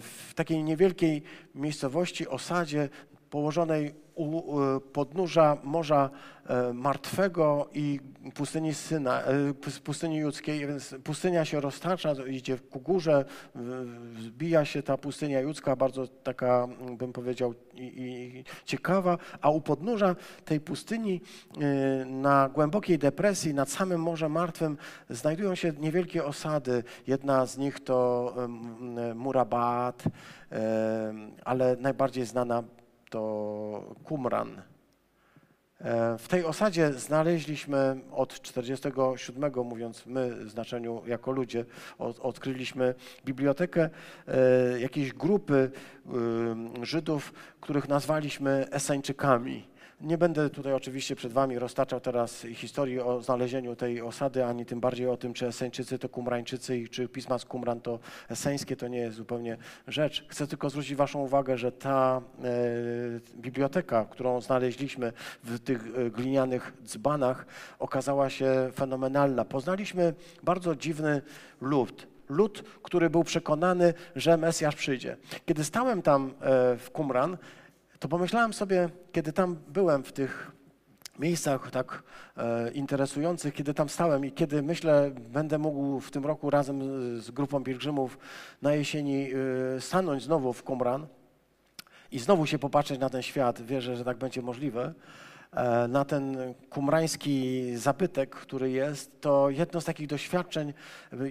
w 0.00 0.32
takiej 0.34 0.64
niewielkiej 0.64 1.22
miejscowości, 1.54 2.28
osadzie 2.28 2.88
położonej 3.30 4.03
u 4.14 4.52
podnóża 4.80 5.56
Morza 5.62 6.10
e, 6.46 6.72
Martwego 6.72 7.68
i 7.74 8.00
pustyni 8.34 8.74
Syna, 8.74 9.22
e, 9.22 9.54
pus- 9.54 9.80
pustyni 9.80 10.16
judzkiej, 10.16 10.66
więc 10.66 10.94
pustynia 11.04 11.44
się 11.44 11.60
roztacza, 11.60 12.12
idzie 12.28 12.58
ku 12.58 12.80
górze, 12.80 13.24
wzbija 14.12 14.64
się 14.64 14.82
ta 14.82 14.96
pustynia 14.96 15.40
judzka, 15.40 15.76
bardzo 15.76 16.06
taka, 16.06 16.64
mm, 16.64 16.96
bym 16.96 17.12
powiedział, 17.12 17.54
i, 17.74 18.44
ciekawa, 18.64 19.18
a 19.40 19.50
u 19.50 19.60
podnóża 19.60 20.16
tej 20.44 20.60
pustyni 20.60 21.20
e, 21.60 22.04
na 22.04 22.48
głębokiej 22.48 22.98
depresji, 22.98 23.54
nad 23.54 23.70
samym 23.70 24.00
Morzem 24.00 24.32
Martwym 24.32 24.76
znajdują 25.10 25.54
się 25.54 25.72
niewielkie 25.78 26.24
osady. 26.24 26.84
Jedna 27.06 27.46
z 27.46 27.58
nich 27.58 27.80
to 27.80 28.34
Murabat, 29.14 30.04
ale 31.44 31.76
najbardziej 31.76 32.26
znana 32.26 32.62
to 33.14 33.94
Qumran. 34.04 34.62
E, 35.80 36.18
W 36.18 36.28
tej 36.28 36.44
osadzie 36.44 36.92
znaleźliśmy 36.92 38.00
od 38.12 38.40
47, 38.40 39.52
mówiąc 39.64 40.06
my 40.06 40.44
w 40.44 40.50
znaczeniu 40.50 41.02
jako 41.06 41.32
ludzie, 41.32 41.64
od, 41.98 42.18
odkryliśmy 42.18 42.94
bibliotekę 43.24 43.90
e, 44.28 44.80
jakiejś 44.80 45.12
grupy 45.12 45.70
em, 46.06 46.84
Żydów, 46.84 47.32
których 47.60 47.88
nazwaliśmy 47.88 48.66
Eseńczykami. 48.70 49.73
Nie 50.04 50.18
będę 50.18 50.50
tutaj 50.50 50.72
oczywiście 50.72 51.16
przed 51.16 51.32
Wami 51.32 51.58
roztaczał 51.58 52.00
teraz 52.00 52.46
historii 52.54 53.00
o 53.00 53.22
znalezieniu 53.22 53.76
tej 53.76 54.00
osady, 54.00 54.44
ani 54.44 54.66
tym 54.66 54.80
bardziej 54.80 55.06
o 55.08 55.16
tym, 55.16 55.34
czy 55.34 55.46
Eseńczycy 55.46 55.98
to 55.98 56.08
Kumrańczycy 56.08 56.78
i 56.78 56.88
czy 56.88 57.08
pisma 57.08 57.38
z 57.38 57.44
Kumran 57.44 57.80
to 57.80 57.98
eseńskie, 58.28 58.76
to 58.76 58.88
nie 58.88 58.98
jest 58.98 59.16
zupełnie 59.16 59.56
rzecz. 59.88 60.24
Chcę 60.28 60.46
tylko 60.46 60.70
zwrócić 60.70 60.94
Waszą 60.94 61.20
uwagę, 61.20 61.58
że 61.58 61.72
ta 61.72 62.20
e, 62.44 62.50
biblioteka, 63.36 64.04
którą 64.10 64.40
znaleźliśmy 64.40 65.12
w 65.44 65.58
tych 65.58 65.86
e, 65.96 66.10
glinianych 66.10 66.72
dzbanach, 66.84 67.46
okazała 67.78 68.30
się 68.30 68.70
fenomenalna. 68.74 69.44
Poznaliśmy 69.44 70.14
bardzo 70.42 70.76
dziwny 70.76 71.22
lud. 71.60 72.06
Lud, 72.28 72.62
który 72.82 73.10
był 73.10 73.24
przekonany, 73.24 73.94
że 74.16 74.36
Mesjasz 74.36 74.76
przyjdzie. 74.76 75.16
Kiedy 75.46 75.64
stałem 75.64 76.02
tam 76.02 76.26
e, 76.40 76.76
w 76.76 76.90
Qumran, 76.90 77.36
to 78.04 78.08
pomyślałem 78.08 78.52
sobie, 78.52 78.88
kiedy 79.12 79.32
tam 79.32 79.56
byłem 79.68 80.04
w 80.04 80.12
tych 80.12 80.52
miejscach 81.18 81.70
tak 81.70 82.02
e, 82.36 82.70
interesujących, 82.70 83.54
kiedy 83.54 83.74
tam 83.74 83.88
stałem 83.88 84.24
i 84.24 84.32
kiedy 84.32 84.62
myślę, 84.62 85.10
będę 85.28 85.58
mógł 85.58 86.00
w 86.00 86.10
tym 86.10 86.26
roku 86.26 86.50
razem 86.50 86.80
z 87.20 87.30
grupą 87.30 87.64
pielgrzymów 87.64 88.18
na 88.62 88.74
jesieni 88.74 89.30
e, 89.76 89.80
stanąć 89.80 90.22
znowu 90.22 90.52
w 90.52 90.62
Qumran 90.62 91.06
i 92.12 92.18
znowu 92.18 92.46
się 92.46 92.58
popatrzeć 92.58 93.00
na 93.00 93.10
ten 93.10 93.22
świat, 93.22 93.62
wierzę, 93.62 93.96
że 93.96 94.04
tak 94.04 94.18
będzie 94.18 94.42
możliwe, 94.42 94.94
na 95.88 96.04
ten 96.04 96.54
kumrański 96.70 97.66
zabytek, 97.76 98.30
który 98.30 98.70
jest, 98.70 99.20
to 99.20 99.50
jedno 99.50 99.80
z 99.80 99.84
takich 99.84 100.06
doświadczeń 100.06 100.72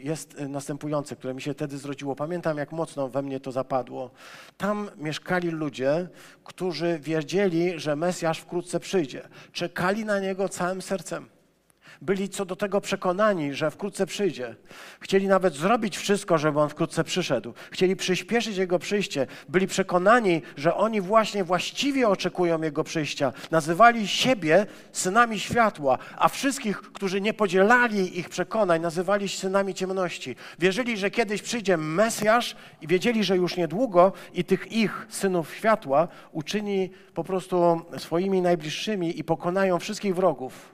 jest 0.03 0.39
następujące, 0.39 1.15
które 1.15 1.33
mi 1.33 1.41
się 1.41 1.53
wtedy 1.53 1.77
zrodziło. 1.77 2.15
Pamiętam, 2.15 2.57
jak 2.57 2.71
mocno 2.71 3.09
we 3.09 3.21
mnie 3.21 3.39
to 3.39 3.51
zapadło. 3.51 4.11
Tam 4.57 4.89
mieszkali 4.97 5.49
ludzie, 5.49 6.07
którzy 6.43 6.99
wiedzieli, 6.99 7.79
że 7.79 7.95
Mesjasz 7.95 8.39
wkrótce 8.39 8.79
przyjdzie. 8.79 9.21
Czekali 9.51 10.05
na 10.05 10.19
Niego 10.19 10.49
całym 10.49 10.81
sercem. 10.81 11.32
Byli 12.03 12.29
co 12.29 12.45
do 12.45 12.55
tego 12.55 12.81
przekonani, 12.81 13.53
że 13.53 13.71
wkrótce 13.71 14.05
przyjdzie. 14.05 14.55
Chcieli 14.99 15.27
nawet 15.27 15.53
zrobić 15.53 15.97
wszystko, 15.97 16.37
żeby 16.37 16.59
on 16.59 16.69
wkrótce 16.69 17.03
przyszedł. 17.03 17.53
Chcieli 17.71 17.95
przyspieszyć 17.95 18.57
jego 18.57 18.79
przyjście. 18.79 19.27
Byli 19.49 19.67
przekonani, 19.67 20.41
że 20.57 20.75
oni 20.75 21.01
właśnie 21.01 21.43
właściwie 21.43 22.09
oczekują 22.09 22.61
jego 22.61 22.83
przyjścia. 22.83 23.33
Nazywali 23.51 24.07
siebie 24.07 24.65
synami 24.91 25.39
światła, 25.39 25.97
a 26.17 26.29
wszystkich, 26.29 26.81
którzy 26.81 27.21
nie 27.21 27.33
podzielali 27.33 28.19
ich 28.19 28.29
przekonań, 28.29 28.81
nazywali 28.81 29.29
synami 29.29 29.73
ciemności. 29.73 30.35
Wierzyli, 30.59 30.97
że 30.97 31.11
kiedyś 31.11 31.41
przyjdzie 31.41 31.77
Mesjasz 31.77 32.55
i 32.81 32.87
wiedzieli, 32.87 33.23
że 33.23 33.37
już 33.37 33.57
niedługo 33.57 34.13
i 34.33 34.43
tych 34.43 34.71
ich 34.71 35.07
synów 35.09 35.55
światła 35.55 36.07
uczyni 36.31 36.89
po 37.13 37.23
prostu 37.23 37.81
swoimi 37.97 38.41
najbliższymi 38.41 39.19
i 39.19 39.23
pokonają 39.23 39.79
wszystkich 39.79 40.15
wrogów. 40.15 40.72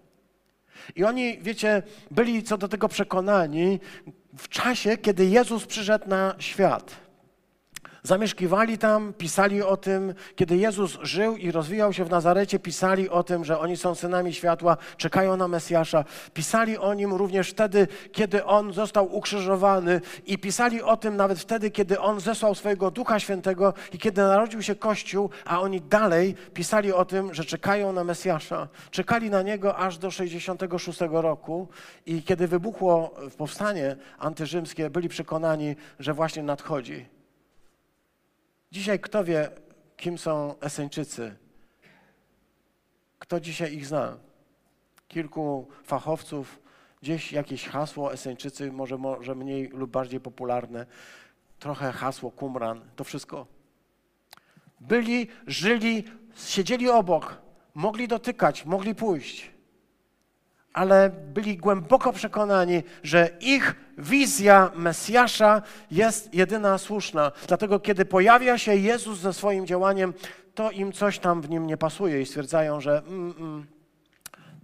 I 0.96 1.04
oni, 1.04 1.38
wiecie, 1.42 1.84
byli 2.12 2.44
co 2.44 2.58
do 2.58 2.68
tego 2.68 2.90
przekonani 2.90 3.80
w 4.38 4.50
czasie, 4.50 4.98
kiedy 4.98 5.26
Jezus 5.26 5.66
przyszedł 5.66 6.10
na 6.10 6.36
świat. 6.40 7.09
Zamieszkiwali 8.04 8.78
tam, 8.78 9.14
pisali 9.14 9.64
o 9.64 9.78
tym, 9.78 10.14
kiedy 10.36 10.58
Jezus 10.58 10.98
żył 11.02 11.38
i 11.38 11.52
rozwijał 11.52 11.94
się 11.94 12.06
w 12.06 12.10
Nazarecie, 12.10 12.60
pisali 12.60 13.10
o 13.10 13.24
tym, 13.24 13.46
że 13.46 13.60
oni 13.60 13.78
są 13.78 13.96
synami 13.96 14.34
światła, 14.34 14.78
czekają 14.98 15.38
na 15.38 15.48
Mesjasza. 15.48 16.06
Pisali 16.34 16.78
o 16.78 16.94
nim 16.94 17.14
również 17.14 17.50
wtedy, 17.50 17.88
kiedy 18.12 18.46
on 18.46 18.74
został 18.74 19.16
ukrzyżowany 19.16 20.02
i 20.26 20.38
pisali 20.38 20.82
o 20.82 20.98
tym 20.98 21.16
nawet 21.16 21.40
wtedy, 21.40 21.72
kiedy 21.72 22.00
on 22.00 22.20
zesłał 22.20 22.56
swojego 22.56 22.92
Ducha 22.92 23.20
Świętego 23.20 23.74
i 23.94 23.98
kiedy 23.98 24.22
narodził 24.22 24.62
się 24.62 24.76
Kościół, 24.76 25.30
a 25.46 25.62
oni 25.62 25.82
dalej 25.82 26.36
pisali 26.54 26.94
o 26.94 27.06
tym, 27.06 27.34
że 27.34 27.46
czekają 27.46 27.94
na 27.94 28.04
Mesjasza. 28.04 28.68
Czekali 28.92 29.30
na 29.30 29.42
niego 29.42 29.78
aż 29.78 29.98
do 29.98 30.12
66 30.12 31.00
roku 31.12 31.68
i 32.06 32.24
kiedy 32.24 32.48
wybuchło 32.48 33.16
powstanie 33.38 33.96
antyrzymskie, 34.20 34.90
byli 34.90 35.10
przekonani, 35.10 35.76
że 36.00 36.14
właśnie 36.14 36.44
nadchodzi. 36.44 37.19
Dzisiaj 38.72 39.00
kto 39.00 39.24
wie, 39.24 39.50
kim 39.98 40.18
są 40.18 40.60
Eseńczycy? 40.60 41.36
Kto 43.20 43.40
dzisiaj 43.40 43.74
ich 43.74 43.86
zna? 43.86 44.18
Kilku 45.08 45.68
fachowców, 45.84 46.60
gdzieś 47.02 47.32
jakieś 47.32 47.68
hasło 47.68 48.14
Eseńczycy, 48.14 48.72
może, 48.72 48.98
może 48.98 49.36
mniej 49.36 49.68
lub 49.68 49.92
bardziej 49.92 50.20
popularne, 50.20 50.86
trochę 51.60 51.92
hasło 51.92 52.32
Qumran, 52.32 52.82
to 52.96 53.04
wszystko. 53.04 53.48
Byli, 54.80 55.28
żyli, 55.48 56.04
siedzieli 56.36 56.90
obok, 56.90 57.42
mogli 57.74 58.08
dotykać, 58.08 58.66
mogli 58.66 58.96
pójść, 58.96 59.52
ale 60.80 61.10
byli 61.34 61.58
głęboko 61.58 62.14
przekonani, 62.14 62.84
że 63.04 63.30
ich 63.42 63.76
wizja 63.98 64.72
Mesjasza 64.76 65.62
jest 65.92 66.34
jedyna 66.34 66.78
słuszna. 66.78 67.32
Dlatego, 67.48 67.80
kiedy 67.80 68.06
pojawia 68.06 68.58
się 68.58 68.76
Jezus 68.76 69.20
ze 69.20 69.34
swoim 69.34 69.66
działaniem, 69.68 70.14
to 70.56 70.72
im 70.72 70.92
coś 70.92 71.20
tam 71.20 71.42
w 71.42 71.50
nim 71.50 71.68
nie 71.68 71.78
pasuje 71.78 72.22
i 72.22 72.26
stwierdzają, 72.26 72.82
że 72.82 73.02
mm, 73.08 73.34
mm, 73.40 73.66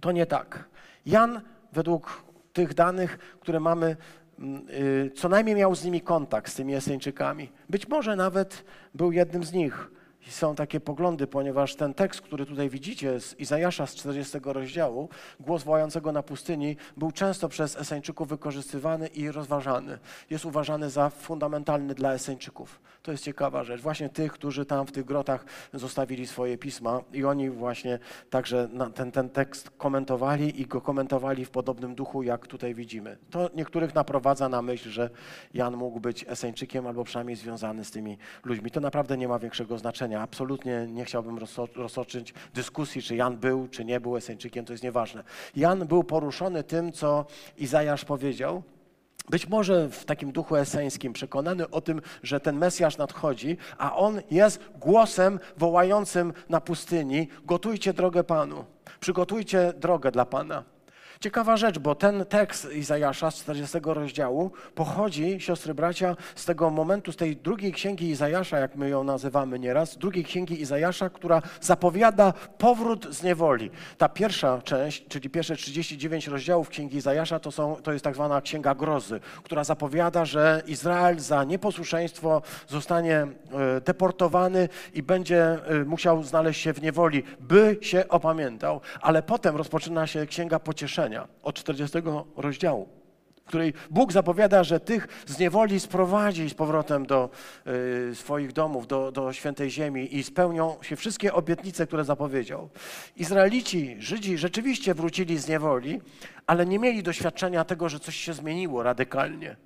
to 0.00 0.12
nie 0.12 0.26
tak. 0.26 0.68
Jan, 1.06 1.40
według 1.72 2.22
tych 2.52 2.74
danych, 2.74 3.18
które 3.40 3.60
mamy, 3.60 3.96
mm, 4.38 4.68
y, 4.70 5.10
co 5.16 5.28
najmniej 5.28 5.56
miał 5.56 5.74
z 5.74 5.84
nimi 5.84 6.00
kontakt, 6.00 6.52
z 6.52 6.54
tymi 6.54 6.74
Eseńczykami. 6.74 7.52
Być 7.68 7.88
może 7.88 8.16
nawet 8.16 8.64
był 8.94 9.12
jednym 9.12 9.44
z 9.44 9.52
nich. 9.52 9.90
I 10.26 10.30
są 10.30 10.54
takie 10.54 10.80
poglądy, 10.80 11.26
ponieważ 11.26 11.74
ten 11.74 11.94
tekst, 11.94 12.20
który 12.20 12.46
tutaj 12.46 12.70
widzicie 12.70 13.20
z 13.20 13.40
Izajasza 13.40 13.86
z 13.86 13.94
40 13.94 14.38
rozdziału, 14.44 15.08
głos 15.40 15.62
wołającego 15.62 16.12
na 16.12 16.22
pustyni, 16.22 16.76
był 16.96 17.12
często 17.12 17.48
przez 17.48 17.76
Eseńczyków 17.76 18.28
wykorzystywany 18.28 19.06
i 19.06 19.30
rozważany. 19.30 19.98
Jest 20.30 20.44
uważany 20.44 20.90
za 20.90 21.10
fundamentalny 21.10 21.94
dla 21.94 22.12
Eseńczyków. 22.12 22.80
To 23.02 23.12
jest 23.12 23.24
ciekawa 23.24 23.64
rzecz. 23.64 23.80
Właśnie 23.80 24.08
tych, 24.08 24.32
którzy 24.32 24.66
tam 24.66 24.86
w 24.86 24.92
tych 24.92 25.04
grotach 25.04 25.44
zostawili 25.74 26.26
swoje 26.26 26.58
pisma 26.58 27.00
i 27.12 27.24
oni 27.24 27.50
właśnie 27.50 27.98
także 28.30 28.68
ten, 28.94 29.12
ten 29.12 29.30
tekst 29.30 29.70
komentowali 29.70 30.60
i 30.60 30.66
go 30.66 30.80
komentowali 30.80 31.44
w 31.44 31.50
podobnym 31.50 31.94
duchu, 31.94 32.22
jak 32.22 32.46
tutaj 32.46 32.74
widzimy. 32.74 33.18
To 33.30 33.50
niektórych 33.54 33.94
naprowadza 33.94 34.48
na 34.48 34.62
myśl, 34.62 34.90
że 34.90 35.10
Jan 35.54 35.76
mógł 35.76 36.00
być 36.00 36.24
Eseńczykiem 36.28 36.86
albo 36.86 37.04
przynajmniej 37.04 37.36
związany 37.36 37.84
z 37.84 37.90
tymi 37.90 38.18
ludźmi. 38.44 38.70
To 38.70 38.80
naprawdę 38.80 39.16
nie 39.16 39.28
ma 39.28 39.38
większego 39.38 39.78
znaczenia. 39.78 40.15
Absolutnie 40.20 40.86
nie 40.88 41.04
chciałbym 41.04 41.38
rozso- 41.38 41.76
roztoczyć 41.76 42.34
dyskusji, 42.54 43.02
czy 43.02 43.16
Jan 43.16 43.36
był, 43.36 43.68
czy 43.68 43.84
nie 43.84 44.00
był 44.00 44.16
Eseńczykiem, 44.16 44.64
to 44.64 44.72
jest 44.72 44.84
nieważne. 44.84 45.24
Jan 45.56 45.86
był 45.86 46.04
poruszony 46.04 46.64
tym, 46.64 46.92
co 46.92 47.26
Izajasz 47.58 48.04
powiedział. 48.04 48.62
Być 49.30 49.48
może 49.48 49.88
w 49.88 50.04
takim 50.04 50.32
duchu 50.32 50.56
eseńskim, 50.56 51.12
przekonany 51.12 51.70
o 51.70 51.80
tym, 51.80 52.00
że 52.22 52.40
ten 52.40 52.56
Mesjasz 52.56 52.98
nadchodzi, 52.98 53.56
a 53.78 53.96
on 53.96 54.20
jest 54.30 54.60
głosem 54.80 55.40
wołającym 55.56 56.32
na 56.48 56.60
pustyni: 56.60 57.28
gotujcie 57.44 57.92
drogę 57.92 58.24
Panu, 58.24 58.64
przygotujcie 59.00 59.72
drogę 59.76 60.10
dla 60.10 60.24
Pana. 60.24 60.75
Ciekawa 61.20 61.56
rzecz, 61.56 61.78
bo 61.78 61.94
ten 61.94 62.24
tekst 62.24 62.72
Izajasza 62.72 63.30
z 63.30 63.34
40 63.34 63.78
rozdziału 63.84 64.50
pochodzi, 64.74 65.40
siostry 65.40 65.74
bracia, 65.74 66.16
z 66.34 66.44
tego 66.44 66.70
momentu, 66.70 67.12
z 67.12 67.16
tej 67.16 67.36
drugiej 67.36 67.72
księgi 67.72 68.08
Izajasza, 68.08 68.58
jak 68.58 68.76
my 68.76 68.88
ją 68.88 69.04
nazywamy 69.04 69.58
nieraz, 69.58 69.98
drugiej 69.98 70.24
księgi 70.24 70.60
Izajasza, 70.60 71.10
która 71.10 71.42
zapowiada 71.60 72.32
powrót 72.58 73.14
z 73.14 73.22
niewoli. 73.22 73.70
Ta 73.98 74.08
pierwsza 74.08 74.62
część, 74.62 75.04
czyli 75.08 75.30
pierwsze 75.30 75.56
39 75.56 76.26
rozdziałów 76.26 76.68
księgi 76.68 76.96
Izajasza, 76.96 77.38
to, 77.38 77.50
są, 77.50 77.76
to 77.82 77.92
jest 77.92 78.04
tak 78.04 78.14
zwana 78.14 78.40
księga 78.40 78.74
grozy, 78.74 79.20
która 79.42 79.64
zapowiada, 79.64 80.24
że 80.24 80.62
Izrael 80.66 81.20
za 81.20 81.44
nieposłuszeństwo 81.44 82.42
zostanie 82.68 83.16
e, 83.16 83.28
deportowany 83.80 84.68
i 84.94 85.02
będzie 85.02 85.42
e, 85.42 85.84
musiał 85.84 86.22
znaleźć 86.22 86.60
się 86.60 86.72
w 86.72 86.82
niewoli, 86.82 87.22
by 87.40 87.78
się 87.80 88.08
opamiętał. 88.08 88.80
Ale 89.00 89.22
potem 89.22 89.56
rozpoczyna 89.56 90.06
się 90.06 90.26
księga 90.26 90.58
pocieszenia 90.58 91.05
od 91.42 91.54
40 91.54 91.98
rozdziału, 92.36 92.88
w 93.44 93.48
której 93.48 93.72
Bóg 93.90 94.12
zapowiada, 94.12 94.64
że 94.64 94.80
tych 94.80 95.24
z 95.26 95.38
niewoli 95.38 95.80
sprowadzi 95.80 96.50
z 96.50 96.54
powrotem 96.54 97.06
do 97.06 97.30
y, 98.10 98.14
swoich 98.14 98.52
domów, 98.52 98.86
do, 98.86 99.12
do 99.12 99.32
świętej 99.32 99.70
ziemi 99.70 100.16
i 100.16 100.22
spełnią 100.22 100.76
się 100.82 100.96
wszystkie 100.96 101.32
obietnice, 101.32 101.86
które 101.86 102.04
zapowiedział. 102.04 102.68
Izraelici, 103.16 103.96
Żydzi 103.98 104.38
rzeczywiście 104.38 104.94
wrócili 104.94 105.38
z 105.38 105.48
niewoli, 105.48 106.00
ale 106.46 106.66
nie 106.66 106.78
mieli 106.78 107.02
doświadczenia 107.02 107.64
tego, 107.64 107.88
że 107.88 108.00
coś 108.00 108.16
się 108.16 108.32
zmieniło 108.34 108.82
radykalnie. 108.82 109.56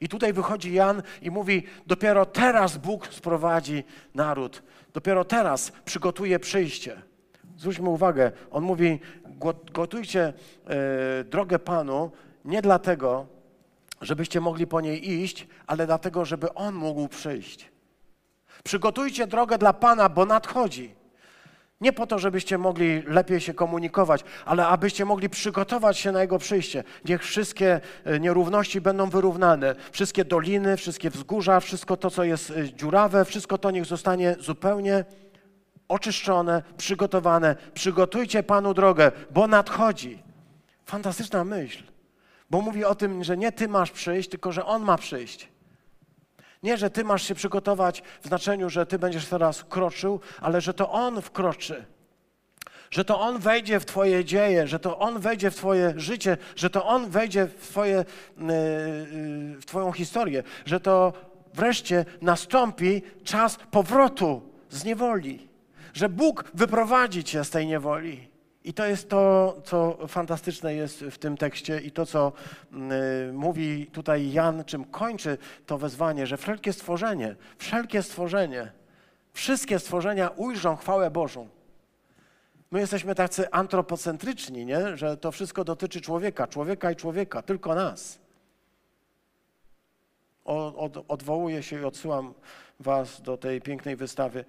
I 0.00 0.08
tutaj 0.08 0.32
wychodzi 0.32 0.72
Jan 0.72 1.02
i 1.22 1.30
mówi: 1.30 1.62
Dopiero 1.86 2.26
teraz 2.26 2.76
Bóg 2.76 3.06
sprowadzi 3.06 3.84
naród, 4.14 4.62
dopiero 4.94 5.24
teraz 5.24 5.72
przygotuje 5.84 6.38
przyjście. 6.38 7.09
Zwróćmy 7.60 7.88
uwagę, 7.88 8.32
on 8.50 8.64
mówi: 8.64 9.00
gotujcie 9.72 10.32
e, 10.66 11.24
drogę 11.24 11.58
Panu 11.58 12.10
nie 12.44 12.62
dlatego, 12.62 13.26
żebyście 14.00 14.40
mogli 14.40 14.66
po 14.66 14.80
niej 14.80 15.10
iść, 15.10 15.48
ale 15.66 15.86
dlatego, 15.86 16.24
żeby 16.24 16.54
On 16.54 16.74
mógł 16.74 17.08
przyjść. 17.08 17.70
Przygotujcie 18.64 19.26
drogę 19.26 19.58
dla 19.58 19.72
Pana, 19.72 20.08
bo 20.08 20.26
nadchodzi. 20.26 20.94
Nie 21.80 21.92
po 21.92 22.06
to, 22.06 22.18
żebyście 22.18 22.58
mogli 22.58 23.02
lepiej 23.02 23.40
się 23.40 23.54
komunikować, 23.54 24.24
ale 24.44 24.66
abyście 24.66 25.04
mogli 25.04 25.28
przygotować 25.28 25.98
się 25.98 26.12
na 26.12 26.20
Jego 26.20 26.38
przyjście. 26.38 26.84
Niech 27.04 27.22
wszystkie 27.22 27.80
e, 28.04 28.20
nierówności 28.20 28.80
będą 28.80 29.10
wyrównane. 29.10 29.74
Wszystkie 29.92 30.24
doliny, 30.24 30.76
wszystkie 30.76 31.10
wzgórza, 31.10 31.60
wszystko 31.60 31.96
to, 31.96 32.10
co 32.10 32.24
jest 32.24 32.50
e, 32.50 32.72
dziurawe, 32.74 33.24
wszystko 33.24 33.58
to 33.58 33.70
niech 33.70 33.84
zostanie 33.84 34.36
zupełnie 34.38 35.04
oczyszczone, 35.90 36.62
przygotowane. 36.76 37.56
Przygotujcie 37.74 38.42
Panu 38.42 38.74
drogę, 38.74 39.12
bo 39.30 39.46
nadchodzi. 39.46 40.22
Fantastyczna 40.84 41.44
myśl, 41.44 41.82
bo 42.50 42.60
mówi 42.60 42.84
o 42.84 42.94
tym, 42.94 43.24
że 43.24 43.36
nie 43.36 43.52
Ty 43.52 43.68
masz 43.68 43.90
przyjść, 43.90 44.28
tylko 44.28 44.52
że 44.52 44.66
On 44.66 44.82
ma 44.82 44.98
przyjść. 44.98 45.48
Nie, 46.62 46.76
że 46.76 46.90
Ty 46.90 47.04
masz 47.04 47.22
się 47.22 47.34
przygotować 47.34 48.02
w 48.22 48.26
znaczeniu, 48.26 48.70
że 48.70 48.86
Ty 48.86 48.98
będziesz 48.98 49.26
teraz 49.26 49.64
kroczył, 49.64 50.20
ale 50.40 50.60
że 50.60 50.74
to 50.74 50.90
On 50.90 51.22
wkroczy. 51.22 51.84
Że 52.90 53.04
to 53.04 53.20
On 53.20 53.38
wejdzie 53.38 53.80
w 53.80 53.84
Twoje 53.84 54.24
dzieje, 54.24 54.66
że 54.66 54.78
to 54.78 54.98
On 54.98 55.20
wejdzie 55.20 55.50
w 55.50 55.56
Twoje 55.56 55.94
życie, 55.96 56.36
że 56.56 56.70
to 56.70 56.86
On 56.86 57.10
wejdzie 57.10 57.46
w, 57.46 57.68
twoje, 57.68 57.98
y, 57.98 58.04
y, 58.42 59.60
w 59.60 59.64
Twoją 59.66 59.92
historię, 59.92 60.42
że 60.64 60.80
to 60.80 61.12
wreszcie 61.54 62.04
nastąpi 62.22 63.02
czas 63.24 63.58
powrotu 63.70 64.42
z 64.70 64.84
niewoli 64.84 65.49
że 65.94 66.08
Bóg 66.08 66.50
wyprowadzi 66.54 67.24
cię 67.24 67.44
z 67.44 67.50
tej 67.50 67.66
niewoli. 67.66 68.30
I 68.64 68.74
to 68.74 68.86
jest 68.86 69.08
to, 69.08 69.56
co 69.64 69.98
fantastyczne 70.08 70.74
jest 70.74 71.00
w 71.00 71.18
tym 71.18 71.36
tekście 71.36 71.80
i 71.80 71.90
to, 71.90 72.06
co 72.06 72.32
y, 73.28 73.32
mówi 73.32 73.86
tutaj 73.86 74.32
Jan, 74.32 74.64
czym 74.64 74.84
kończy 74.84 75.38
to 75.66 75.78
wezwanie, 75.78 76.26
że 76.26 76.36
wszelkie 76.36 76.72
stworzenie, 76.72 77.36
wszelkie 77.58 78.02
stworzenie, 78.02 78.72
wszystkie 79.32 79.78
stworzenia 79.78 80.28
ujrzą 80.28 80.76
chwałę 80.76 81.10
Bożą. 81.10 81.48
My 82.70 82.80
jesteśmy 82.80 83.14
tacy 83.14 83.50
antropocentryczni, 83.50 84.66
nie? 84.66 84.96
że 84.96 85.16
to 85.16 85.32
wszystko 85.32 85.64
dotyczy 85.64 86.00
człowieka, 86.00 86.46
człowieka 86.46 86.90
i 86.90 86.96
człowieka, 86.96 87.42
tylko 87.42 87.74
nas. 87.74 88.18
Od, 90.44 91.04
odwołuję 91.08 91.62
się 91.62 91.80
i 91.80 91.84
odsyłam 91.84 92.34
Was 92.80 93.22
do 93.22 93.36
tej 93.36 93.60
pięknej 93.60 93.96
wystawy 93.96 94.44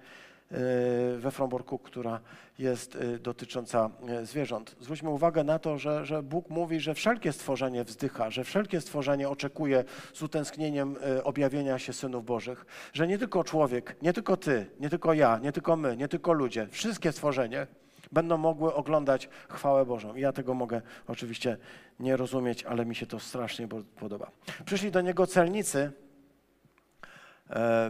we 1.18 1.30
Fromborku, 1.30 1.78
która 1.78 2.20
jest 2.58 2.96
e, 2.96 3.18
dotycząca 3.18 3.90
e, 4.08 4.26
zwierząt. 4.26 4.76
Zwróćmy 4.80 5.10
uwagę 5.10 5.44
na 5.44 5.58
to, 5.58 5.78
że, 5.78 6.06
że 6.06 6.22
Bóg 6.22 6.50
mówi, 6.50 6.80
że 6.80 6.94
wszelkie 6.94 7.32
stworzenie 7.32 7.84
wzdycha, 7.84 8.30
że 8.30 8.44
wszelkie 8.44 8.80
stworzenie 8.80 9.28
oczekuje 9.28 9.84
z 10.12 10.22
utęsknieniem 10.22 10.96
objawienia 11.24 11.78
się 11.78 11.92
synów 11.92 12.24
Bożych, 12.24 12.66
że 12.92 13.06
nie 13.06 13.18
tylko 13.18 13.44
człowiek, 13.44 13.96
nie 14.02 14.12
tylko 14.12 14.36
ty, 14.36 14.66
nie 14.80 14.90
tylko 14.90 15.12
ja, 15.12 15.38
nie 15.38 15.52
tylko 15.52 15.76
my, 15.76 15.96
nie 15.96 16.08
tylko 16.08 16.32
ludzie, 16.32 16.68
wszystkie 16.70 17.12
stworzenie 17.12 17.66
będą 18.12 18.38
mogły 18.38 18.74
oglądać 18.74 19.28
chwałę 19.48 19.86
Bożą. 19.86 20.16
ja 20.16 20.32
tego 20.32 20.54
mogę 20.54 20.82
oczywiście 21.08 21.56
nie 22.00 22.16
rozumieć, 22.16 22.64
ale 22.64 22.86
mi 22.86 22.94
się 22.94 23.06
to 23.06 23.20
strasznie 23.20 23.68
podoba. 24.00 24.30
Przyszli 24.64 24.90
do 24.90 25.00
niego 25.00 25.26
celnicy 25.26 25.92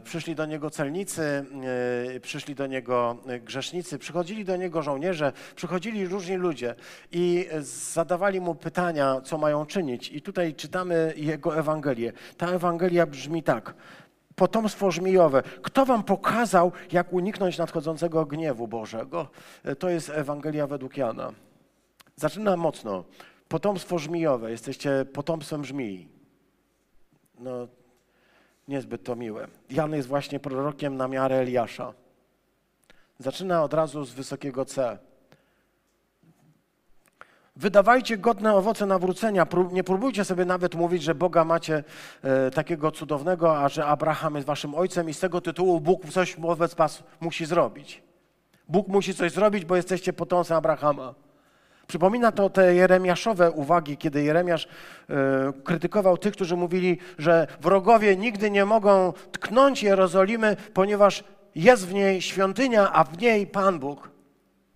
przyszli 0.04 0.34
do 0.34 0.46
niego 0.46 0.70
celnicy, 0.70 1.44
e, 2.16 2.20
przyszli 2.20 2.54
do 2.54 2.66
niego 2.66 3.16
grzesznicy, 3.44 3.98
przychodzili 3.98 4.44
do 4.44 4.56
niego 4.56 4.82
żołnierze, 4.82 5.32
przychodzili 5.56 6.06
różni 6.06 6.36
ludzie 6.36 6.74
i 7.12 7.48
zadawali 7.92 8.40
mu 8.40 8.54
pytania, 8.54 9.20
co 9.20 9.38
mają 9.38 9.66
czynić. 9.66 10.08
I 10.08 10.22
tutaj 10.22 10.54
czytamy 10.54 11.12
jego 11.16 11.58
Ewangelię. 11.58 12.12
Ta 12.36 12.46
Ewangelia 12.46 13.06
brzmi 13.06 13.42
tak. 13.42 13.74
Potomstwo 14.34 14.90
żmijowe. 14.90 15.42
Kto 15.62 15.86
wam 15.86 16.04
pokazał, 16.04 16.72
jak 16.92 17.12
uniknąć 17.12 17.58
nadchodzącego 17.58 18.26
gniewu 18.26 18.68
Bożego? 18.68 19.28
E, 19.64 19.76
to 19.76 19.88
jest 19.88 20.10
Ewangelia 20.10 20.66
według 20.66 20.96
Jana. 20.96 21.32
Zaczyna 22.16 22.56
mocno. 22.56 23.04
Potomstwo 23.48 23.98
żmijowe. 23.98 24.50
Jesteście 24.50 25.04
potomstwem 25.12 25.64
żmii. 25.64 26.08
No, 27.38 27.68
niezbyt 28.68 29.04
to 29.04 29.16
miłe. 29.16 29.48
Jan 29.70 29.94
jest 29.94 30.08
właśnie 30.08 30.40
prorokiem 30.40 30.96
na 30.96 31.08
miarę 31.08 31.36
Eliasza. 31.36 31.92
Zaczyna 33.18 33.62
od 33.62 33.74
razu 33.74 34.04
z 34.04 34.12
wysokiego 34.12 34.64
C. 34.64 34.98
Wydawajcie 37.56 38.18
godne 38.18 38.54
owoce 38.54 38.86
nawrócenia. 38.86 39.46
Nie 39.72 39.84
próbujcie 39.84 40.24
sobie 40.24 40.44
nawet 40.44 40.74
mówić, 40.74 41.02
że 41.02 41.14
Boga 41.14 41.44
macie 41.44 41.84
e, 42.22 42.50
takiego 42.50 42.90
cudownego, 42.90 43.58
a 43.58 43.68
że 43.68 43.86
Abraham 43.86 44.34
jest 44.34 44.46
waszym 44.46 44.74
ojcem 44.74 45.08
i 45.08 45.14
z 45.14 45.20
tego 45.20 45.40
tytułu 45.40 45.80
Bóg 45.80 46.08
coś 46.10 46.36
wobec 46.36 46.74
was 46.74 47.02
musi 47.20 47.46
zrobić. 47.46 48.02
Bóg 48.68 48.88
musi 48.88 49.14
coś 49.14 49.32
zrobić, 49.32 49.64
bo 49.64 49.76
jesteście 49.76 50.12
potomstwem 50.12 50.58
Abrahama. 50.58 51.14
Przypomina 51.93 52.32
to 52.32 52.51
te 52.51 52.74
jeremiaszowe 52.74 53.51
uwagi, 53.51 53.97
kiedy 53.97 54.22
Jeremiasz 54.22 54.64
y, 54.64 55.16
krytykował 55.64 56.18
tych, 56.18 56.32
którzy 56.32 56.57
mówili, 56.57 56.99
że 57.18 57.47
wrogowie 57.61 58.16
nigdy 58.16 58.51
nie 58.51 58.64
mogą 58.64 59.12
tknąć 59.32 59.82
Jerozolimy, 59.82 60.57
ponieważ 60.74 61.24
jest 61.55 61.86
w 61.86 61.95
niej 61.95 62.22
świątynia, 62.22 62.93
a 62.93 63.05
w 63.05 63.18
niej 63.18 63.47
Pan 63.47 63.78
Bóg. 63.78 64.11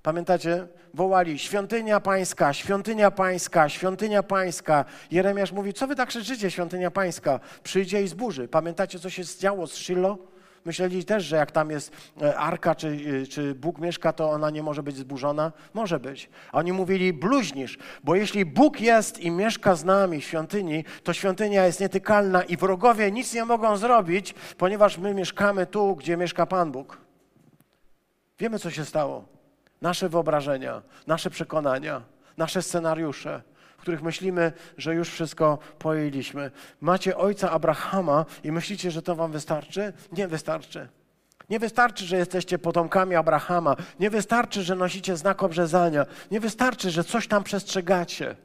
Pamiętacie? 0.03 0.67
Wołali 0.95 1.39
świątynia 1.39 2.01
pańska, 2.01 2.53
świątynia 2.53 3.11
pańska, 3.11 3.69
świątynia 3.69 4.23
pańska. 4.23 4.85
Jeremiasz 5.11 5.53
mówi, 5.53 5.73
co 5.73 5.87
wy 5.87 5.97
tak 5.97 6.09
krzyczycie, 6.09 6.51
świątynia 6.51 6.91
pańska? 6.91 7.41
Przyjdzie 7.63 8.03
i 8.03 8.09
zburzy. 8.09 8.49
Pamiętacie, 8.49 8.99
co 8.99 9.11
się 9.11 9.23
działo 9.41 9.67
z 9.67 9.75
Shiloh? 9.75 10.19
Myśleli 10.67 11.05
też, 11.05 11.25
że 11.25 11.37
jak 11.37 11.51
tam 11.51 11.71
jest 11.71 11.93
e, 12.23 12.37
arka, 12.37 12.75
czy, 12.75 12.99
e, 13.23 13.27
czy 13.27 13.55
Bóg 13.55 13.79
mieszka, 13.79 14.13
to 14.13 14.31
ona 14.31 14.51
nie 14.51 14.63
może 14.63 14.83
być 14.83 14.97
zburzona? 14.97 15.53
Może 15.75 16.01
być. 16.01 16.31
A 16.53 16.59
oni 16.59 16.73
mówili, 16.73 17.13
bluźnisz, 17.13 17.79
bo 18.05 18.15
jeśli 18.15 18.45
Bóg 18.45 18.81
jest 18.81 19.19
i 19.19 19.31
mieszka 19.31 19.75
z 19.75 19.85
nami 19.85 20.21
w 20.21 20.25
świątyni, 20.25 20.85
to 21.03 21.13
świątynia 21.13 21.67
jest 21.67 21.81
nietykalna 21.81 22.43
i 22.43 22.57
wrogowie 22.57 23.13
nic 23.13 23.35
nie 23.35 23.45
mogą 23.45 23.77
zrobić, 23.77 24.35
ponieważ 24.59 24.99
my 24.99 25.15
mieszkamy 25.15 25.67
tu, 25.67 25.97
gdzie 25.97 26.17
mieszka 26.17 26.47
Pan 26.47 26.73
Bóg. 26.73 26.99
Wiemy, 28.39 28.59
co 28.59 28.71
się 28.71 28.85
stało. 28.85 29.25
Nasze 29.83 30.09
wyobrażenia, 30.09 30.83
nasze 31.07 31.31
przekonania, 31.31 32.03
nasze 32.37 32.63
scenariusze 32.63 33.43
których 33.87 34.03
myślimy, 34.03 34.53
że 34.79 34.95
już 34.95 35.09
wszystko 35.09 35.59
pojęliśmy. 35.79 36.51
Macie 36.81 37.17
ojca 37.17 37.51
Abrahama 37.51 38.25
i 38.45 38.53
myślicie, 38.53 38.91
że 38.91 39.03
to 39.03 39.17
wam 39.17 39.33
wystarczy? 39.33 39.93
Nie 40.13 40.29
wystarczy. 40.29 40.89
Nie 41.51 41.59
wystarczy, 41.59 42.05
że 42.05 42.17
jesteście 42.17 42.59
potomkami 42.59 43.15
Abrahama. 43.15 43.77
Nie 44.01 44.11
wystarczy, 44.11 44.63
że 44.63 44.77
nosicie 44.77 45.17
znak 45.17 45.43
obrzezania. 45.43 46.07
Nie 46.31 46.41
wystarczy, 46.41 46.91
że 46.91 47.05
coś 47.05 47.29
tam 47.29 47.45
przestrzegacie. 47.45 48.37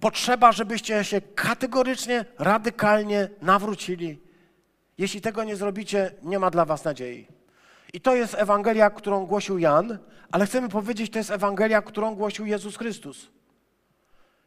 Potrzeba, 0.00 0.52
żebyście 0.52 1.04
się 1.04 1.20
kategorycznie, 1.20 2.24
radykalnie 2.38 3.28
nawrócili. 3.42 4.20
Jeśli 4.98 5.20
tego 5.20 5.44
nie 5.44 5.56
zrobicie, 5.56 6.10
nie 6.22 6.38
ma 6.38 6.50
dla 6.50 6.64
Was 6.64 6.84
nadziei. 6.84 7.28
I 7.92 8.00
to 8.00 8.14
jest 8.14 8.34
Ewangelia, 8.34 8.90
którą 8.90 9.26
głosił 9.26 9.58
Jan, 9.58 9.98
ale 10.30 10.46
chcemy 10.46 10.68
powiedzieć, 10.68 11.12
to 11.12 11.18
jest 11.18 11.30
Ewangelia, 11.30 11.82
którą 11.82 12.14
głosił 12.14 12.46
Jezus 12.46 12.76
Chrystus. 12.76 13.34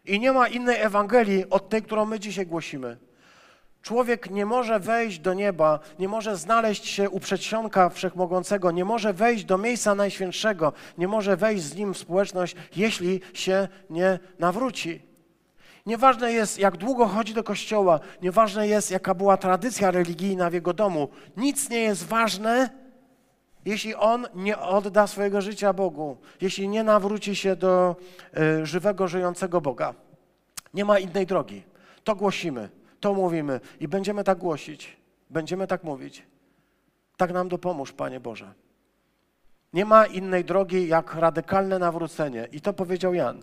I 0.07 0.19
nie 0.19 0.31
ma 0.31 0.47
innej 0.47 0.81
Ewangelii 0.81 1.49
od 1.49 1.69
tej, 1.69 1.81
którą 1.81 2.05
my 2.05 2.19
dzisiaj 2.19 2.45
głosimy. 2.45 2.97
Człowiek 3.81 4.29
nie 4.29 4.45
może 4.45 4.79
wejść 4.79 5.19
do 5.19 5.33
nieba, 5.33 5.79
nie 5.99 6.07
może 6.07 6.37
znaleźć 6.37 6.85
się 6.85 7.09
u 7.09 7.19
przedsionka 7.19 7.89
wszechmogącego, 7.89 8.71
nie 8.71 8.85
może 8.85 9.13
wejść 9.13 9.45
do 9.45 9.57
miejsca 9.57 9.95
najświętszego, 9.95 10.73
nie 10.97 11.07
może 11.07 11.37
wejść 11.37 11.63
z 11.63 11.75
nim 11.75 11.93
w 11.93 11.97
społeczność, 11.97 12.55
jeśli 12.75 13.21
się 13.33 13.67
nie 13.89 14.19
nawróci. 14.39 15.01
Nieważne 15.85 16.33
jest, 16.33 16.59
jak 16.59 16.77
długo 16.77 17.05
chodzi 17.05 17.33
do 17.33 17.43
kościoła, 17.43 17.99
nieważne 18.21 18.67
jest, 18.67 18.91
jaka 18.91 19.13
była 19.13 19.37
tradycja 19.37 19.91
religijna 19.91 20.49
w 20.49 20.53
jego 20.53 20.73
domu. 20.73 21.09
Nic 21.37 21.69
nie 21.69 21.79
jest 21.79 22.05
ważne, 22.05 22.69
jeśli 23.67 23.95
on 23.95 24.27
nie 24.35 24.59
odda 24.59 25.07
swojego 25.07 25.41
życia 25.41 25.73
Bogu, 25.73 26.17
jeśli 26.41 26.69
nie 26.69 26.83
nawróci 26.83 27.35
się 27.35 27.55
do 27.55 27.95
y, 28.61 28.65
żywego, 28.65 29.07
żyjącego 29.07 29.61
Boga. 29.61 29.93
Nie 30.73 30.85
ma 30.85 30.99
innej 30.99 31.25
drogi. 31.25 31.63
To 32.03 32.15
głosimy, 32.15 32.69
to 32.99 33.13
mówimy 33.13 33.59
i 33.79 33.87
będziemy 33.87 34.23
tak 34.23 34.37
głosić, 34.37 34.97
będziemy 35.29 35.67
tak 35.67 35.83
mówić. 35.83 36.25
Tak 37.17 37.33
nam 37.33 37.49
dopomóż, 37.49 37.91
Panie 37.91 38.19
Boże. 38.19 38.53
Nie 39.73 39.85
ma 39.85 40.05
innej 40.05 40.45
drogi 40.45 40.87
jak 40.87 41.15
radykalne 41.15 41.79
nawrócenie. 41.79 42.47
I 42.51 42.61
to 42.61 42.73
powiedział 42.73 43.13
Jan. 43.13 43.41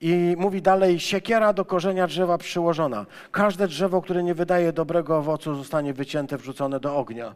I 0.00 0.34
mówi 0.38 0.62
dalej, 0.62 1.00
siekiera 1.00 1.52
do 1.52 1.64
korzenia 1.64 2.06
drzewa 2.06 2.38
przyłożona. 2.38 3.06
Każde 3.30 3.68
drzewo, 3.68 4.02
które 4.02 4.22
nie 4.22 4.34
wydaje 4.34 4.72
dobrego 4.72 5.18
owocu, 5.18 5.54
zostanie 5.54 5.94
wycięte, 5.94 6.36
wrzucone 6.38 6.80
do 6.80 6.96
ognia. 6.96 7.34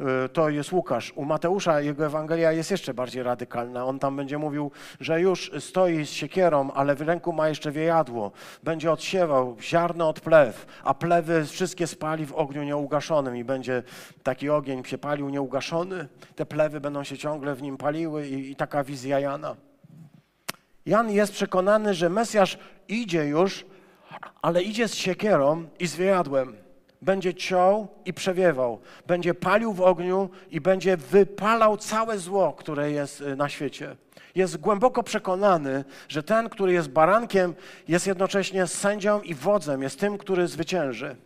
Y, 0.00 0.28
to 0.28 0.48
jest 0.48 0.72
Łukasz. 0.72 1.12
U 1.16 1.24
Mateusza 1.24 1.80
jego 1.80 2.06
Ewangelia 2.06 2.52
jest 2.52 2.70
jeszcze 2.70 2.94
bardziej 2.94 3.22
radykalna. 3.22 3.84
On 3.84 3.98
tam 3.98 4.16
będzie 4.16 4.38
mówił, 4.38 4.70
że 5.00 5.20
już 5.20 5.50
stoi 5.60 6.06
z 6.06 6.10
siekierą, 6.10 6.70
ale 6.70 6.94
w 6.94 7.00
ręku 7.00 7.32
ma 7.32 7.48
jeszcze 7.48 7.72
wiejadło. 7.72 8.32
Będzie 8.62 8.92
odsiewał 8.92 9.56
ziarno 9.60 10.08
od 10.08 10.20
plew, 10.20 10.66
a 10.84 10.94
plewy 10.94 11.44
wszystkie 11.44 11.86
spali 11.86 12.26
w 12.26 12.32
ogniu 12.32 12.62
nieugaszonym 12.62 13.36
i 13.36 13.44
będzie 13.44 13.82
taki 14.22 14.50
ogień 14.50 14.84
się 14.84 14.98
palił 14.98 15.30
nieugaszony. 15.30 16.08
Te 16.36 16.46
plewy 16.46 16.80
będą 16.80 17.04
się 17.04 17.18
ciągle 17.18 17.54
w 17.54 17.62
nim 17.62 17.76
paliły 17.76 18.28
i, 18.28 18.50
i 18.50 18.56
taka 18.56 18.84
wizja 18.84 19.20
Jana. 19.20 19.56
Jan 20.86 21.10
jest 21.10 21.32
przekonany, 21.32 21.94
że 21.94 22.08
Mesjasz 22.10 22.58
idzie 22.88 23.24
już, 23.24 23.66
ale 24.42 24.62
idzie 24.62 24.88
z 24.88 24.94
siekierą 24.94 25.64
i 25.78 25.86
z 25.86 25.96
wiejadłem. 25.96 26.63
Będzie 27.04 27.34
ciął 27.34 27.88
i 28.04 28.12
przewiewał, 28.12 28.80
będzie 29.06 29.34
palił 29.34 29.72
w 29.72 29.80
ogniu 29.80 30.30
i 30.50 30.60
będzie 30.60 30.96
wypalał 30.96 31.76
całe 31.76 32.18
zło, 32.18 32.52
które 32.52 32.90
jest 32.90 33.20
y, 33.20 33.36
na 33.36 33.48
świecie. 33.48 33.96
Jest 34.34 34.56
głęboko 34.56 35.02
przekonany, 35.02 35.84
że 36.08 36.22
ten, 36.22 36.48
który 36.48 36.72
jest 36.72 36.88
barankiem, 36.88 37.54
jest 37.88 38.06
jednocześnie 38.06 38.66
sędzią 38.66 39.20
i 39.20 39.34
wodzem, 39.34 39.82
jest 39.82 40.00
tym, 40.00 40.18
który 40.18 40.48
zwycięży. 40.48 41.16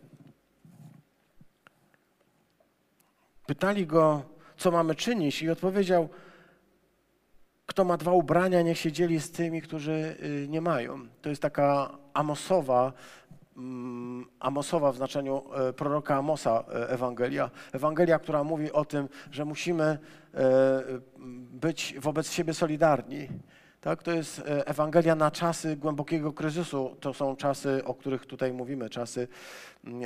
Pytali 3.45 3.87
go, 3.87 4.23
co 4.57 4.71
mamy 4.71 4.95
czynić, 4.95 5.41
i 5.41 5.49
odpowiedział: 5.49 6.09
kto 7.65 7.83
ma 7.83 7.97
dwa 7.97 8.11
ubrania, 8.11 8.61
niech 8.61 8.77
się 8.77 8.91
dzieli 8.91 9.19
z 9.19 9.31
tymi, 9.31 9.61
którzy 9.61 10.17
y, 10.23 10.47
nie 10.49 10.61
mają. 10.61 11.07
To 11.21 11.29
jest 11.29 11.41
taka 11.41 11.97
Amosowa, 12.13 12.93
Amosowa 14.39 14.91
w 14.91 14.95
znaczeniu 14.95 15.43
e, 15.53 15.73
proroka 15.73 16.15
Amosa 16.15 16.63
e, 16.67 16.89
Ewangelia. 16.89 17.49
Ewangelia, 17.71 18.19
która 18.19 18.43
mówi 18.43 18.71
o 18.71 18.85
tym, 18.85 19.09
że 19.31 19.45
musimy 19.45 19.83
e, 19.83 19.99
być 21.51 21.95
wobec 21.99 22.31
siebie 22.31 22.53
solidarni. 22.53 23.27
Tak, 23.81 24.03
to 24.03 24.11
jest 24.11 24.41
Ewangelia 24.45 25.15
na 25.15 25.31
czasy 25.31 25.75
głębokiego 25.75 26.33
kryzysu. 26.33 26.95
To 26.99 27.13
są 27.13 27.35
czasy, 27.35 27.81
o 27.85 27.93
których 27.93 28.25
tutaj 28.25 28.53
mówimy, 28.53 28.89
czasy 28.89 29.27
mm, 29.83 30.01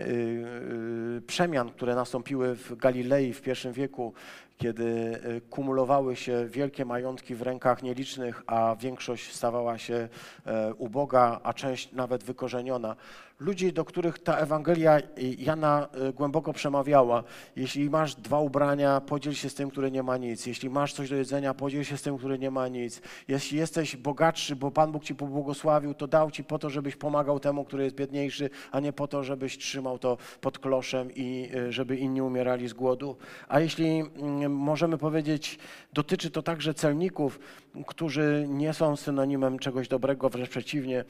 przemian, 1.27 1.69
które 1.69 1.95
nastąpiły 1.95 2.55
w 2.55 2.75
Galilei 2.75 3.33
w 3.33 3.41
pierwszym 3.41 3.73
wieku, 3.73 4.13
kiedy 4.57 4.83
y, 4.83 5.41
kumulowały 5.49 6.15
się 6.15 6.45
wielkie 6.47 6.85
majątki 6.85 7.35
w 7.35 7.41
rękach 7.41 7.83
nielicznych, 7.83 8.43
a 8.47 8.75
większość 8.79 9.33
stawała 9.33 9.77
się 9.77 10.09
e, 10.45 10.73
uboga, 10.73 11.39
a 11.43 11.53
część 11.53 11.91
nawet 11.91 12.23
wykorzeniona 12.23 12.95
ludzi, 13.39 13.73
do 13.73 13.85
których 13.85 14.19
ta 14.19 14.37
Ewangelia 14.37 14.99
Jana 15.37 15.87
y, 16.09 16.13
głęboko 16.13 16.53
przemawiała. 16.53 17.23
Jeśli 17.55 17.89
masz 17.89 18.15
dwa 18.15 18.39
ubrania, 18.39 19.01
podziel 19.01 19.33
się 19.33 19.49
z 19.49 19.55
tym, 19.55 19.69
który 19.69 19.91
nie 19.91 20.03
ma 20.03 20.17
nic. 20.17 20.45
Jeśli 20.45 20.69
masz 20.69 20.93
coś 20.93 21.09
do 21.09 21.15
jedzenia, 21.15 21.53
podziel 21.53 21.83
się 21.83 21.97
z 21.97 22.01
tym, 22.01 22.17
który 22.17 22.39
nie 22.39 22.51
ma 22.51 22.67
nic. 22.67 23.01
Jeśli 23.27 23.57
jesteś 23.57 23.95
bogatszy, 23.95 24.55
bo 24.55 24.71
Pan 24.71 24.91
Bóg 24.91 25.03
ci 25.03 25.15
pobłogosławił, 25.15 25.93
to 25.93 26.07
dał 26.07 26.31
ci 26.31 26.43
po 26.43 26.59
to, 26.59 26.69
żebyś 26.69 26.95
pomagał 26.95 27.39
temu, 27.39 27.65
który 27.65 27.83
jest 27.83 27.95
biedniejszy, 27.95 28.49
a 28.71 28.79
nie 28.79 28.93
po 28.93 29.07
to, 29.07 29.23
żebyś 29.23 29.57
trzymał 29.57 29.99
to 29.99 30.17
pod 30.41 30.59
kloszem 30.59 31.11
i 31.15 31.49
y, 31.55 31.71
żeby 31.71 31.97
inni 31.97 32.21
umierali 32.21 32.67
z 32.67 32.73
głodu. 32.73 33.15
A 33.47 33.59
jeśli 33.59 33.99
mm, 33.99 34.51
możemy 34.51 34.97
powiedzieć, 34.97 35.59
dotyczy 35.93 36.31
to 36.31 36.41
także 36.41 36.73
celników, 36.73 37.39
którzy 37.87 38.45
nie 38.49 38.73
są 38.73 38.95
synonimem 38.95 39.59
czegoś 39.59 39.87
dobrego, 39.87 40.29
wręcz 40.29 40.49
przeciwnie, 40.49 41.05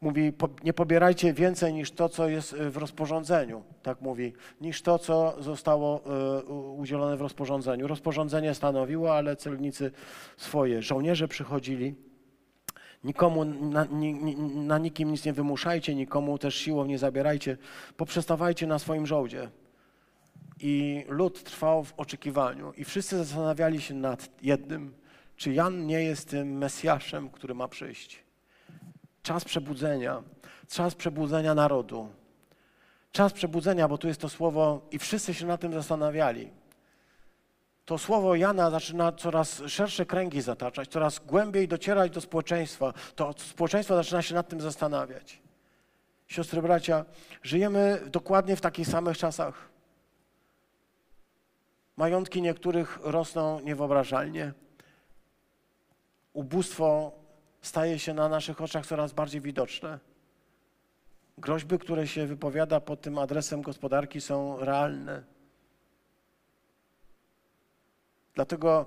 mówi, 0.00 0.32
nie 0.64 0.72
pobierajcie 0.72 1.32
więcej 1.32 1.72
niż 1.74 1.90
to, 1.90 2.08
co 2.08 2.28
jest 2.28 2.52
y, 2.52 2.70
w 2.70 2.76
rozporządzeniu, 2.76 3.62
tak 3.82 4.00
mówi, 4.00 4.32
niż 4.60 4.82
to, 4.82 4.98
co 4.98 5.36
zostało 5.42 6.02
y, 6.40 6.52
udzielone 6.52 7.16
w 7.16 7.20
rozporządzeniu. 7.20 7.86
Rozporządzenie 7.86 8.54
stanowiło, 8.54 9.16
ale 9.16 9.36
celnicy 9.36 9.90
swoje. 10.36 10.82
Żołnierze 10.82 11.28
przychodzili, 11.28 11.94
nikomu, 13.04 13.44
na, 13.44 13.84
ni, 13.84 14.14
na 14.36 14.78
nikim 14.78 15.10
nic 15.10 15.24
nie 15.24 15.32
wymuszajcie, 15.32 15.94
nikomu 15.94 16.38
też 16.38 16.54
siłą 16.54 16.84
nie 16.84 16.98
zabierajcie, 16.98 17.56
poprzestawajcie 17.96 18.66
na 18.66 18.78
swoim 18.78 19.06
żołdzie. 19.06 19.50
I 20.60 21.04
lud 21.08 21.42
trwał 21.44 21.84
w 21.84 21.94
oczekiwaniu 21.96 22.72
i 22.76 22.84
wszyscy 22.84 23.16
zastanawiali 23.16 23.80
się 23.80 23.94
nad 23.94 24.28
jednym, 24.42 24.94
czy 25.36 25.52
Jan 25.52 25.86
nie 25.86 26.02
jest 26.02 26.28
tym 26.28 26.58
Mesjaszem, 26.58 27.30
który 27.30 27.54
ma 27.54 27.68
przyjść. 27.68 28.24
Czas 29.22 29.44
przebudzenia, 29.44 30.22
czas 30.68 30.94
przebudzenia 30.94 31.54
narodu. 31.54 32.08
Czas 33.12 33.32
przebudzenia, 33.32 33.88
bo 33.88 33.98
tu 33.98 34.08
jest 34.08 34.20
to 34.20 34.28
słowo, 34.28 34.86
i 34.90 34.98
wszyscy 34.98 35.34
się 35.34 35.46
na 35.46 35.56
tym 35.56 35.72
zastanawiali. 35.72 36.50
To 37.88 37.98
słowo 37.98 38.34
Jana 38.34 38.70
zaczyna 38.70 39.12
coraz 39.12 39.62
szersze 39.66 40.06
kręgi 40.06 40.40
zataczać, 40.40 40.88
coraz 40.88 41.18
głębiej 41.18 41.68
docierać 41.68 42.10
do 42.12 42.20
społeczeństwa. 42.20 42.92
To 43.14 43.34
społeczeństwo 43.38 43.96
zaczyna 43.96 44.22
się 44.22 44.34
nad 44.34 44.48
tym 44.48 44.60
zastanawiać. 44.60 45.42
Siostry, 46.26 46.62
bracia, 46.62 47.04
żyjemy 47.42 48.00
dokładnie 48.06 48.56
w 48.56 48.60
takich 48.60 48.88
samych 48.88 49.18
czasach. 49.18 49.68
Majątki 51.96 52.42
niektórych 52.42 52.98
rosną 53.02 53.60
niewyobrażalnie. 53.60 54.52
Ubóstwo 56.32 57.12
staje 57.62 57.98
się 57.98 58.14
na 58.14 58.28
naszych 58.28 58.60
oczach 58.60 58.86
coraz 58.86 59.12
bardziej 59.12 59.40
widoczne. 59.40 59.98
Groźby, 61.38 61.78
które 61.78 62.06
się 62.06 62.26
wypowiada 62.26 62.80
pod 62.80 63.00
tym 63.00 63.18
adresem 63.18 63.62
gospodarki, 63.62 64.20
są 64.20 64.58
realne. 64.60 65.37
Dlatego 68.38 68.86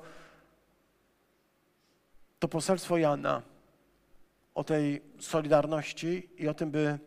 to 2.39 2.47
poselstwo 2.47 2.97
Jana 2.97 3.41
o 4.56 4.64
tej 4.64 5.02
solidarności 5.20 6.30
i 6.38 6.47
o 6.47 6.54
tym, 6.54 6.72
by 6.72 6.99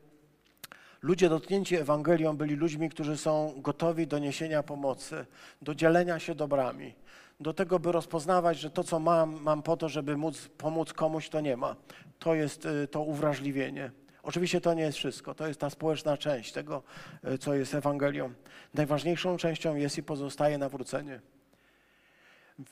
ludzie 1.03 1.29
dotknięci 1.29 1.77
Ewangelią 1.77 2.37
byli 2.37 2.55
ludźmi, 2.55 2.91
którzy 2.91 3.17
są 3.17 3.55
gotowi 3.57 4.07
do 4.07 4.19
niesienia 4.19 4.63
pomocy, 4.63 5.27
do 5.63 5.75
dzielenia 5.75 6.19
się 6.19 6.35
dobrami, 6.35 6.95
do 7.41 7.55
tego, 7.55 7.79
by 7.79 7.93
rozpoznawać, 7.93 8.59
że 8.59 8.71
to, 8.71 8.85
co 8.85 8.99
mam, 8.99 9.43
mam 9.43 9.63
po 9.63 9.77
to, 9.77 9.89
żeby 9.89 10.17
móc 10.17 10.49
pomóc 10.49 10.93
komuś, 10.93 11.29
to 11.29 11.41
nie 11.41 11.57
ma. 11.57 11.77
To 12.19 12.35
jest 12.35 12.67
y, 12.67 12.89
to 12.89 13.01
uwrażliwienie. 13.01 13.91
Oczywiście 14.23 14.61
to 14.61 14.75
nie 14.75 14.83
jest 14.83 14.99
wszystko, 14.99 15.35
to 15.35 15.47
jest 15.47 15.61
ta 15.61 15.71
społeczna 15.71 16.17
część 16.17 16.53
tego, 16.53 16.83
y, 17.29 17.39
co 17.39 17.55
jest 17.55 17.75
Ewangelią. 17.75 18.33
Najważniejszą 18.75 19.37
częścią 19.37 19.75
jest 19.75 19.99
i 19.99 20.03
pozostaje 20.03 20.59
nawrócenie. 20.59 21.34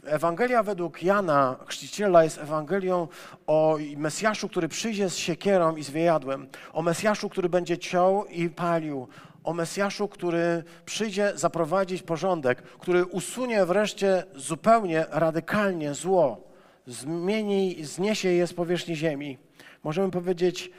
Ewangelia 0.04 0.62
według 0.62 1.02
Jana 1.02 1.56
Chrzciciela 1.66 2.24
jest 2.24 2.38
Ewangelią 2.38 3.08
o 3.46 3.78
Mesjaszu, 3.96 4.48
który 4.48 4.68
przyjdzie 4.68 5.10
z 5.10 5.16
siekierą 5.16 5.76
i 5.76 5.84
z 5.84 5.90
wyjadłem, 5.90 6.46
o 6.72 6.82
Mesjaszu, 6.82 7.28
który 7.28 7.48
będzie 7.48 7.78
ciął 7.78 8.26
i 8.26 8.50
palił, 8.50 9.08
o 9.44 9.54
Mesjaszu, 9.54 10.08
który 10.08 10.64
przyjdzie 10.84 11.32
zaprowadzić 11.34 12.02
porządek, 12.02 12.62
który 12.62 13.04
usunie 13.04 13.66
wreszcie 13.66 14.24
zupełnie, 14.34 15.06
radykalnie 15.10 15.94
zło, 15.94 16.40
zmieni, 16.86 17.84
zniesie 17.84 18.28
je 18.28 18.46
z 18.46 18.54
powierzchni 18.54 18.96
ziemi. 18.96 19.38
Możemy 19.84 20.10
powiedzieć, 20.10 20.70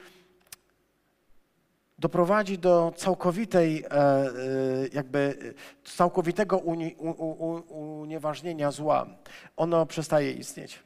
doprowadzi 2.03 2.57
do 2.57 2.93
całkowitej, 2.95 3.83
e, 3.83 3.91
e, 3.91 4.29
jakby 4.93 5.53
całkowitego 5.83 6.57
uni, 6.57 6.95
u, 6.97 7.09
u, 7.09 8.01
unieważnienia 8.01 8.71
zła. 8.71 9.05
Ono 9.57 9.85
przestaje 9.85 10.31
istnieć. 10.31 10.79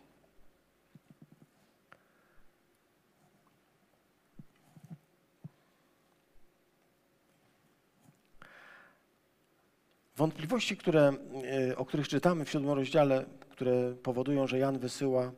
Wątpliwości, 10.15 10.77
które, 10.77 11.13
e, 11.69 11.77
o 11.77 11.85
których 11.85 12.07
czytamy 12.07 12.45
w 12.45 12.49
siódmym 12.49 12.73
rozdziale, 12.73 13.25
które 13.49 13.93
powodują, 14.03 14.47
że 14.47 14.59
Jan 14.59 14.79
wysyła 14.79 15.31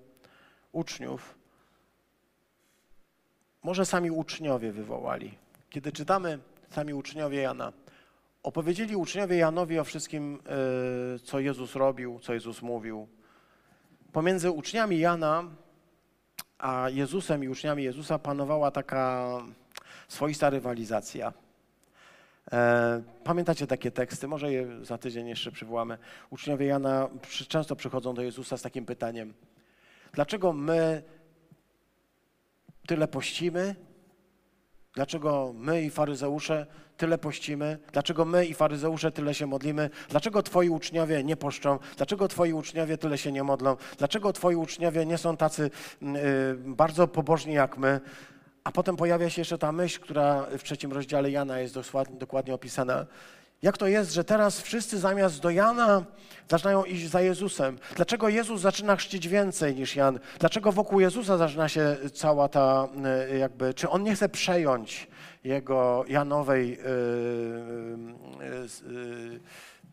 uczniów, 0.71 1.35
może 3.63 3.85
sami 3.85 4.11
uczniowie 4.11 4.71
wywołali. 4.71 5.48
Kiedy 5.69 5.91
czytamy 5.91 6.39
sami 6.69 6.93
uczniowie 6.93 7.41
Jana, 7.41 7.73
opowiedzieli 8.43 8.95
uczniowie 8.95 9.37
Janowi 9.37 9.79
o 9.79 9.83
wszystkim, 9.83 10.39
y, 11.15 11.19
co 11.19 11.39
Jezus 11.39 11.75
robił, 11.75 12.19
co 12.19 12.33
Jezus 12.33 12.61
mówił. 12.61 13.07
Pomiędzy 14.11 14.51
uczniami 14.51 14.99
Jana 14.99 15.43
a 16.59 16.89
Jezusem 16.89 17.43
i 17.43 17.47
uczniami 17.47 17.83
Jezusa 17.83 18.19
panowała 18.19 18.71
taka 18.71 19.31
swoista 20.07 20.49
rywalizacja. 20.49 21.33
E, 22.51 23.03
pamiętacie 23.23 23.67
takie 23.67 23.91
teksty? 23.91 24.27
Może 24.27 24.51
je 24.51 24.85
za 24.85 24.97
tydzień 24.97 25.27
jeszcze 25.27 25.51
przywołamy. 25.51 25.97
Uczniowie 26.29 26.65
Jana 26.65 27.09
często 27.47 27.75
przychodzą 27.75 28.13
do 28.13 28.21
Jezusa 28.21 28.57
z 28.57 28.61
takim 28.61 28.85
pytaniem: 28.85 29.33
Dlaczego 30.13 30.53
my 30.53 31.03
tyle 32.87 33.07
pościmy? 33.07 33.75
Dlaczego 34.93 35.53
my 35.55 35.81
i 35.81 35.89
faryzeusze 35.89 36.65
tyle 36.97 37.17
pościmy? 37.17 37.77
Dlaczego 37.93 38.25
my 38.25 38.45
i 38.45 38.53
faryzeusze 38.53 39.11
tyle 39.11 39.33
się 39.33 39.47
modlimy? 39.47 39.89
Dlaczego 40.09 40.43
twoi 40.43 40.69
uczniowie 40.69 41.23
nie 41.23 41.35
poszczą? 41.35 41.79
Dlaczego 41.97 42.27
twoi 42.27 42.53
uczniowie 42.53 42.97
tyle 42.97 43.17
się 43.17 43.31
nie 43.31 43.43
modlą? 43.43 43.77
Dlaczego 43.97 44.33
twoi 44.33 44.55
uczniowie 44.55 45.05
nie 45.05 45.17
są 45.17 45.37
tacy 45.37 45.71
yy, 46.01 46.09
bardzo 46.57 47.07
pobożni 47.07 47.53
jak 47.53 47.77
my? 47.77 47.99
A 48.63 48.71
potem 48.71 48.95
pojawia 48.95 49.29
się 49.29 49.41
jeszcze 49.41 49.57
ta 49.57 49.71
myśl, 49.71 49.99
która 49.99 50.45
w 50.57 50.63
trzecim 50.63 50.91
rozdziale 50.91 51.31
Jana 51.31 51.59
jest 51.59 51.77
dokładnie 52.09 52.53
opisana. 52.53 53.05
Jak 53.61 53.77
to 53.77 53.87
jest, 53.87 54.13
że 54.13 54.23
teraz 54.23 54.61
wszyscy 54.61 54.99
zamiast 54.99 55.39
do 55.39 55.49
Jana 55.49 56.05
zaczynają 56.49 56.83
iść 56.83 57.09
za 57.09 57.21
Jezusem? 57.21 57.79
Dlaczego 57.95 58.29
Jezus 58.29 58.61
zaczyna 58.61 58.95
chrzcić 58.95 59.27
więcej 59.27 59.75
niż 59.75 59.95
Jan? 59.95 60.19
Dlaczego 60.39 60.71
wokół 60.71 60.99
Jezusa 60.99 61.37
zaczyna 61.37 61.69
się 61.69 61.97
cała 62.13 62.49
ta 62.49 62.87
e, 63.05 63.37
jakby, 63.37 63.73
czy 63.73 63.89
on 63.89 64.03
nie 64.03 64.15
chce 64.15 64.29
przejąć 64.29 65.07
jego 65.43 66.05
Janowej, 66.07 66.69
yy, 66.69 66.77
yy, 68.93 69.39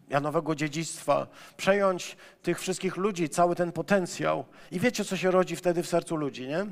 Janowego 0.09 0.55
dziedzictwa, 0.55 1.27
przejąć 1.57 2.17
tych 2.43 2.61
wszystkich 2.61 2.97
ludzi, 2.97 3.29
cały 3.29 3.57
ten 3.57 3.73
potencjał. 3.73 4.45
I 4.71 4.81
wiecie, 4.81 5.05
co 5.05 5.17
się 5.17 5.31
rodzi 5.31 5.57
wtedy 5.57 5.83
w 5.83 5.89
sercu 5.89 6.17
ludzi, 6.17 6.49
nie? 6.49 6.67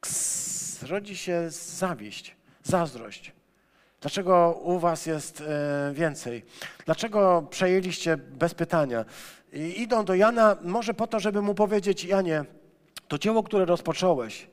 Ks, 0.00 0.82
rodzi 0.82 1.16
się 1.16 1.50
zawiść, 1.50 2.36
zazdrość. 2.62 3.32
Dlaczego 4.02 4.60
u 4.62 4.78
was 4.78 5.06
jest 5.06 5.40
e, 5.40 5.92
więcej? 5.94 6.42
Dlaczego 6.84 7.46
przejęliście 7.50 8.16
bez 8.16 8.54
pytania? 8.54 9.04
I 9.52 9.82
idą 9.82 10.04
do 10.04 10.14
Jana 10.14 10.56
może 10.62 10.94
po 10.94 11.06
to, 11.06 11.20
żeby 11.20 11.42
mu 11.42 11.54
powiedzieć, 11.54 12.04
Janie, 12.04 12.44
to 13.08 13.18
dzieło, 13.18 13.42
które 13.42 13.64
rozpocząłeś, 13.64 14.46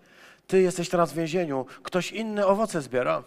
ty 0.47 0.62
jesteś 0.62 0.89
teraz 0.89 1.14
w 1.14 1.16
więzieniu, 1.16 1.66
ktoś 1.84 2.12
inny 2.12 2.45
owoce 2.45 2.82
zbiera. 2.82 3.24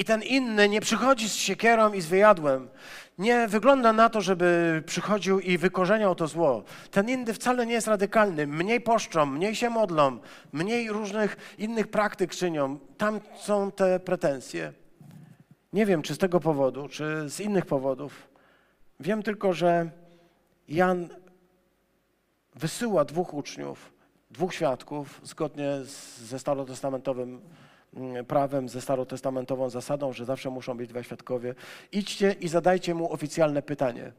I 0.00 0.04
ten 0.04 0.22
inny 0.22 0.68
nie 0.68 0.80
przychodzi 0.80 1.28
z 1.28 1.34
siekierą 1.34 1.92
i 1.92 2.00
z 2.00 2.06
wyjadłem. 2.06 2.68
Nie 3.18 3.48
wygląda 3.48 3.92
na 3.92 4.10
to, 4.10 4.20
żeby 4.20 4.82
przychodził 4.86 5.40
i 5.40 5.58
wykorzeniał 5.58 6.14
to 6.14 6.26
zło. 6.26 6.64
Ten 6.90 7.08
inny 7.08 7.34
wcale 7.34 7.66
nie 7.66 7.72
jest 7.72 7.86
radykalny. 7.86 8.46
Mniej 8.46 8.80
poszczą, 8.80 9.26
mniej 9.26 9.54
się 9.54 9.70
modlą, 9.70 10.18
mniej 10.52 10.88
różnych 10.88 11.54
innych 11.58 11.88
praktyk 11.88 12.30
czynią. 12.30 12.78
Tam 12.98 13.20
są 13.40 13.72
te 13.72 14.00
pretensje. 14.00 14.72
Nie 15.72 15.86
wiem, 15.86 16.02
czy 16.02 16.14
z 16.14 16.18
tego 16.18 16.40
powodu, 16.40 16.88
czy 16.88 17.28
z 17.28 17.40
innych 17.40 17.66
powodów. 17.66 18.28
Wiem 19.00 19.22
tylko, 19.22 19.52
że 19.52 19.90
Jan 20.68 21.08
wysyła 22.54 23.04
dwóch 23.04 23.34
uczniów, 23.34 23.92
dwóch 24.30 24.54
świadków, 24.54 25.20
zgodnie 25.24 25.84
z, 25.84 26.18
ze 26.18 26.38
starotestamentowym 26.38 27.40
prawem, 28.28 28.68
ze 28.68 28.80
starotestamentową 28.80 29.70
zasadą, 29.70 30.12
że 30.12 30.24
zawsze 30.24 30.50
muszą 30.50 30.76
być 30.76 30.88
dwa 30.88 31.02
świadkowie. 31.02 31.54
Idźcie 31.92 32.32
i 32.40 32.48
zadajcie 32.48 32.94
mu 32.94 33.12
oficjalne 33.12 33.62
pytanie. 33.62 34.12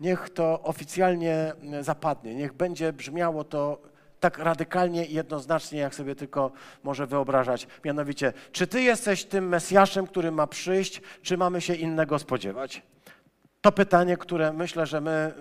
Niech 0.00 0.30
to 0.30 0.62
oficjalnie 0.62 1.52
mm, 1.60 1.84
zapadnie, 1.84 2.34
niech 2.34 2.52
będzie 2.52 2.92
brzmiało 2.92 3.44
to 3.44 3.82
tak 4.20 4.38
radykalnie 4.38 5.06
i 5.06 5.14
jednoznacznie, 5.14 5.78
jak 5.78 5.94
sobie 5.94 6.14
tylko 6.14 6.52
może 6.82 7.06
wyobrażać. 7.06 7.66
Mianowicie, 7.84 8.32
czy 8.52 8.66
ty 8.66 8.82
jesteś 8.82 9.24
tym 9.24 9.48
Mesjaszem, 9.48 10.06
który 10.06 10.30
ma 10.30 10.46
przyjść, 10.46 11.02
czy 11.22 11.36
mamy 11.36 11.60
się 11.60 11.74
innego 11.74 12.18
spodziewać? 12.18 12.82
To 13.60 13.72
pytanie, 13.72 14.16
które 14.16 14.52
myślę, 14.52 14.86
że 14.86 15.00
my 15.00 15.32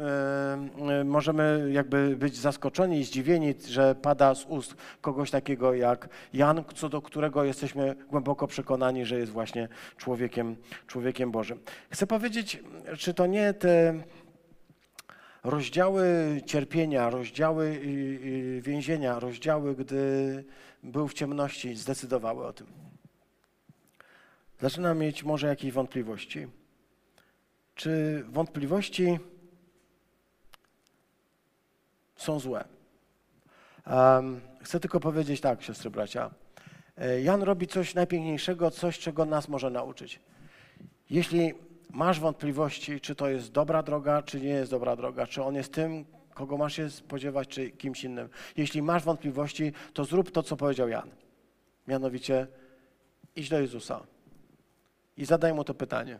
y, 0.90 0.92
y, 1.02 1.04
możemy 1.06 1.70
jakby 1.72 2.16
być 2.16 2.38
zaskoczeni 2.38 3.00
i 3.00 3.04
zdziwieni, 3.04 3.56
że 3.68 3.96
pada 3.96 4.36
z 4.36 4.46
ust 4.46 4.76
kogoś 5.02 5.32
takiego 5.32 5.74
jak 5.74 6.10
Jan, 6.34 6.64
co 6.76 6.90
do 6.90 7.02
którego 7.02 7.44
jesteśmy 7.44 7.96
głęboko 8.10 8.48
przekonani, 8.48 9.06
że 9.06 9.20
jest 9.20 9.32
właśnie 9.32 9.68
człowiekiem, 9.98 10.56
człowiekiem 10.88 11.32
Bożym. 11.32 11.60
Chcę 11.92 12.08
powiedzieć, 12.08 12.64
czy 12.98 13.14
to 13.14 13.26
nie 13.26 13.54
te 13.54 13.94
rozdziały 15.44 16.06
cierpienia, 16.46 17.10
rozdziały 17.10 17.66
y, 17.66 18.62
więzienia, 18.62 19.20
rozdziały, 19.20 19.76
gdy 19.76 20.44
był 20.84 21.08
w 21.08 21.14
ciemności, 21.14 21.76
zdecydowały 21.76 22.46
o 22.46 22.54
tym. 22.54 22.68
Zaczynam 24.62 24.98
mieć 24.98 25.24
może 25.24 25.48
jakieś 25.48 25.72
wątpliwości 25.72 26.48
czy 27.78 28.24
wątpliwości 28.30 29.20
są 32.16 32.40
złe. 32.40 32.66
Um, 33.88 34.42
chcę 34.62 34.80
tylko 34.80 35.00
powiedzieć 35.00 35.42
tak, 35.42 35.64
siostry 35.64 35.90
bracia. 35.90 36.32
E, 36.98 37.22
Jan 37.22 37.44
robi 37.44 37.68
coś 37.68 37.96
najpiękniejszego, 37.96 38.72
coś, 38.72 39.00
czego 39.00 39.26
nas 39.26 39.48
może 39.48 39.70
nauczyć. 39.70 40.20
Jeśli 41.10 41.54
masz 41.90 42.20
wątpliwości, 42.20 43.02
czy 43.02 43.16
to 43.16 43.30
jest 43.30 43.52
dobra 43.52 43.84
droga, 43.84 44.22
czy 44.22 44.42
nie 44.42 44.50
jest 44.50 44.72
dobra 44.72 44.96
droga, 44.96 45.28
czy 45.28 45.44
on 45.44 45.56
jest 45.56 45.74
tym, 45.74 46.06
kogo 46.34 46.58
masz 46.58 46.76
się 46.76 46.90
spodziewać, 46.90 47.48
czy 47.48 47.72
kimś 47.72 48.04
innym. 48.04 48.30
Jeśli 48.58 48.82
masz 48.82 49.04
wątpliwości, 49.04 49.74
to 49.94 50.06
zrób 50.06 50.32
to, 50.32 50.44
co 50.44 50.58
powiedział 50.58 50.90
Jan. 50.90 51.10
Mianowicie 51.88 52.48
idź 53.36 53.50
do 53.50 53.60
Jezusa 53.60 54.04
i 55.18 55.26
zadaj 55.26 55.54
mu 55.54 55.64
to 55.64 55.74
pytanie. 55.74 56.20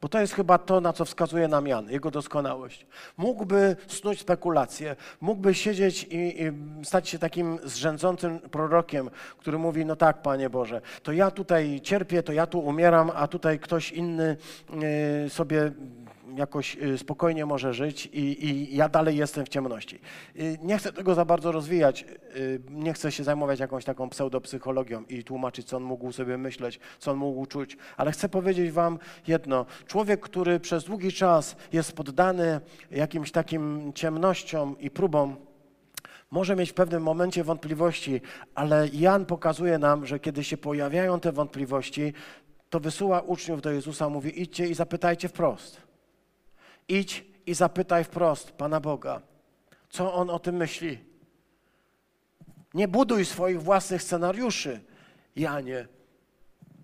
Bo 0.00 0.08
to 0.08 0.20
jest 0.20 0.34
chyba 0.34 0.58
to, 0.58 0.80
na 0.80 0.92
co 0.92 1.04
wskazuje 1.04 1.48
nam 1.48 1.66
Jan, 1.66 1.90
jego 1.90 2.10
doskonałość. 2.10 2.86
Mógłby 3.16 3.76
snuć 3.86 4.20
spekulacje, 4.20 4.96
mógłby 5.20 5.54
siedzieć 5.54 6.04
i, 6.04 6.42
i, 6.42 6.52
stać 6.84 7.08
się 7.08 7.18
takim 7.18 7.58
zrzędzącym 7.64 8.40
prorokiem, 8.40 9.10
który 9.38 9.58
mówi, 9.58 9.86
no 9.86 9.96
tak, 9.96 10.22
Panie 10.22 10.50
Boże, 10.50 10.80
to 11.02 11.12
ja 11.12 11.30
tutaj 11.30 11.80
cierpię, 11.80 12.22
to 12.22 12.32
ja 12.32 12.46
tu 12.46 12.60
umieram, 12.60 13.10
a 13.14 13.28
tutaj 13.28 13.58
ktoś 13.58 13.92
inny 13.92 14.36
y, 15.26 15.30
sobie 15.30 15.72
jakoś 16.36 16.76
y, 16.76 16.98
spokojnie 16.98 17.46
może 17.46 17.74
żyć 17.74 18.06
i, 18.06 18.46
i, 18.46 18.76
ja 18.76 18.88
dalej 18.88 19.16
jestem 19.16 19.46
w 19.46 19.48
ciemności. 19.48 20.00
Y, 20.36 20.58
nie 20.62 20.78
chcę 20.78 20.92
tego 20.92 21.14
za 21.14 21.24
bardzo 21.24 21.52
rozwijać, 21.52 22.04
y, 22.36 22.60
nie 22.70 22.92
chcę 22.92 23.12
się 23.12 23.24
zajmować 23.24 23.60
jakąś 23.60 23.84
taką 23.84 24.08
pseudopsychologią 24.08 25.02
i 25.08 25.24
tłumaczyć, 25.24 25.68
co 25.68 25.76
on 25.76 25.82
mógł 25.82 26.12
sobie 26.12 26.38
myśleć, 26.38 26.80
co 26.98 27.10
on 27.10 27.16
mógł 27.16 27.46
czuć, 27.46 27.76
ale 27.96 28.12
chcę 28.12 28.28
powiedzieć 28.28 28.70
wam 28.70 28.98
jedno. 29.26 29.66
Człowiek, 29.86 30.20
który 30.20 30.60
przez 30.60 30.84
długi 30.84 31.12
czas 31.12 31.56
jest 31.72 31.92
poddany 31.92 32.60
jakimś 32.90 33.32
takim 33.32 33.92
ciemnościom 33.92 34.76
i 34.80 34.90
próbom, 34.90 35.36
może 36.30 36.56
mieć 36.56 36.70
w 36.70 36.74
pewnym 36.74 37.02
momencie 37.02 37.44
wątpliwości, 37.44 38.20
ale 38.54 38.88
Jan 38.92 39.26
pokazuje 39.26 39.78
nam, 39.78 40.06
że 40.06 40.18
kiedy 40.18 40.44
się 40.44 40.56
pojawiają 40.56 41.20
te 41.20 41.32
wątpliwości, 41.32 42.12
to 42.70 42.80
wysyła 42.80 43.20
uczniów 43.20 43.62
do 43.62 43.70
Jezusa, 43.70 44.08
mówi 44.08 44.42
idźcie 44.42 44.66
i 44.66 44.74
zapytajcie 44.74 45.28
wprost. 45.28 45.87
Idź 46.88 47.24
i 47.46 47.54
zapytaj 47.54 48.04
wprost 48.04 48.52
Pana 48.52 48.80
Boga, 48.80 49.20
co 49.90 50.14
On 50.14 50.30
o 50.30 50.38
tym 50.38 50.56
myśli. 50.56 50.98
Nie 52.74 52.88
buduj 52.88 53.24
swoich 53.24 53.62
własnych 53.62 54.02
scenariuszy, 54.02 54.80
Janie. 55.36 55.88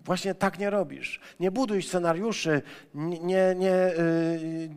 Właśnie 0.05 0.35
tak 0.35 0.59
nie 0.59 0.69
robisz. 0.69 1.19
Nie 1.39 1.51
buduj 1.51 1.83
scenariuszy, 1.83 2.61
nie, 2.93 3.19
nie, 3.19 3.55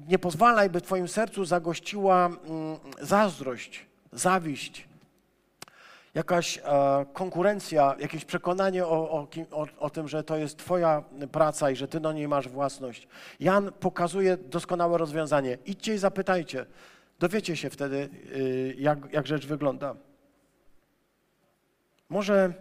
nie, 0.08 0.14
y, 0.14 0.18
pozwalaj, 0.18 0.70
by 0.70 0.80
w 0.80 0.82
Twoim 0.82 1.08
sercu 1.08 1.44
zagościła 1.44 2.26
mm, 2.26 2.78
zazdrość, 3.00 3.86
zawiść, 4.12 4.87
jakaś 6.14 6.58
e, 6.58 6.62
konkurencja, 7.12 7.96
jakieś 7.98 8.24
przekonanie 8.24 8.86
o, 8.86 9.10
o, 9.10 9.28
o, 9.50 9.66
o, 9.78 9.90
tym, 9.90 10.08
że 10.08 10.24
to 10.24 10.36
jest 10.36 10.58
Twoja 10.58 11.04
praca 11.32 11.70
i 11.70 11.76
że 11.76 11.88
Ty 11.88 12.00
do 12.00 12.12
niej 12.12 12.28
masz 12.28 12.48
własność. 12.48 13.08
Jan 13.40 13.72
pokazuje 13.72 14.36
doskonałe 14.36 14.98
rozwiązanie. 14.98 15.58
Idźcie 15.66 15.94
i 15.94 15.98
zapytajcie. 15.98 16.66
Dowiecie 17.18 17.56
się 17.56 17.70
wtedy, 17.70 18.08
y, 18.36 18.74
jak, 18.78 19.12
jak 19.12 19.26
rzecz 19.26 19.46
wygląda. 19.46 19.94
Może 22.08 22.52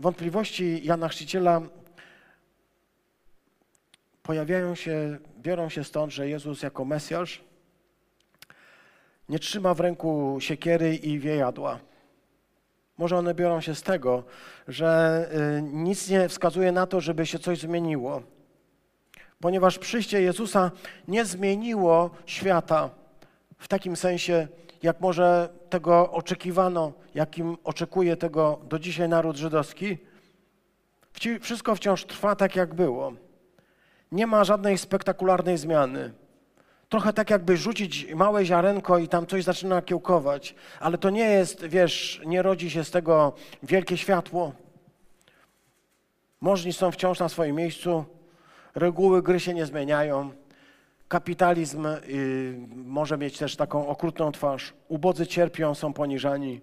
wątpliwości 0.00 0.80
Jana 0.84 1.08
Chrzciciela 1.08 1.60
pojawiają 4.22 4.74
się, 4.74 5.18
biorą 5.38 5.68
się 5.68 5.84
stąd, 5.84 6.12
że 6.12 6.28
Jezus 6.28 6.62
jako 6.62 6.84
Mesjasz 6.84 7.44
nie 9.28 9.38
trzyma 9.38 9.74
w 9.74 9.80
ręku 9.80 10.36
siekiery 10.40 10.96
i 10.96 11.18
wiejadła. 11.18 11.78
Może 13.00 13.16
one 13.16 13.34
biorą 13.34 13.60
się 13.60 13.74
z 13.74 13.82
tego, 13.82 14.22
że 14.68 15.28
y, 15.58 15.62
nic 15.62 16.08
nie 16.10 16.28
wskazuje 16.28 16.72
na 16.72 16.86
to, 16.86 17.00
żeby 17.00 17.26
się 17.26 17.38
coś 17.38 17.58
zmieniło. 17.58 18.22
Ponieważ 19.40 19.78
przyjście 19.78 20.22
Jezusa 20.22 20.70
nie 21.08 21.24
zmieniło 21.24 22.10
świata 22.26 22.90
w 23.58 23.68
takim 23.68 23.96
sensie, 23.96 24.48
jak 24.82 25.00
może 25.00 25.48
tego 25.70 26.10
oczekiwano, 26.12 26.92
jakim 27.14 27.56
oczekuje 27.64 28.16
tego 28.16 28.60
do 28.68 28.78
dzisiaj 28.78 29.08
naród 29.08 29.36
żydowski. 29.36 29.98
Wszystko 31.40 31.74
wciąż 31.74 32.04
trwa 32.04 32.36
tak, 32.36 32.56
jak 32.56 32.74
było. 32.74 33.12
Nie 34.12 34.26
ma 34.26 34.44
żadnej 34.44 34.78
spektakularnej 34.78 35.58
zmiany. 35.58 36.12
Trochę 36.90 37.12
tak 37.12 37.30
jakby 37.30 37.56
rzucić 37.56 38.06
małe 38.14 38.44
ziarenko 38.44 38.98
i 38.98 39.08
tam 39.08 39.26
coś 39.26 39.44
zaczyna 39.44 39.82
kiełkować, 39.82 40.54
ale 40.80 40.98
to 40.98 41.10
nie 41.10 41.24
jest, 41.24 41.64
wiesz, 41.66 42.20
nie 42.26 42.42
rodzi 42.42 42.70
się 42.70 42.84
z 42.84 42.90
tego 42.90 43.32
wielkie 43.62 43.96
światło. 43.96 44.52
Możni 46.40 46.72
są 46.72 46.90
wciąż 46.90 47.18
na 47.18 47.28
swoim 47.28 47.56
miejscu, 47.56 48.04
reguły 48.74 49.22
gry 49.22 49.40
się 49.40 49.54
nie 49.54 49.66
zmieniają, 49.66 50.30
kapitalizm 51.08 51.86
y, 51.86 51.98
może 52.70 53.18
mieć 53.18 53.38
też 53.38 53.56
taką 53.56 53.88
okrutną 53.88 54.32
twarz, 54.32 54.72
ubodzy 54.88 55.26
cierpią, 55.26 55.74
są 55.74 55.92
poniżani. 55.92 56.60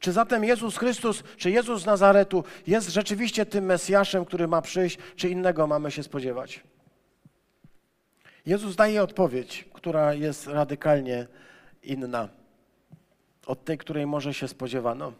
Czy 0.00 0.12
zatem 0.12 0.44
Jezus 0.44 0.76
Chrystus, 0.76 1.22
czy 1.36 1.50
Jezus 1.50 1.82
z 1.82 1.86
Nazaretu 1.86 2.44
jest 2.66 2.88
rzeczywiście 2.88 3.46
tym 3.46 3.64
Mesjaszem, 3.64 4.24
który 4.24 4.48
ma 4.48 4.62
przyjść, 4.62 4.98
czy 5.16 5.28
innego 5.28 5.66
mamy 5.66 5.90
się 5.90 6.02
spodziewać? 6.02 6.73
Jezus 8.46 8.76
daje 8.76 9.02
odpowiedź, 9.02 9.68
która 9.72 10.14
jest 10.14 10.46
radykalnie 10.46 11.26
inna 11.82 12.28
od 13.46 13.64
tej, 13.64 13.78
której 13.78 14.06
może 14.06 14.34
się 14.34 14.48
spodziewano. 14.48 15.12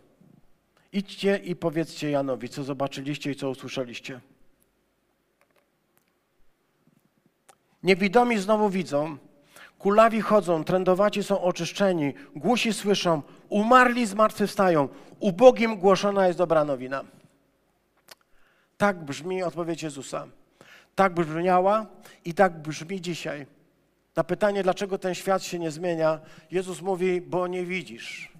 Idźcie 0.92 1.36
i 1.36 1.56
powiedzcie 1.56 2.10
Janowi, 2.10 2.48
co 2.48 2.64
zobaczyliście 2.64 3.30
i 3.30 3.34
co 3.36 3.50
usłyszeliście. 3.50 4.20
Niewidomi 7.82 8.38
znowu 8.38 8.70
widzą, 8.70 9.16
kulawi 9.78 10.20
chodzą, 10.20 10.64
trędowaci 10.64 11.22
są 11.22 11.40
oczyszczeni, 11.40 12.14
głusi 12.36 12.72
słyszą, 12.72 13.22
umarli 13.48 14.06
zmartwychwstają, 14.06 14.88
ubogim 15.20 15.76
głoszona 15.76 16.26
jest 16.26 16.38
dobra 16.38 16.64
nowina. 16.64 17.04
Tak 18.76 19.04
brzmi 19.04 19.42
odpowiedź 19.42 19.82
Jezusa. 19.82 20.26
Tak 20.94 21.14
brzmiała 21.14 21.86
i 22.24 22.34
tak 22.34 22.62
brzmi 22.62 23.00
dzisiaj. 23.00 23.46
Na 24.16 24.24
pytanie, 24.24 24.62
dlaczego 24.62 24.98
ten 24.98 25.14
świat 25.14 25.42
się 25.42 25.58
nie 25.58 25.70
zmienia, 25.70 26.20
Jezus 26.50 26.82
mówi, 26.82 27.20
bo 27.20 27.46
nie 27.46 27.64
widzisz. 27.64 28.32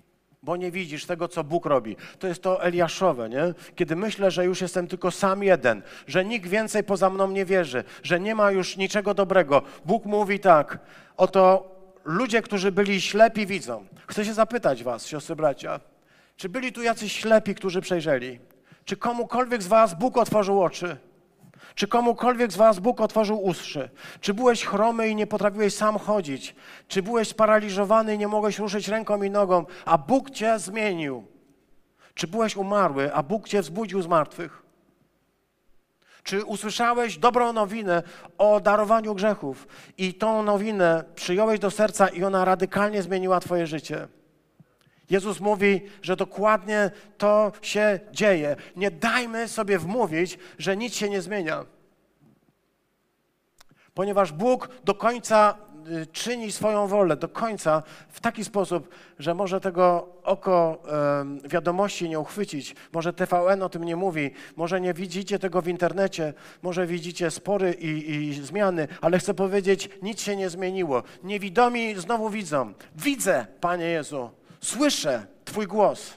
Bo 0.42 0.56
nie 0.56 0.70
widzisz 0.70 1.06
tego, 1.06 1.28
co 1.28 1.44
Bóg 1.44 1.66
robi. 1.66 1.96
To 2.18 2.26
jest 2.26 2.42
to 2.42 2.62
Eliaszowe, 2.62 3.28
nie? 3.28 3.54
Kiedy 3.76 3.96
myślę, 3.96 4.30
że 4.30 4.44
już 4.44 4.60
jestem 4.60 4.86
tylko 4.86 5.10
sam 5.10 5.42
jeden, 5.42 5.82
że 6.06 6.24
nikt 6.24 6.48
więcej 6.48 6.84
poza 6.84 7.10
mną 7.10 7.30
nie 7.30 7.44
wierzy, 7.44 7.84
że 8.02 8.20
nie 8.20 8.34
ma 8.34 8.50
już 8.50 8.76
niczego 8.76 9.14
dobrego. 9.14 9.62
Bóg 9.84 10.04
mówi 10.04 10.40
tak, 10.40 10.78
oto 11.16 11.70
ludzie, 12.04 12.42
którzy 12.42 12.72
byli 12.72 13.00
ślepi, 13.00 13.46
widzą. 13.46 13.86
Chcę 14.06 14.24
się 14.24 14.34
zapytać 14.34 14.84
was, 14.84 15.06
siostry 15.06 15.36
bracia, 15.36 15.80
czy 16.36 16.48
byli 16.48 16.72
tu 16.72 16.82
jacyś 16.82 17.12
ślepi, 17.12 17.54
którzy 17.54 17.80
przejrzeli? 17.80 18.38
Czy 18.84 18.96
komukolwiek 18.96 19.62
z 19.62 19.66
was 19.66 19.94
Bóg 19.94 20.16
otworzył 20.16 20.62
oczy? 20.62 20.96
Czy 21.74 21.88
komukolwiek 21.88 22.52
z 22.52 22.56
was 22.56 22.78
Bóg 22.78 23.00
otworzył 23.00 23.44
uszy? 23.44 23.90
Czy 24.20 24.34
byłeś 24.34 24.64
chromy 24.64 25.08
i 25.08 25.16
nie 25.16 25.26
potrafiłeś 25.26 25.74
sam 25.74 25.98
chodzić? 25.98 26.54
Czy 26.88 27.02
byłeś 27.02 27.28
sparaliżowany 27.28 28.14
i 28.14 28.18
nie 28.18 28.28
mogłeś 28.28 28.58
ruszyć 28.58 28.88
ręką 28.88 29.22
i 29.22 29.30
nogą, 29.30 29.66
a 29.84 29.98
Bóg 29.98 30.30
cię 30.30 30.58
zmienił? 30.58 31.26
Czy 32.14 32.26
byłeś 32.26 32.56
umarły, 32.56 33.14
a 33.14 33.22
Bóg 33.22 33.48
cię 33.48 33.62
wzbudził 33.62 34.02
z 34.02 34.06
martwych? 34.06 34.62
Czy 36.22 36.44
usłyszałeś 36.44 37.18
dobrą 37.18 37.52
nowinę 37.52 38.02
o 38.38 38.60
darowaniu 38.60 39.14
grzechów 39.14 39.66
i 39.98 40.14
tą 40.14 40.42
nowinę 40.42 41.04
przyjąłeś 41.14 41.60
do 41.60 41.70
serca 41.70 42.08
i 42.08 42.24
ona 42.24 42.44
radykalnie 42.44 43.02
zmieniła 43.02 43.40
Twoje 43.40 43.66
życie? 43.66 44.08
Jezus 45.10 45.40
mówi, 45.40 45.82
że 46.02 46.16
dokładnie 46.16 46.90
to 47.18 47.52
się 47.62 48.00
dzieje. 48.12 48.56
Nie 48.76 48.90
dajmy 48.90 49.48
sobie 49.48 49.78
wmówić, 49.78 50.38
że 50.58 50.76
nic 50.76 50.94
się 50.94 51.08
nie 51.10 51.22
zmienia. 51.22 51.64
Ponieważ 53.94 54.32
Bóg 54.32 54.68
do 54.84 54.94
końca 54.94 55.54
y, 56.02 56.06
czyni 56.06 56.52
swoją 56.52 56.86
wolę, 56.86 57.16
do 57.16 57.28
końca 57.28 57.82
w 58.08 58.20
taki 58.20 58.44
sposób, 58.44 58.88
że 59.18 59.34
może 59.34 59.60
tego 59.60 60.08
oko 60.22 60.82
wiadomości 61.44 62.08
nie 62.08 62.20
uchwycić, 62.20 62.74
może 62.92 63.12
TVN 63.12 63.62
o 63.62 63.68
tym 63.68 63.84
nie 63.84 63.96
mówi, 63.96 64.30
może 64.56 64.80
nie 64.80 64.94
widzicie 64.94 65.38
tego 65.38 65.62
w 65.62 65.68
internecie, 65.68 66.34
może 66.62 66.86
widzicie 66.86 67.30
spory 67.30 67.72
i, 67.72 68.10
i 68.10 68.32
zmiany, 68.32 68.88
ale 69.00 69.18
chcę 69.18 69.34
powiedzieć, 69.34 69.90
nic 70.02 70.20
się 70.20 70.36
nie 70.36 70.50
zmieniło. 70.50 71.02
Niewidomi 71.24 71.94
znowu 71.94 72.30
widzą. 72.30 72.72
Widzę, 72.96 73.46
Panie 73.60 73.86
Jezu, 73.86 74.30
Słyszę 74.64 75.26
Twój 75.44 75.66
głos. 75.66 76.14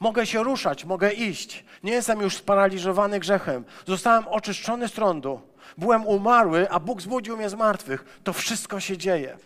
Mogę 0.00 0.26
się 0.26 0.42
ruszać, 0.42 0.84
mogę 0.84 1.12
iść. 1.12 1.64
Nie 1.82 1.92
jestem 1.92 2.20
już 2.20 2.36
sparaliżowany 2.36 3.20
grzechem. 3.20 3.64
Zostałem 3.86 4.28
oczyszczony 4.28 4.88
z 4.88 4.92
trądu. 4.92 5.40
Byłem 5.78 6.06
umarły, 6.06 6.70
a 6.70 6.80
Bóg 6.80 7.02
zbudził 7.02 7.36
mnie 7.36 7.48
z 7.48 7.54
martwych. 7.54 8.20
To 8.24 8.32
wszystko 8.32 8.80
się 8.80 8.96
dzieje. 8.98 9.38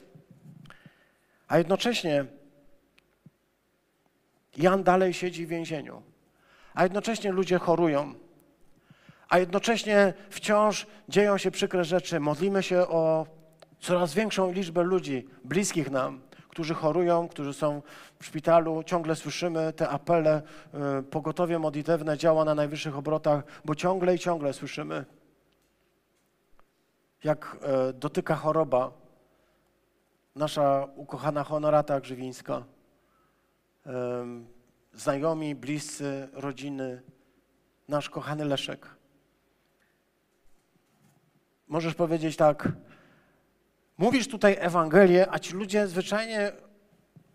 A 1.48 1.58
jednocześnie 1.58 2.24
Jan 4.56 4.82
dalej 4.82 5.14
siedzi 5.14 5.46
w 5.46 5.48
więzieniu. 5.48 6.02
A 6.74 6.82
jednocześnie 6.82 7.32
ludzie 7.32 7.58
chorują. 7.58 8.14
A 9.28 9.38
jednocześnie 9.38 10.14
wciąż 10.30 10.86
dzieją 11.08 11.38
się 11.38 11.50
przykre 11.50 11.84
rzeczy. 11.84 12.20
Modlimy 12.20 12.62
się 12.62 12.88
o 12.88 13.26
coraz 13.80 14.14
większą 14.14 14.52
liczbę 14.52 14.82
ludzi 14.82 15.28
bliskich 15.44 15.90
nam 15.90 16.29
którzy 16.60 16.74
chorują, 16.74 17.28
którzy 17.28 17.54
są 17.54 17.82
w 18.18 18.24
szpitalu. 18.24 18.82
Ciągle 18.82 19.16
słyszymy 19.16 19.72
te 19.72 19.88
apele, 19.88 20.42
y, 21.00 21.02
pogotowie 21.02 21.58
modlitewne 21.58 22.18
działa 22.18 22.44
na 22.44 22.54
najwyższych 22.54 22.96
obrotach, 22.96 23.44
bo 23.64 23.74
ciągle 23.74 24.14
i 24.14 24.18
ciągle 24.18 24.52
słyszymy, 24.52 25.04
jak 27.24 27.56
e, 27.62 27.92
dotyka 27.92 28.34
choroba 28.34 28.92
nasza 30.34 30.88
ukochana 30.96 31.44
honorata 31.44 32.00
grzywińska, 32.00 32.64
znajomi, 34.92 35.54
bliscy, 35.54 36.28
rodziny, 36.32 37.02
nasz 37.88 38.10
kochany 38.10 38.44
Leszek. 38.44 38.86
Możesz 41.68 41.94
powiedzieć 41.94 42.36
tak, 42.36 42.68
Mówisz 44.00 44.28
tutaj 44.28 44.56
Ewangelię, 44.60 45.26
a 45.30 45.38
ci 45.38 45.54
ludzie 45.54 45.86
zwyczajnie 45.86 46.52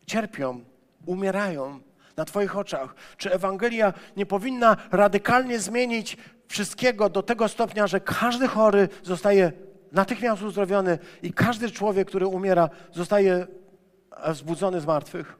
cierpią, 0.05 0.63
umierają 1.05 1.79
na 2.17 2.25
Twoich 2.25 2.57
oczach. 2.57 2.95
Czy 3.17 3.33
Ewangelia 3.33 3.93
nie 4.17 4.25
powinna 4.25 4.77
radykalnie 4.91 5.59
zmienić 5.59 6.17
wszystkiego 6.47 7.09
do 7.09 7.23
tego 7.23 7.47
stopnia, 7.47 7.87
że 7.87 7.99
każdy 7.99 8.47
chory 8.47 8.89
zostaje 9.03 9.51
natychmiast 9.91 10.41
uzdrowiony 10.41 10.99
i 11.23 11.33
każdy 11.33 11.71
człowiek, 11.71 12.07
który 12.07 12.27
umiera, 12.27 12.69
zostaje 12.91 13.47
wzbudzony 14.27 14.81
z 14.81 14.85
martwych? 14.85 15.37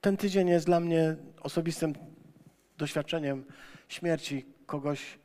Ten 0.00 0.16
tydzień 0.16 0.48
jest 0.48 0.66
dla 0.66 0.80
mnie 0.80 1.16
osobistym 1.40 1.92
doświadczeniem 2.78 3.44
śmierci 3.88 4.46
kogoś 4.66 5.18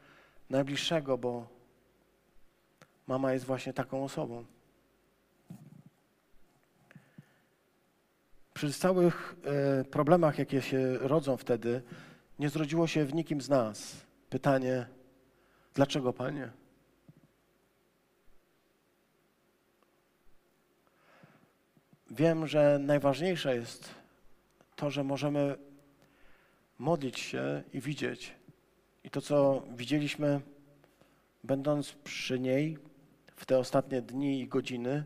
najbliższego, 0.50 1.18
bo 1.18 1.59
Mama 3.10 3.34
jest 3.34 3.46
właśnie 3.46 3.74
taką 3.74 4.04
osobą. 4.04 4.46
Przy 8.54 8.74
całych 8.74 9.36
e, 9.80 9.84
problemach, 9.84 10.40
jakie 10.40 10.62
się 10.62 10.98
rodzą 10.98 11.38
wtedy, 11.38 11.82
nie 12.40 12.50
zrodziło 12.50 12.88
się 12.88 13.06
w 13.06 13.14
nikim 13.14 13.42
z 13.42 13.50
nas 13.50 14.06
pytanie, 14.30 14.88
dlaczego 15.74 16.14
Panie? 16.14 16.52
Wiem, 22.12 22.48
że 22.48 22.80
najważniejsze 22.82 23.56
jest 23.56 23.90
to, 24.76 24.90
że 24.90 25.04
możemy 25.04 25.58
modlić 26.80 27.20
się 27.20 27.64
i 27.74 27.82
widzieć. 27.82 28.36
I 29.04 29.10
to, 29.10 29.22
co 29.22 29.64
widzieliśmy, 29.76 30.42
będąc 31.44 31.92
przy 31.92 32.40
niej, 32.40 32.89
w 33.40 33.46
te 33.46 33.58
ostatnie 33.58 34.02
dni 34.02 34.42
i 34.42 34.48
godziny 34.48 35.04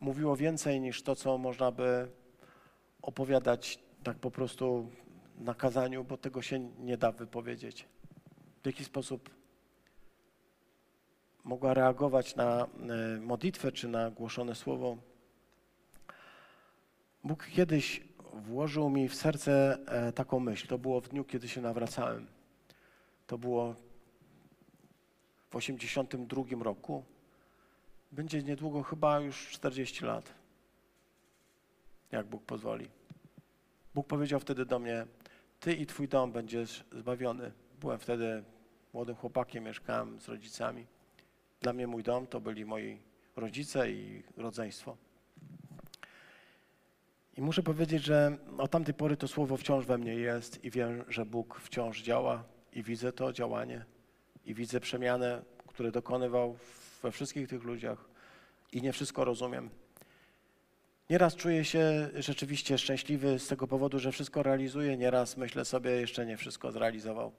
mówiło 0.00 0.36
więcej 0.36 0.80
niż 0.80 1.02
to, 1.02 1.16
co 1.16 1.38
można 1.38 1.70
by 1.72 2.10
opowiadać 3.02 3.78
tak 4.02 4.18
po 4.18 4.30
prostu 4.30 4.90
na 5.38 5.54
kazaniu, 5.54 6.04
bo 6.04 6.16
tego 6.16 6.42
się 6.42 6.58
nie 6.58 6.96
da 6.96 7.12
wypowiedzieć. 7.12 7.88
w 8.62 8.66
jaki 8.66 8.84
sposób 8.84 9.30
mogła 11.44 11.74
reagować 11.74 12.36
na 12.36 12.66
e, 12.66 13.20
modlitwę 13.20 13.72
czy 13.72 13.88
na 13.88 14.10
głoszone 14.10 14.54
słowo. 14.54 14.96
Bóg 17.24 17.46
kiedyś 17.46 18.02
włożył 18.32 18.90
mi 18.90 19.08
w 19.08 19.14
serce 19.14 19.78
e, 19.86 20.12
taką 20.12 20.40
myśl. 20.40 20.66
To 20.68 20.78
było 20.78 21.00
w 21.00 21.08
dniu, 21.08 21.24
kiedy 21.24 21.48
się 21.48 21.60
nawracałem. 21.60 22.26
To 23.26 23.38
było 23.38 23.74
w 25.50 25.56
82 25.56 26.42
roku. 26.60 27.13
Będzie 28.14 28.42
niedługo 28.42 28.82
chyba 28.82 29.20
już 29.20 29.48
40 29.48 30.04
lat. 30.04 30.34
Jak 32.12 32.26
Bóg 32.26 32.44
pozwoli. 32.44 32.88
Bóg 33.94 34.06
powiedział 34.06 34.40
wtedy 34.40 34.66
do 34.66 34.78
mnie: 34.78 35.06
Ty 35.60 35.74
i 35.74 35.86
twój 35.86 36.08
dom 36.08 36.32
będziesz 36.32 36.84
zbawiony. 36.92 37.52
Byłem 37.80 37.98
wtedy 37.98 38.44
młodym 38.92 39.14
chłopakiem, 39.14 39.64
mieszkałem 39.64 40.20
z 40.20 40.28
rodzicami. 40.28 40.86
Dla 41.60 41.72
mnie 41.72 41.86
mój 41.86 42.02
dom 42.02 42.26
to 42.26 42.40
byli 42.40 42.64
moi 42.64 42.98
rodzice 43.36 43.90
i 43.90 44.22
rodzeństwo. 44.36 44.96
I 47.36 47.42
muszę 47.42 47.62
powiedzieć, 47.62 48.04
że 48.04 48.38
od 48.58 48.70
tamtej 48.70 48.94
pory 48.94 49.16
to 49.16 49.28
słowo 49.28 49.56
wciąż 49.56 49.86
we 49.86 49.98
mnie 49.98 50.14
jest 50.14 50.64
i 50.64 50.70
wiem, 50.70 51.04
że 51.08 51.26
Bóg 51.26 51.60
wciąż 51.60 52.02
działa 52.02 52.44
i 52.72 52.82
widzę 52.82 53.12
to 53.12 53.32
działanie 53.32 53.84
i 54.44 54.54
widzę 54.54 54.80
przemianę, 54.80 55.42
które 55.66 55.92
dokonywał 55.92 56.56
we 57.04 57.12
wszystkich 57.12 57.48
tych 57.48 57.64
ludziach 57.64 58.04
i 58.72 58.82
nie 58.82 58.92
wszystko 58.92 59.24
rozumiem. 59.24 59.70
Nieraz 61.10 61.36
czuję 61.36 61.64
się 61.64 62.10
rzeczywiście 62.14 62.78
szczęśliwy 62.78 63.38
z 63.38 63.48
tego 63.48 63.66
powodu, 63.66 63.98
że 63.98 64.12
wszystko 64.12 64.42
realizuję, 64.42 64.96
nieraz 64.96 65.36
myślę 65.36 65.64
sobie, 65.64 65.90
jeszcze 65.90 66.26
nie 66.26 66.36
wszystko 66.36 66.72
zrealizował, 66.72 67.32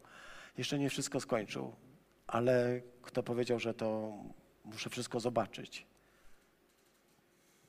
jeszcze 0.58 0.80
nie 0.80 0.90
wszystko 0.90 1.20
skończył, 1.20 1.76
ale 2.28 2.82
kto 3.02 3.24
powiedział, 3.24 3.60
że 3.60 3.74
to 3.74 4.14
muszę 4.66 4.90
wszystko 4.90 5.20
zobaczyć? 5.20 5.86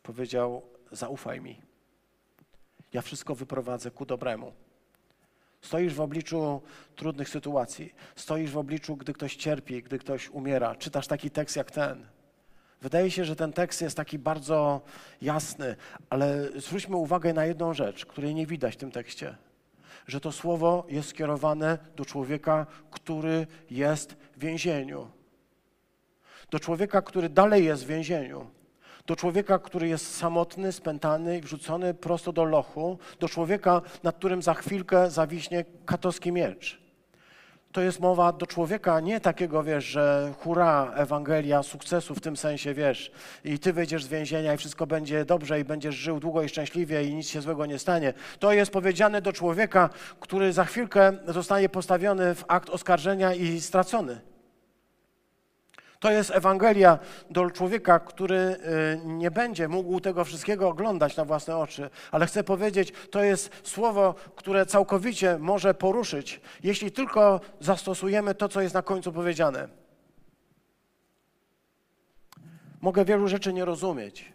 Powiedział: 0.03 0.63
Zaufaj 0.93 1.41
mi. 1.41 1.63
Ja 2.93 3.03
wszystko 3.03 3.35
wyprowadzę 3.35 3.91
ku 3.91 4.07
dobremu. 4.07 4.53
Stoisz 5.63 5.95
w 5.95 6.01
obliczu 6.01 6.63
trudnych 6.97 7.29
sytuacji, 7.29 7.95
stoisz 8.17 8.51
w 8.51 8.59
obliczu, 8.59 8.97
gdy 8.97 9.13
ktoś 9.13 9.37
cierpi, 9.37 9.83
gdy 9.83 9.99
ktoś 9.99 10.29
umiera. 10.31 10.75
Czytasz 10.75 11.07
taki 11.07 11.31
tekst 11.31 11.57
jak 11.57 11.71
ten. 11.71 12.07
Wydaje 12.83 13.11
się, 13.11 13.25
że 13.25 13.37
ten 13.37 13.53
tekst 13.53 13.83
jest 13.83 13.97
taki 13.97 14.19
bardzo 14.19 14.81
jasny, 15.23 15.77
ale 16.11 16.49
zwróćmy 16.57 16.97
uwagę 16.97 17.33
na 17.33 17.45
jedną 17.45 17.75
rzecz, 17.75 18.07
której 18.07 18.35
nie 18.35 18.47
widać 18.47 18.75
w 18.75 18.77
tym 18.77 18.91
tekście. 18.91 19.37
Że 20.07 20.21
to 20.21 20.33
słowo 20.33 20.87
jest 20.89 21.09
skierowane 21.09 21.79
do 21.97 22.05
człowieka, 22.05 22.67
który 22.91 23.47
jest 23.71 24.13
w 24.13 24.39
więzieniu. 24.39 25.11
Do 26.51 26.61
człowieka, 26.61 27.03
który 27.03 27.29
dalej 27.29 27.65
jest 27.65 27.85
w 27.85 27.89
więzieniu 27.89 28.51
do 29.07 29.17
człowieka, 29.17 29.59
który 29.59 29.89
jest 29.89 30.17
samotny, 30.17 30.73
spętany 30.73 31.39
i 31.39 31.41
wrzucony 31.41 31.95
prosto 31.95 32.33
do 32.33 32.45
lochu, 32.45 32.99
do 33.21 33.29
człowieka, 33.29 33.83
nad 34.03 34.17
którym 34.17 34.43
za 34.43 34.55
chwilkę 34.55 35.11
zawiśnie 35.11 35.65
katowski 35.87 36.33
miecz. 36.33 36.87
To 37.73 37.81
jest 37.81 38.01
mowa 38.01 38.33
do 38.33 38.47
człowieka 38.47 39.01
nie 39.01 39.21
takiego, 39.21 39.63
wiesz, 39.63 39.85
że 39.85 40.33
hura, 40.39 40.93
Ewangelia, 40.95 41.63
sukcesu 41.63 42.15
w 42.15 42.21
tym 42.21 42.37
sensie, 42.37 42.75
wiesz, 42.75 43.11
i 43.45 43.59
ty 43.59 43.73
wyjdziesz 43.73 44.05
z 44.05 44.09
więzienia 44.09 44.55
i 44.55 44.57
wszystko 44.57 44.87
będzie 44.87 45.25
dobrze 45.25 45.61
i 45.61 45.65
będziesz 45.65 45.95
żył 45.95 46.21
długo 46.21 46.43
i 46.43 46.49
szczęśliwie 46.49 47.05
i 47.05 47.15
nic 47.15 47.29
się 47.29 47.41
złego 47.41 47.67
nie 47.67 47.79
stanie. 47.79 48.13
To 48.39 48.53
jest 48.53 48.71
powiedziane 48.71 49.23
do 49.23 49.33
człowieka, 49.33 49.91
który 50.21 50.53
za 50.53 50.65
chwilkę 50.65 51.13
zostanie 51.27 51.69
postawiony 51.69 52.35
w 52.35 52.45
akt 52.49 52.71
oskarżenia 52.71 53.35
i 53.35 53.61
stracony. 53.61 54.21
To 56.01 56.11
jest 56.11 56.31
Ewangelia 56.31 56.99
do 57.31 57.51
człowieka, 57.51 57.99
który 57.99 58.37
y, 58.37 58.57
nie 59.05 59.31
będzie 59.31 59.69
mógł 59.69 60.01
tego 60.01 60.25
wszystkiego 60.25 60.69
oglądać 60.69 61.17
na 61.17 61.25
własne 61.25 61.57
oczy, 61.57 61.91
ale 62.11 62.27
chcę 62.27 62.45
powiedzieć, 62.45 62.93
to 63.11 63.23
jest 63.23 63.51
słowo, 63.63 64.15
które 64.37 64.67
całkowicie 64.67 65.39
może 65.39 65.75
poruszyć, 65.75 66.41
jeśli 66.63 66.93
tylko 66.93 67.41
zastosujemy 67.61 68.35
to, 68.35 68.49
co 68.49 68.61
jest 68.61 68.75
na 68.75 68.83
końcu 68.83 69.13
powiedziane. 69.13 69.69
Mogę 72.81 73.05
wielu 73.05 73.29
rzeczy 73.29 73.53
nie 73.53 73.65
rozumieć. 73.65 74.33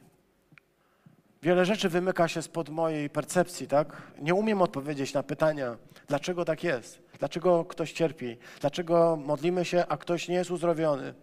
Wiele 1.44 1.66
rzeczy 1.66 1.90
wymyka 1.90 2.28
się 2.28 2.42
spod 2.42 2.70
mojej 2.70 3.10
percepcji, 3.10 3.68
tak? 3.68 4.02
Nie 4.20 4.34
umiem 4.34 4.62
odpowiedzieć 4.62 5.14
na 5.14 5.24
pytania, 5.24 5.78
dlaczego 6.08 6.46
tak 6.46 6.64
jest, 6.64 7.02
dlaczego 7.20 7.66
ktoś 7.66 7.92
cierpi, 7.94 8.38
dlaczego 8.60 9.16
modlimy 9.26 9.66
się, 9.66 9.86
a 9.90 9.98
ktoś 9.98 10.28
nie 10.28 10.36
jest 10.36 10.52
uzdrowiony. 10.52 11.14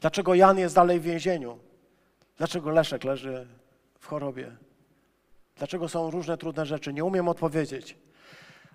Dlaczego 0.00 0.34
Jan 0.34 0.58
jest 0.58 0.74
dalej 0.74 1.00
w 1.00 1.02
więzieniu? 1.02 1.58
Dlaczego 2.38 2.70
Leszek 2.70 3.04
leży 3.04 3.46
w 3.98 4.06
chorobie? 4.06 4.56
Dlaczego 5.56 5.88
są 5.88 6.10
różne 6.10 6.38
trudne 6.38 6.66
rzeczy? 6.66 6.92
Nie 6.92 7.04
umiem 7.04 7.28
odpowiedzieć. 7.28 7.96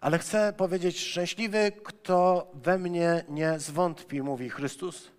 Ale 0.01 0.20
chcę 0.20 0.53
powiedzieć, 0.53 0.99
szczęśliwy, 0.99 1.72
kto 1.84 2.47
we 2.53 2.78
mnie 2.78 3.26
nie 3.30 3.59
zwątpi, 3.59 4.22
mówi 4.22 4.49
Chrystus. 4.49 5.11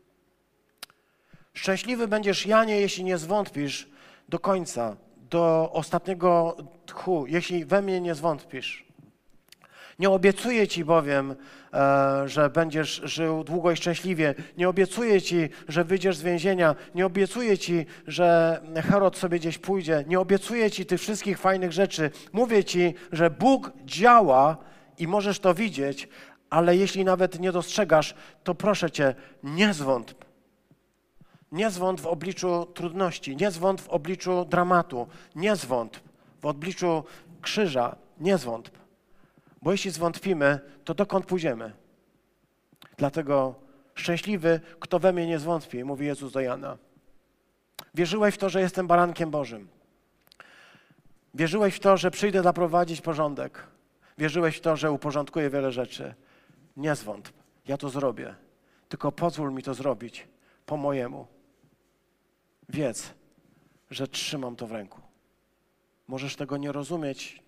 Szczęśliwy 1.55 2.09
będziesz, 2.09 2.47
Janie, 2.47 2.81
jeśli 2.81 3.05
nie 3.05 3.19
zwątpisz 3.19 3.89
do 4.29 4.39
końca, 4.39 4.97
do 5.31 5.71
ostatniego 5.73 6.57
tchu, 6.87 7.27
jeśli 7.27 7.65
we 7.65 7.83
mnie 7.83 8.01
nie 8.01 8.15
zwątpisz. 8.15 8.88
Nie 9.99 10.11
obiecuję 10.11 10.69
Ci 10.69 10.85
bowiem, 10.85 11.35
e, 11.75 12.29
że 12.29 12.51
będziesz 12.51 13.01
żył 13.05 13.45
długo 13.45 13.71
i 13.71 13.77
szczęśliwie. 13.77 14.35
Nie 14.57 14.69
obiecuję 14.69 15.23
Ci, 15.23 15.49
że 15.69 15.85
wyjdziesz 15.85 16.17
z 16.17 16.23
więzienia. 16.23 16.75
Nie 16.95 17.07
obiecuję 17.07 17.59
Ci, 17.59 17.87
że 18.07 18.61
Herod 18.91 19.17
sobie 19.17 19.39
gdzieś 19.39 19.59
pójdzie. 19.59 20.05
Nie 20.07 20.21
obiecuję 20.21 20.71
Ci 20.71 20.87
tych 20.87 21.01
wszystkich 21.01 21.39
fajnych 21.39 21.73
rzeczy. 21.73 22.11
Mówię 22.33 22.65
Ci, 22.65 22.95
że 23.13 23.31
Bóg 23.31 23.73
działa 23.85 24.57
i 24.99 25.07
możesz 25.07 25.41
to 25.41 25.55
widzieć, 25.55 26.09
ale 26.51 26.77
jeśli 26.77 27.05
nawet 27.05 27.41
nie 27.41 27.53
dostrzegasz, 27.53 28.15
to 28.45 28.55
proszę 28.55 28.91
Cię, 28.91 29.15
nie 29.43 29.75
zwątp. 29.75 30.25
Nie 31.53 31.71
zwątp 31.71 32.03
w 32.03 32.07
obliczu 32.07 32.67
trudności, 32.75 33.37
nie 33.37 33.51
zwątp 33.51 33.85
w 33.85 33.89
obliczu 33.89 34.45
dramatu, 34.45 35.07
nie 35.37 35.57
zwątp 35.57 36.01
w 36.41 36.47
obliczu 36.47 37.05
krzyża, 37.43 37.97
nie 38.21 38.39
zwątp. 38.39 38.78
Bo 39.63 39.73
jeśli 39.73 39.91
zwątpimy, 39.91 40.61
to 40.85 40.95
dokąd 40.95 41.27
pójdziemy? 41.27 41.73
Dlatego 42.97 43.55
szczęśliwy, 43.95 44.61
kto 44.81 44.99
we 44.99 45.13
mnie 45.13 45.27
nie 45.27 45.39
zwątpi, 45.39 45.85
mówi 45.85 46.07
Jezus 46.07 46.33
do 46.33 46.41
Jana. 46.41 46.79
Wierzyłeś 47.95 48.35
w 48.35 48.39
to, 48.39 48.49
że 48.49 48.61
jestem 48.61 48.87
barankiem 48.87 49.31
Bożym. 49.31 49.69
Wierzyłeś 51.35 51.75
w 51.75 51.81
to, 51.81 51.97
że 51.97 52.11
przyjdę 52.11 52.43
zaprowadzić 52.43 53.01
porządek. 53.01 53.67
Wierzyłeś 54.19 54.57
w 54.57 54.61
to, 54.61 54.77
że 54.77 54.93
uporządkuję 54.93 55.51
wiele 55.51 55.73
rzeczy. 55.73 56.15
Nie 56.77 56.95
zwątp, 56.95 57.33
ja 57.67 57.77
to 57.77 57.89
zrobię. 57.89 58.35
Tylko 58.89 59.13
pozwól 59.13 59.53
mi 59.53 59.63
to 59.63 59.75
zrobić 59.75 60.29
po 60.67 60.77
mojemu. 60.77 61.27
Wiedz, 62.69 63.15
że 63.91 64.09
trzymam 64.09 64.57
to 64.57 64.67
w 64.67 64.73
ręku. 64.73 65.01
Możesz 66.09 66.37
tego 66.37 66.57
nie 66.57 66.73
rozumieć, 66.73 67.43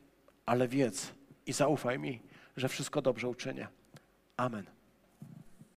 ale 0.47 0.69
wiedz, 0.69 1.13
i 1.47 1.53
zaufaj 1.53 1.99
mi, 1.99 2.23
że 2.57 2.69
wszystko 2.69 3.03
dobrze 3.03 3.29
uczynię. 3.29 3.69
Amen. 4.37 4.80